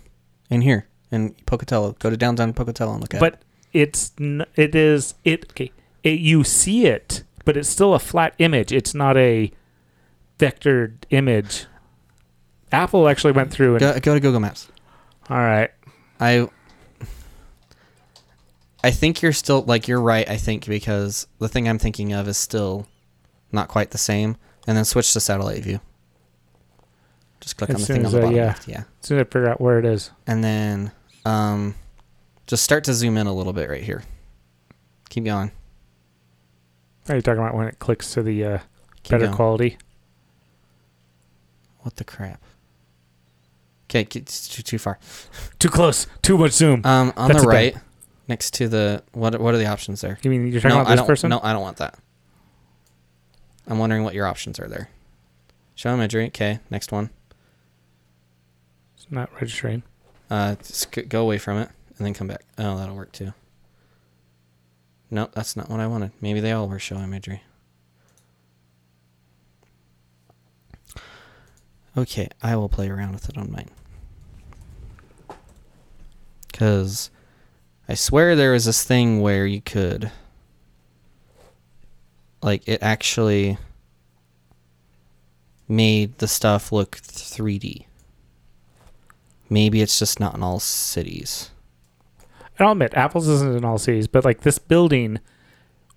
in 0.50 0.60
here 0.62 0.86
in 1.12 1.34
Pocatello. 1.46 1.92
Go 2.00 2.10
to 2.10 2.16
downtown 2.16 2.52
Pocatello 2.52 2.92
and 2.92 3.00
look 3.00 3.14
at 3.14 3.18
it. 3.18 3.30
but 3.32 3.42
it's 3.72 4.12
n- 4.20 4.44
it 4.56 4.74
is 4.74 5.14
it 5.24 5.46
okay. 5.52 5.70
It, 6.02 6.18
you 6.20 6.42
see 6.44 6.86
it, 6.86 7.22
but 7.44 7.56
it's 7.56 7.68
still 7.68 7.94
a 7.94 7.98
flat 7.98 8.34
image. 8.38 8.72
It's 8.72 8.94
not 8.94 9.16
a 9.16 9.50
vectored 10.38 11.04
image. 11.10 11.66
Apple 12.72 13.08
actually 13.08 13.32
went 13.32 13.50
through 13.52 13.72
and 13.76 13.80
Go, 13.80 14.00
go 14.00 14.14
to 14.14 14.20
Google 14.20 14.40
Maps. 14.40 14.68
all 15.30 15.36
right. 15.38 15.70
I 16.20 16.48
I 18.84 18.90
think 18.90 19.22
you're 19.22 19.32
still 19.32 19.62
like 19.62 19.88
you're 19.88 20.00
right. 20.00 20.28
I 20.28 20.36
think 20.36 20.66
because 20.66 21.26
the 21.38 21.48
thing 21.48 21.68
I'm 21.68 21.78
thinking 21.78 22.12
of 22.12 22.28
is 22.28 22.36
still 22.36 22.86
not 23.50 23.68
quite 23.68 23.90
the 23.90 23.98
same. 23.98 24.36
And 24.66 24.76
then 24.76 24.84
switch 24.84 25.12
to 25.12 25.20
satellite 25.20 25.62
view. 25.62 25.80
Just 27.40 27.56
click 27.58 27.70
As 27.70 27.76
on 27.76 27.80
the 27.80 27.86
thing 27.86 28.06
on 28.06 28.12
the 28.12 28.18
I- 28.18 28.20
bottom. 28.22 28.36
yeah. 28.36 28.44
left, 28.46 28.68
yeah. 28.68 28.78
As 29.02 29.06
soon 29.08 29.18
as 29.18 29.22
I 29.22 29.24
figure 29.24 29.48
out 29.50 29.60
where 29.60 29.78
it 29.78 29.84
is. 29.84 30.10
And 30.26 30.42
then 30.42 30.92
um, 31.26 31.74
just 32.46 32.62
start 32.62 32.84
to 32.84 32.94
zoom 32.94 33.16
in 33.16 33.26
a 33.26 33.32
little 33.34 33.52
bit 33.52 33.68
right 33.68 33.82
here. 33.82 34.02
Keep 35.10 35.24
going. 35.24 35.50
Are 37.08 37.16
you 37.16 37.22
talking 37.22 37.40
about 37.42 37.54
when 37.54 37.68
it 37.68 37.78
clicks 37.78 38.12
to 38.14 38.22
the 38.22 38.44
uh, 38.44 38.58
better 39.08 39.26
going. 39.26 39.36
quality? 39.36 39.76
What 41.80 41.96
the 41.96 42.04
crap? 42.04 42.42
Okay, 43.90 44.06
it's 44.18 44.48
too, 44.48 44.62
too 44.62 44.78
far. 44.78 44.98
Too 45.58 45.68
close. 45.68 46.06
Too 46.22 46.38
much 46.38 46.52
zoom. 46.52 46.80
Um, 46.84 47.12
on 47.16 47.28
That's 47.28 47.42
the 47.42 47.48
right. 47.48 47.74
thing. 47.74 47.82
Next 48.28 48.54
to 48.54 48.68
the 48.68 49.02
what? 49.12 49.38
What 49.40 49.54
are 49.54 49.58
the 49.58 49.66
options 49.66 50.00
there? 50.00 50.18
you 50.22 50.30
mean 50.30 50.50
you're 50.50 50.60
talking 50.60 50.76
no, 50.76 50.82
about 50.82 50.90
I 50.90 50.94
this 50.94 51.00
don't. 51.00 51.06
person? 51.06 51.30
No, 51.30 51.40
I 51.42 51.52
don't 51.52 51.62
want 51.62 51.78
that. 51.78 51.98
I'm 53.66 53.78
wondering 53.78 54.04
what 54.04 54.14
your 54.14 54.26
options 54.26 54.60
are 54.60 54.68
there. 54.68 54.90
Show 55.74 55.92
imagery. 55.92 56.26
Okay, 56.26 56.60
next 56.70 56.92
one. 56.92 57.10
It's 58.96 59.06
not 59.10 59.32
registering. 59.34 59.82
Uh, 60.30 60.54
just 60.56 60.90
go 61.08 61.22
away 61.22 61.38
from 61.38 61.58
it 61.58 61.68
and 61.96 62.06
then 62.06 62.14
come 62.14 62.28
back. 62.28 62.44
Oh, 62.58 62.76
that'll 62.76 62.96
work 62.96 63.12
too. 63.12 63.32
No, 65.10 65.28
that's 65.32 65.56
not 65.56 65.68
what 65.68 65.80
I 65.80 65.86
wanted. 65.86 66.12
Maybe 66.20 66.40
they 66.40 66.52
all 66.52 66.68
were 66.68 66.78
show 66.78 66.96
imagery. 66.96 67.42
Okay, 71.96 72.28
I 72.42 72.56
will 72.56 72.68
play 72.68 72.88
around 72.88 73.12
with 73.12 73.28
it 73.28 73.38
on 73.38 73.52
mine. 73.52 73.70
Cause 76.52 77.10
I 77.88 77.94
swear 77.94 78.34
there 78.34 78.52
was 78.52 78.64
this 78.64 78.82
thing 78.82 79.20
where 79.20 79.46
you 79.46 79.60
could 79.60 80.10
like 82.42 82.66
it 82.66 82.82
actually 82.82 83.58
made 85.68 86.18
the 86.18 86.28
stuff 86.28 86.72
look 86.72 86.96
3D. 86.98 87.86
Maybe 89.50 89.80
it's 89.80 89.98
just 89.98 90.20
not 90.20 90.34
in 90.34 90.42
all 90.42 90.60
cities. 90.60 91.50
And 92.58 92.66
I'll 92.66 92.72
admit, 92.72 92.94
Apple's 92.94 93.28
isn't 93.28 93.56
in 93.56 93.64
all 93.64 93.78
cities, 93.78 94.06
but 94.06 94.24
like 94.24 94.42
this 94.42 94.58
building 94.58 95.20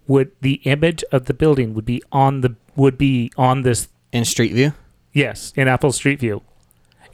would 0.07 0.31
the 0.41 0.55
image 0.63 1.03
of 1.11 1.25
the 1.25 1.33
building 1.33 1.73
would 1.73 1.85
be 1.85 2.01
on 2.11 2.41
the 2.41 2.55
would 2.75 2.97
be 2.97 3.31
on 3.37 3.63
this 3.63 3.89
In 4.11 4.25
Street 4.25 4.53
View? 4.53 4.73
yes 5.13 5.51
in 5.55 5.67
Apple 5.67 5.91
Street 5.91 6.19
View. 6.19 6.41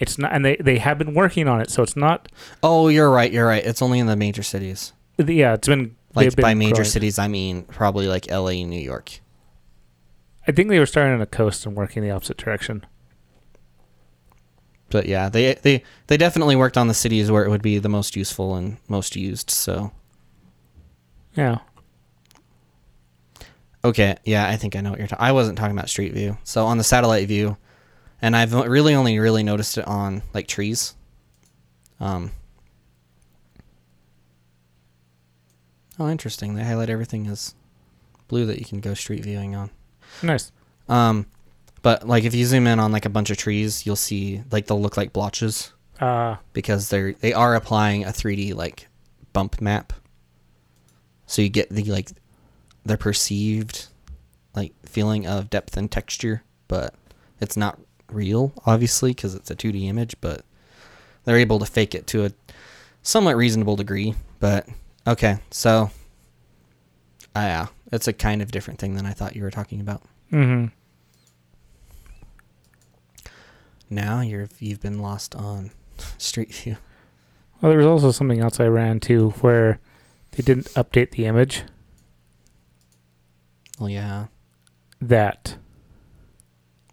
It's 0.04 0.18
not, 0.18 0.32
and 0.34 0.46
they 0.46 0.56
they 0.58 0.78
have 0.78 0.98
been 0.98 1.14
working 1.14 1.48
on 1.48 1.60
it, 1.62 1.70
so 1.70 1.84
it's 1.84 1.96
not. 1.96 2.30
Oh, 2.62 2.88
you're 2.88 3.10
right. 3.10 3.32
You're 3.32 3.48
right. 3.48 3.64
It's 3.66 3.82
only 3.82 4.00
in 4.00 4.08
the 4.08 4.16
major 4.16 4.44
cities. 4.44 4.94
Yeah, 5.18 5.54
it's 5.54 5.68
been 5.68 5.96
Like 6.16 6.36
been 6.36 6.42
by 6.44 6.54
major 6.54 6.74
growing. 6.76 6.86
cities, 6.90 7.20
I 7.20 7.28
mean 7.28 7.64
probably 7.64 8.08
like 8.08 8.30
LA 8.32 8.62
and 8.62 8.70
New 8.70 8.80
York. 8.82 9.20
I 10.48 10.52
think 10.52 10.70
they 10.70 10.80
were 10.80 10.86
starting 10.86 11.14
on 11.14 11.20
the 11.20 11.26
coast 11.26 11.66
and 11.66 11.76
working 11.76 12.04
the 12.04 12.12
opposite 12.12 12.38
direction. 12.38 12.86
But 14.90 15.06
yeah, 15.08 15.30
they 15.30 15.54
they 15.56 15.84
they 16.08 16.18
definitely 16.18 16.56
worked 16.56 16.78
on 16.78 16.88
the 16.88 16.94
cities 16.94 17.32
where 17.32 17.44
it 17.46 17.50
would 17.50 17.62
be 17.64 17.80
the 17.80 17.90
most 17.90 18.16
useful 18.16 18.56
and 18.56 18.78
most 18.88 19.16
used. 19.16 19.50
So 19.50 19.92
Yeah. 21.36 21.60
okay, 23.86 24.18
yeah, 24.24 24.48
I 24.48 24.56
think 24.58 24.76
I 24.76 24.82
know 24.82 24.92
what 24.92 25.00
you're 25.00 25.08
talking. 25.08 25.26
I 25.26 25.32
wasn't 25.32 25.58
talking 25.58 25.76
about 25.78 25.90
Street 25.90 26.14
View. 26.14 26.38
So 26.44 26.66
on 26.66 26.78
the 26.78 26.84
satellite 26.84 27.28
view, 27.28 27.58
and 28.24 28.38
I've 28.38 28.54
really 28.54 28.96
only 28.96 29.20
really 29.20 29.44
noticed 29.44 29.78
it 29.78 29.86
on 29.86 30.24
like 30.34 30.48
trees. 30.48 30.96
Um. 32.00 32.32
Oh, 36.00 36.10
interesting. 36.10 36.56
They 36.56 36.64
highlight 36.64 36.90
everything 36.90 37.28
as 37.28 37.54
blue 38.30 38.46
that 38.48 38.58
you 38.60 38.66
can 38.66 38.80
go 38.80 38.94
street 38.94 39.24
viewing 39.24 39.56
on. 39.56 39.70
Nice. 40.24 40.52
Um, 40.88 41.28
but 41.82 42.08
like 42.08 42.24
if 42.24 42.34
you 42.34 42.46
zoom 42.46 42.66
in 42.66 42.80
on 42.80 42.94
like 42.94 43.06
a 43.06 43.10
bunch 43.10 43.30
of 43.30 43.38
trees, 43.38 43.86
you'll 43.86 43.98
see 43.98 44.42
like 44.52 44.68
they'll 44.68 44.82
look 44.82 44.96
like 44.98 45.12
blotches 45.14 45.74
Uh, 46.00 46.38
because 46.54 46.90
they're 46.90 47.14
they 47.14 47.34
are 47.34 47.56
applying 47.56 48.06
a 48.06 48.08
3D 48.08 48.56
like 48.56 48.88
bump 49.34 49.60
map. 49.60 49.92
So 51.28 51.42
you 51.42 51.50
get 51.50 51.70
the 51.70 51.84
like 51.84 52.10
the 52.86 52.98
perceived 52.98 53.88
like 54.56 54.74
feeling 54.86 55.28
of 55.28 55.50
depth 55.50 55.76
and 55.76 55.92
texture, 55.92 56.44
but 56.70 56.96
it's 57.42 57.58
not 57.58 57.80
real 58.12 58.54
obviously 58.66 59.12
because 59.12 59.34
it's 59.36 59.50
a 59.52 59.56
2D 59.56 59.86
image, 59.88 60.16
but 60.22 60.44
they're 61.26 61.38
able 61.38 61.60
to 61.60 61.66
fake 61.66 61.96
it 61.96 62.06
to 62.08 62.26
a 62.26 62.32
somewhat 63.02 63.36
reasonable 63.36 63.76
degree, 63.76 64.16
but 64.40 64.68
okay. 65.08 65.38
So 65.52 65.92
uh, 67.36 67.40
yeah, 67.40 67.68
it's 67.92 68.08
a 68.08 68.14
kind 68.14 68.42
of 68.42 68.52
different 68.52 68.80
thing 68.80 68.96
than 68.96 69.06
I 69.06 69.12
thought 69.12 69.36
you 69.36 69.44
were 69.44 69.52
talking 69.52 69.82
about. 69.82 70.02
Mm-hmm. 70.32 70.68
Now 73.90 74.22
you're 74.22 74.50
you've 74.60 74.82
been 74.82 75.00
lost 75.00 75.36
on 75.36 75.72
Street 76.18 76.54
View. 76.54 76.78
Well, 77.62 77.72
there 77.72 77.78
was 77.78 77.88
also 77.88 78.12
something 78.12 78.42
else 78.42 78.60
I 78.60 78.68
ran 78.68 79.00
to 79.02 79.30
where 79.42 79.80
they 80.32 80.44
didn't 80.44 80.66
update 80.74 81.12
the 81.12 81.26
image. 81.26 81.64
Well, 83.80 83.90
yeah. 83.90 84.28
That 85.02 85.58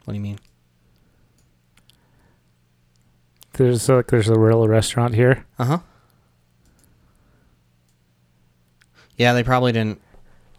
What 0.05 0.13
do 0.13 0.17
you 0.17 0.23
mean? 0.23 0.39
There's 3.61 3.89
like 3.91 4.07
there's 4.07 4.29
a 4.29 4.39
real 4.39 4.67
restaurant 4.67 5.15
here. 5.15 5.45
Uh 5.59 5.65
huh. 5.65 5.79
Yeah, 9.19 9.35
they 9.35 9.45
probably 9.45 9.73
didn't. 9.73 10.01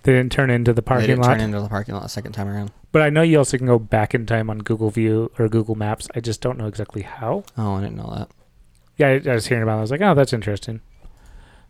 They 0.03 0.13
didn't 0.13 0.31
turn 0.31 0.51
into 0.51 0.71
the 0.71 0.83
parking 0.83 1.01
they 1.01 1.07
didn't 1.07 1.23
lot. 1.23 1.31
turn 1.31 1.41
into 1.41 1.59
the 1.59 1.67
parking 1.67 1.95
lot 1.95 2.03
the 2.03 2.09
second 2.09 2.33
time 2.33 2.47
around. 2.47 2.71
But 2.91 3.01
I 3.01 3.09
know 3.09 3.23
you 3.23 3.39
also 3.39 3.57
can 3.57 3.65
go 3.65 3.79
back 3.79 4.13
in 4.13 4.25
time 4.27 4.49
on 4.51 4.59
Google 4.59 4.91
View 4.91 5.31
or 5.39 5.47
Google 5.47 5.73
Maps. 5.75 6.07
I 6.15 6.19
just 6.19 6.41
don't 6.41 6.57
know 6.59 6.67
exactly 6.67 7.01
how. 7.01 7.43
Oh, 7.57 7.73
I 7.75 7.81
didn't 7.81 7.97
know 7.97 8.13
that. 8.15 8.29
Yeah, 8.97 9.07
I, 9.07 9.31
I 9.31 9.33
was 9.33 9.47
hearing 9.47 9.63
about 9.63 9.75
it. 9.75 9.79
I 9.79 9.81
was 9.81 9.91
like, 9.91 10.01
oh, 10.01 10.13
that's 10.13 10.33
interesting. 10.33 10.81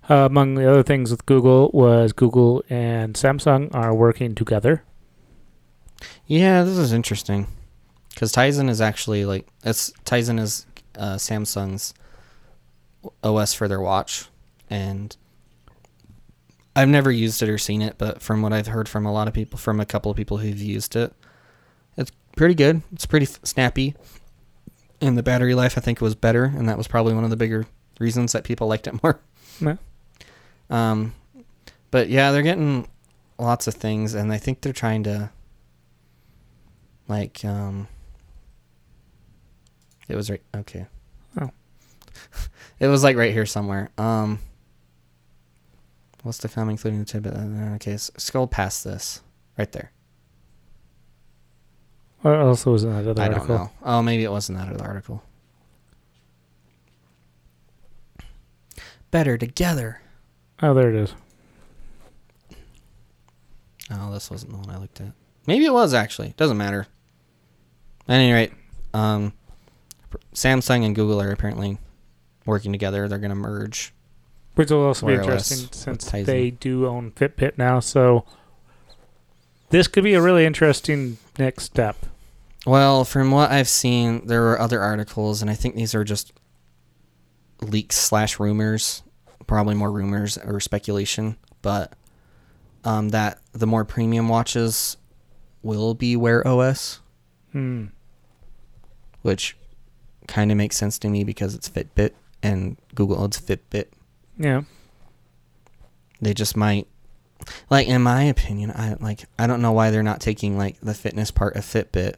Uh, 0.09 0.25
among 0.29 0.55
the 0.55 0.69
other 0.69 0.83
things 0.83 1.11
with 1.11 1.25
Google 1.25 1.71
was 1.73 2.11
Google 2.11 2.63
and 2.69 3.13
Samsung 3.13 3.73
are 3.73 3.95
working 3.95 4.35
together. 4.35 4.83
Yeah, 6.25 6.63
this 6.63 6.77
is 6.77 6.91
interesting. 6.91 7.47
Because 8.09 8.33
Tizen 8.33 8.69
is 8.69 8.81
actually 8.81 9.23
like 9.23 9.47
it's 9.63 9.91
Tizen 10.03 10.39
is 10.39 10.65
uh, 11.01 11.15
Samsung's 11.15 11.95
OS 13.23 13.53
for 13.55 13.67
their 13.67 13.81
watch, 13.81 14.25
and 14.69 15.17
I've 16.75 16.87
never 16.87 17.11
used 17.11 17.41
it 17.41 17.49
or 17.49 17.57
seen 17.57 17.81
it, 17.81 17.97
but 17.97 18.21
from 18.21 18.43
what 18.43 18.53
I've 18.53 18.67
heard 18.67 18.87
from 18.87 19.07
a 19.07 19.11
lot 19.11 19.27
of 19.27 19.33
people, 19.33 19.57
from 19.57 19.79
a 19.79 19.85
couple 19.85 20.11
of 20.11 20.15
people 20.15 20.37
who've 20.37 20.61
used 20.61 20.95
it, 20.95 21.11
it's 21.97 22.11
pretty 22.37 22.53
good. 22.53 22.83
It's 22.93 23.07
pretty 23.07 23.25
f- 23.25 23.39
snappy, 23.43 23.95
and 25.01 25.17
the 25.17 25.23
battery 25.23 25.55
life 25.55 25.75
I 25.75 25.81
think 25.81 26.01
was 26.01 26.13
better, 26.13 26.43
and 26.43 26.69
that 26.69 26.77
was 26.77 26.87
probably 26.87 27.15
one 27.15 27.23
of 27.23 27.31
the 27.31 27.35
bigger 27.35 27.65
reasons 27.99 28.33
that 28.33 28.43
people 28.43 28.67
liked 28.67 28.85
it 28.85 29.01
more. 29.03 29.19
Yeah. 29.59 29.77
Um, 30.69 31.15
but 31.89 32.09
yeah, 32.09 32.31
they're 32.31 32.43
getting 32.43 32.87
lots 33.39 33.65
of 33.65 33.73
things, 33.73 34.13
and 34.13 34.31
I 34.31 34.37
think 34.37 34.61
they're 34.61 34.71
trying 34.71 35.03
to 35.05 35.31
like 37.07 37.43
um. 37.43 37.87
It 40.11 40.15
was 40.15 40.29
right. 40.29 40.41
Okay. 40.55 40.85
Oh. 41.39 41.49
it 42.79 42.87
was 42.87 43.03
like 43.03 43.15
right 43.15 43.31
here 43.31 43.45
somewhere. 43.45 43.89
Um. 43.97 44.39
What's 46.23 46.37
the 46.39 46.47
film 46.49 46.69
including 46.69 46.99
the 46.99 47.05
tidbit? 47.05 47.33
Uh, 47.33 47.75
Okay, 47.75 47.93
s- 47.93 48.11
scroll 48.17 48.45
past 48.45 48.83
this. 48.83 49.21
Right 49.57 49.71
there. 49.71 49.91
What 52.21 52.35
else 52.35 52.65
was 52.65 52.83
in 52.83 52.91
that 52.93 53.09
other 53.09 53.21
I 53.21 53.27
article? 53.29 53.47
don't 53.47 53.57
know. 53.57 53.71
Oh, 53.83 54.01
maybe 54.03 54.23
it 54.23 54.29
wasn't 54.31 54.59
that 54.59 54.71
other 54.71 54.83
article. 54.85 55.23
Better 59.09 59.37
together. 59.37 60.01
Oh, 60.61 60.73
there 60.73 60.89
it 60.89 60.95
is. 60.95 61.13
Oh, 63.91 64.11
this 64.11 64.29
wasn't 64.29 64.51
the 64.51 64.57
one 64.57 64.69
I 64.69 64.77
looked 64.77 65.01
at. 65.01 65.11
Maybe 65.47 65.65
it 65.65 65.73
was 65.73 65.93
actually. 65.93 66.33
Doesn't 66.37 66.57
matter. 66.57 66.87
At 68.07 68.15
any 68.19 68.31
rate, 68.31 68.53
um, 68.93 69.33
Samsung 70.33 70.85
and 70.85 70.95
Google 70.95 71.21
are 71.21 71.31
apparently 71.31 71.77
working 72.45 72.71
together. 72.71 73.07
They're 73.07 73.19
going 73.19 73.29
to 73.29 73.35
merge. 73.35 73.93
Which 74.55 74.69
will 74.69 74.83
also 74.85 75.07
be 75.07 75.13
interesting 75.13 75.69
since 75.71 76.09
they 76.11 76.51
do 76.51 76.85
own 76.85 77.11
Fitbit 77.11 77.57
now. 77.57 77.79
So 77.79 78.25
this 79.69 79.87
could 79.87 80.03
be 80.03 80.13
a 80.13 80.21
really 80.21 80.45
interesting 80.45 81.17
next 81.39 81.63
step. 81.63 81.95
Well, 82.65 83.05
from 83.05 83.31
what 83.31 83.49
I've 83.49 83.69
seen, 83.69 84.27
there 84.27 84.41
were 84.41 84.59
other 84.59 84.81
articles, 84.81 85.41
and 85.41 85.49
I 85.49 85.55
think 85.55 85.75
these 85.75 85.95
are 85.95 86.03
just 86.03 86.33
leaks 87.61 87.95
slash 87.97 88.39
rumors, 88.39 89.03
probably 89.47 89.73
more 89.73 89.91
rumors 89.91 90.37
or 90.37 90.59
speculation, 90.59 91.37
but 91.61 91.93
um, 92.83 93.09
that 93.09 93.39
the 93.53 93.65
more 93.67 93.85
premium 93.85 94.27
watches 94.29 94.97
will 95.63 95.93
be 95.93 96.15
Wear 96.15 96.45
OS, 96.47 96.99
Hmm. 97.51 97.85
which 99.21 99.55
kind 100.31 100.49
of 100.49 100.57
makes 100.57 100.77
sense 100.77 100.97
to 100.97 101.09
me 101.09 101.25
because 101.25 101.53
it's 101.53 101.69
Fitbit 101.69 102.11
and 102.41 102.77
Google 102.95 103.21
owns 103.21 103.39
Fitbit. 103.39 103.87
Yeah. 104.37 104.61
They 106.21 106.33
just 106.33 106.55
might, 106.55 106.87
like 107.69 107.87
in 107.87 108.01
my 108.01 108.23
opinion, 108.23 108.71
I 108.71 108.95
like 108.99 109.25
I 109.37 109.45
don't 109.45 109.61
know 109.61 109.73
why 109.73 109.91
they're 109.91 110.03
not 110.03 110.21
taking 110.21 110.57
like 110.57 110.79
the 110.79 110.93
fitness 110.93 111.31
part 111.31 111.55
of 111.57 111.65
Fitbit 111.65 112.15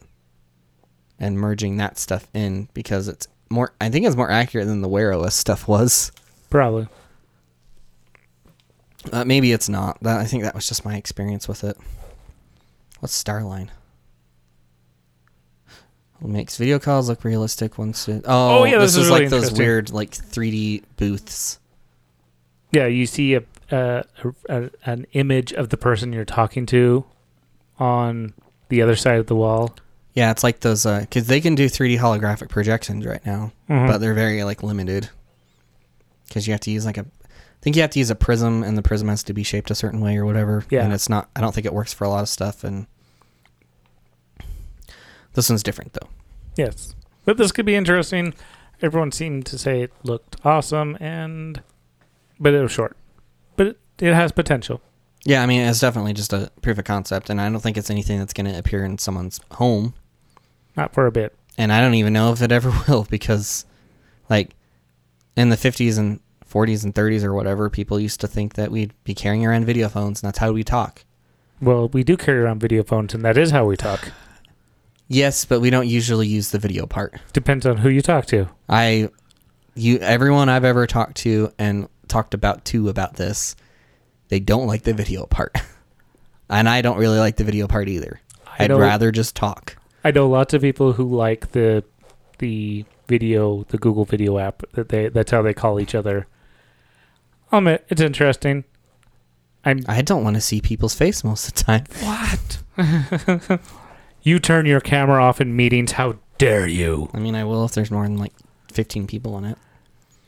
and 1.19 1.39
merging 1.39 1.77
that 1.77 1.97
stuff 1.97 2.27
in 2.33 2.69
because 2.73 3.07
it's 3.07 3.27
more. 3.49 3.73
I 3.81 3.89
think 3.89 4.05
it's 4.05 4.15
more 4.15 4.29
accurate 4.29 4.67
than 4.67 4.81
the 4.81 4.87
Wear 4.89 5.13
OS 5.13 5.35
stuff 5.35 5.67
was. 5.67 6.11
Probably. 6.49 6.87
Uh, 9.11 9.25
maybe 9.25 9.51
it's 9.51 9.69
not. 9.69 9.97
That 10.01 10.19
I 10.19 10.25
think 10.25 10.43
that 10.43 10.53
was 10.53 10.67
just 10.67 10.85
my 10.85 10.97
experience 10.97 11.47
with 11.47 11.63
it. 11.63 11.77
What's 12.99 13.21
Starline? 13.21 13.69
Makes 16.23 16.55
video 16.57 16.79
calls 16.79 17.09
look 17.09 17.23
realistic 17.25 17.77
once 17.77 18.07
it. 18.07 18.23
Oh, 18.25 18.59
Oh, 18.59 18.63
yeah, 18.63 18.77
this, 18.79 18.93
this 18.95 19.03
is 19.03 19.07
really 19.09 19.21
like 19.23 19.29
those 19.29 19.51
weird 19.51 19.91
like 19.91 20.11
3D 20.11 20.83
booths. 20.95 21.59
Yeah, 22.71 22.87
you 22.87 23.05
see 23.05 23.35
a, 23.35 23.43
a, 23.71 24.03
a 24.49 24.69
an 24.85 25.05
image 25.13 25.51
of 25.53 25.69
the 25.69 25.77
person 25.77 26.13
you're 26.13 26.23
talking 26.25 26.65
to 26.67 27.03
on 27.77 28.33
the 28.69 28.81
other 28.81 28.95
side 28.95 29.19
of 29.19 29.27
the 29.27 29.35
wall. 29.35 29.75
Yeah, 30.13 30.31
it's 30.31 30.43
like 30.43 30.61
those 30.61 30.85
because 30.85 31.27
they 31.27 31.41
can 31.41 31.55
do 31.55 31.65
3D 31.67 31.97
holographic 31.99 32.49
projections 32.49 33.05
right 33.05 33.23
now, 33.25 33.51
Mhm. 33.69 33.87
but 33.87 33.97
they're 33.97 34.13
very 34.13 34.43
like 34.43 34.63
limited 34.63 35.09
because 36.27 36.47
you 36.47 36.53
have 36.53 36.61
to 36.61 36.71
use 36.71 36.85
like 36.85 36.97
a. 36.97 37.01
I 37.01 37.61
think 37.63 37.75
you 37.75 37.81
have 37.81 37.91
to 37.91 37.99
use 37.99 38.09
a 38.09 38.15
prism, 38.15 38.61
and 38.63 38.77
the 38.77 38.81
prism 38.81 39.07
has 39.07 39.23
to 39.23 39.33
be 39.33 39.43
shaped 39.43 39.71
a 39.71 39.75
certain 39.75 40.01
way 40.01 40.17
or 40.17 40.25
whatever. 40.25 40.65
Yeah. 40.69 40.83
and 40.83 40.93
it's 40.93 41.09
not. 41.09 41.29
I 41.35 41.41
don't 41.41 41.53
think 41.53 41.65
it 41.65 41.73
works 41.73 41.93
for 41.93 42.03
a 42.05 42.09
lot 42.09 42.21
of 42.21 42.29
stuff, 42.29 42.63
and 42.63 42.87
this 45.33 45.49
one's 45.49 45.63
different 45.63 45.93
though. 45.93 46.09
Yes. 46.55 46.95
But 47.25 47.37
this 47.37 47.51
could 47.51 47.65
be 47.65 47.75
interesting. 47.75 48.33
Everyone 48.81 49.11
seemed 49.11 49.45
to 49.47 49.57
say 49.57 49.81
it 49.81 49.93
looked 50.03 50.35
awesome 50.45 50.97
and 50.99 51.61
but 52.39 52.53
it 52.53 52.61
was 52.61 52.71
short. 52.71 52.97
But 53.55 53.67
it, 53.67 53.79
it 53.99 54.13
has 54.13 54.31
potential. 54.31 54.81
Yeah, 55.25 55.41
I 55.41 55.45
mean 55.45 55.61
it's 55.61 55.79
definitely 55.79 56.13
just 56.13 56.33
a 56.33 56.51
proof 56.61 56.77
of 56.77 56.83
concept, 56.85 57.29
and 57.29 57.39
I 57.39 57.49
don't 57.49 57.61
think 57.61 57.77
it's 57.77 57.89
anything 57.89 58.19
that's 58.19 58.33
going 58.33 58.51
to 58.51 58.57
appear 58.57 58.83
in 58.83 58.97
someone's 58.97 59.39
home. 59.51 59.93
Not 60.75 60.93
for 60.93 61.05
a 61.05 61.11
bit. 61.11 61.33
and 61.57 61.71
I 61.71 61.79
don't 61.79 61.93
even 61.93 62.11
know 62.13 62.31
if 62.33 62.41
it 62.41 62.51
ever 62.51 62.71
will 62.87 63.05
because, 63.09 63.65
like, 64.29 64.55
in 65.37 65.49
the 65.49 65.55
50s 65.55 65.97
and 65.97 66.19
40s 66.49 66.83
and 66.83 66.93
30s 66.93 67.23
or 67.23 67.33
whatever, 67.33 67.69
people 67.69 67.99
used 67.99 68.19
to 68.21 68.27
think 68.27 68.55
that 68.55 68.69
we'd 68.71 68.91
be 69.03 69.13
carrying 69.13 69.45
around 69.45 69.65
video 69.65 69.87
phones, 69.87 70.21
and 70.21 70.27
that's 70.27 70.39
how 70.39 70.51
we 70.51 70.63
talk. 70.63 71.05
Well, 71.61 71.87
we 71.89 72.03
do 72.03 72.17
carry 72.17 72.39
around 72.39 72.59
video 72.59 72.83
phones, 72.83 73.13
and 73.13 73.23
that 73.23 73.37
is 73.37 73.51
how 73.51 73.65
we 73.65 73.77
talk. 73.77 74.11
Yes, 75.07 75.45
but 75.45 75.59
we 75.59 75.69
don't 75.69 75.87
usually 75.87 76.27
use 76.27 76.51
the 76.51 76.59
video 76.59 76.85
part. 76.85 77.19
Depends 77.33 77.65
on 77.65 77.77
who 77.77 77.89
you 77.89 78.01
talk 78.01 78.25
to. 78.27 78.47
I, 78.69 79.09
you, 79.75 79.97
everyone 79.99 80.49
I've 80.49 80.65
ever 80.65 80.87
talked 80.87 81.17
to 81.17 81.51
and 81.59 81.87
talked 82.07 82.33
about 82.33 82.65
to 82.65 82.89
about 82.89 83.15
this, 83.15 83.55
they 84.29 84.39
don't 84.39 84.67
like 84.67 84.83
the 84.83 84.93
video 84.93 85.25
part, 85.25 85.57
and 86.49 86.67
I 86.67 86.81
don't 86.81 86.97
really 86.97 87.19
like 87.19 87.35
the 87.35 87.43
video 87.43 87.67
part 87.67 87.89
either. 87.89 88.19
I 88.59 88.65
I'd 88.65 88.71
rather 88.71 89.11
just 89.11 89.35
talk. 89.35 89.75
I 90.03 90.11
know 90.11 90.27
lots 90.29 90.53
of 90.53 90.61
people 90.61 90.93
who 90.93 91.15
like 91.15 91.51
the 91.51 91.83
the 92.39 92.85
video, 93.07 93.63
the 93.69 93.77
Google 93.77 94.05
Video 94.05 94.37
app. 94.37 94.63
That 94.73 94.89
they 94.89 95.09
that's 95.09 95.31
how 95.31 95.41
they 95.41 95.53
call 95.53 95.79
each 95.79 95.95
other. 95.95 96.27
Um, 97.51 97.67
I'll 97.67 97.77
it's 97.89 98.01
interesting. 98.01 98.63
I'm 99.65 99.83
I 99.87 100.01
don't 100.01 100.23
want 100.23 100.35
to 100.35 100.41
see 100.41 100.61
people's 100.61 100.95
face 100.95 101.23
most 101.23 101.47
of 101.47 101.53
the 101.53 101.63
time. 101.63 101.85
what? 102.01 103.59
you 104.23 104.39
turn 104.39 104.65
your 104.65 104.79
camera 104.79 105.21
off 105.23 105.39
in 105.41 105.55
meetings. 105.55 105.93
How 105.93 106.17
dare 106.37 106.67
you? 106.67 107.09
I 107.13 107.19
mean, 107.19 107.35
I 107.35 107.43
will 107.43 107.63
if 107.65 107.73
there's 107.73 107.91
more 107.91 108.03
than 108.03 108.17
like 108.17 108.33
15 108.71 109.05
people 109.07 109.37
in 109.37 109.45
it, 109.45 109.57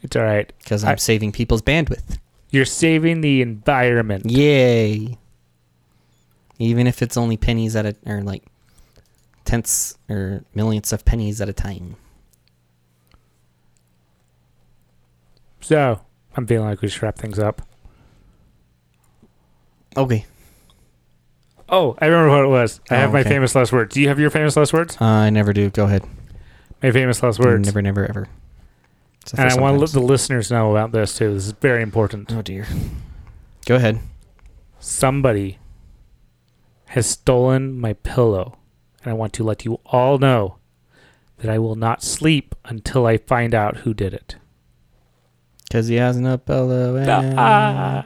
It's 0.03 0.15
all 0.15 0.21
right. 0.23 0.51
because 0.59 0.83
I'm 0.83 0.91
I- 0.93 0.95
saving 0.95 1.31
people's 1.31 1.61
bandwidth. 1.61 2.17
You're 2.51 2.65
saving 2.65 3.21
the 3.21 3.41
environment. 3.41 4.29
Yay! 4.29 5.17
Even 6.59 6.87
if 6.87 7.01
it's 7.01 7.17
only 7.17 7.35
pennies 7.37 7.75
at 7.75 7.85
a, 7.85 7.95
or 8.05 8.21
like 8.21 8.43
tenths 9.43 9.97
or 10.09 10.43
millionths 10.53 10.93
of 10.93 11.03
pennies 11.03 11.41
at 11.41 11.49
a 11.49 11.53
time. 11.53 11.95
So 15.61 15.99
I'm 16.37 16.45
feeling 16.47 16.67
like 16.69 16.81
we 16.81 16.87
should 16.87 17.03
wrap 17.03 17.17
things 17.17 17.39
up. 17.39 17.61
Okay. 19.97 20.25
Oh, 21.69 21.95
I 21.99 22.05
remember 22.05 22.29
what 22.29 22.43
it 22.45 22.47
was. 22.47 22.79
I 22.91 22.95
Oh, 22.95 22.97
have 22.99 23.13
my 23.13 23.21
okay. 23.21 23.29
famous 23.29 23.55
last 23.55 23.71
words. 23.71 23.93
Do 23.93 24.01
you 24.01 24.07
have 24.07 24.19
your 24.19 24.29
famous 24.29 24.55
last 24.55 24.71
words? 24.73 24.97
Uh, 25.01 25.05
I 25.05 25.29
never 25.29 25.51
do. 25.53 25.69
Go 25.71 25.85
ahead. 25.85 26.03
My 26.83 26.91
famous 26.91 27.23
last 27.23 27.39
words. 27.39 27.65
Never, 27.65 27.81
never, 27.81 28.05
ever. 28.05 28.27
And 29.35 29.39
I 29.51 29.59
want 29.59 29.75
to 29.75 29.79
let 29.79 29.89
sometimes. 29.89 29.91
the 29.93 29.99
listeners 30.01 30.51
know 30.51 30.71
about 30.71 30.91
this 30.91 31.17
too. 31.17 31.33
This 31.33 31.47
is 31.47 31.51
very 31.53 31.81
important. 31.81 32.31
Oh 32.31 32.43
dear. 32.43 32.67
Go 33.65 33.75
ahead. 33.77 33.99
Somebody 34.79 35.57
has 36.89 37.07
stolen 37.07 37.79
my 37.79 37.93
pillow, 37.93 38.57
and 39.03 39.09
I 39.09 39.13
want 39.15 39.33
to 39.33 39.43
let 39.43 39.65
you 39.65 39.79
all 39.87 40.19
know 40.19 40.57
that 41.37 41.49
I 41.49 41.57
will 41.57 41.73
not 41.75 42.03
sleep 42.03 42.53
until 42.65 43.07
I 43.07 43.17
find 43.17 43.55
out 43.55 43.77
who 43.77 43.95
did 43.95 44.13
it. 44.13 44.35
Cause 45.71 45.87
he 45.87 45.95
has 45.95 46.17
no 46.17 46.37
pillow. 46.37 46.95
and- 46.95 47.35
Ah. 47.39 48.05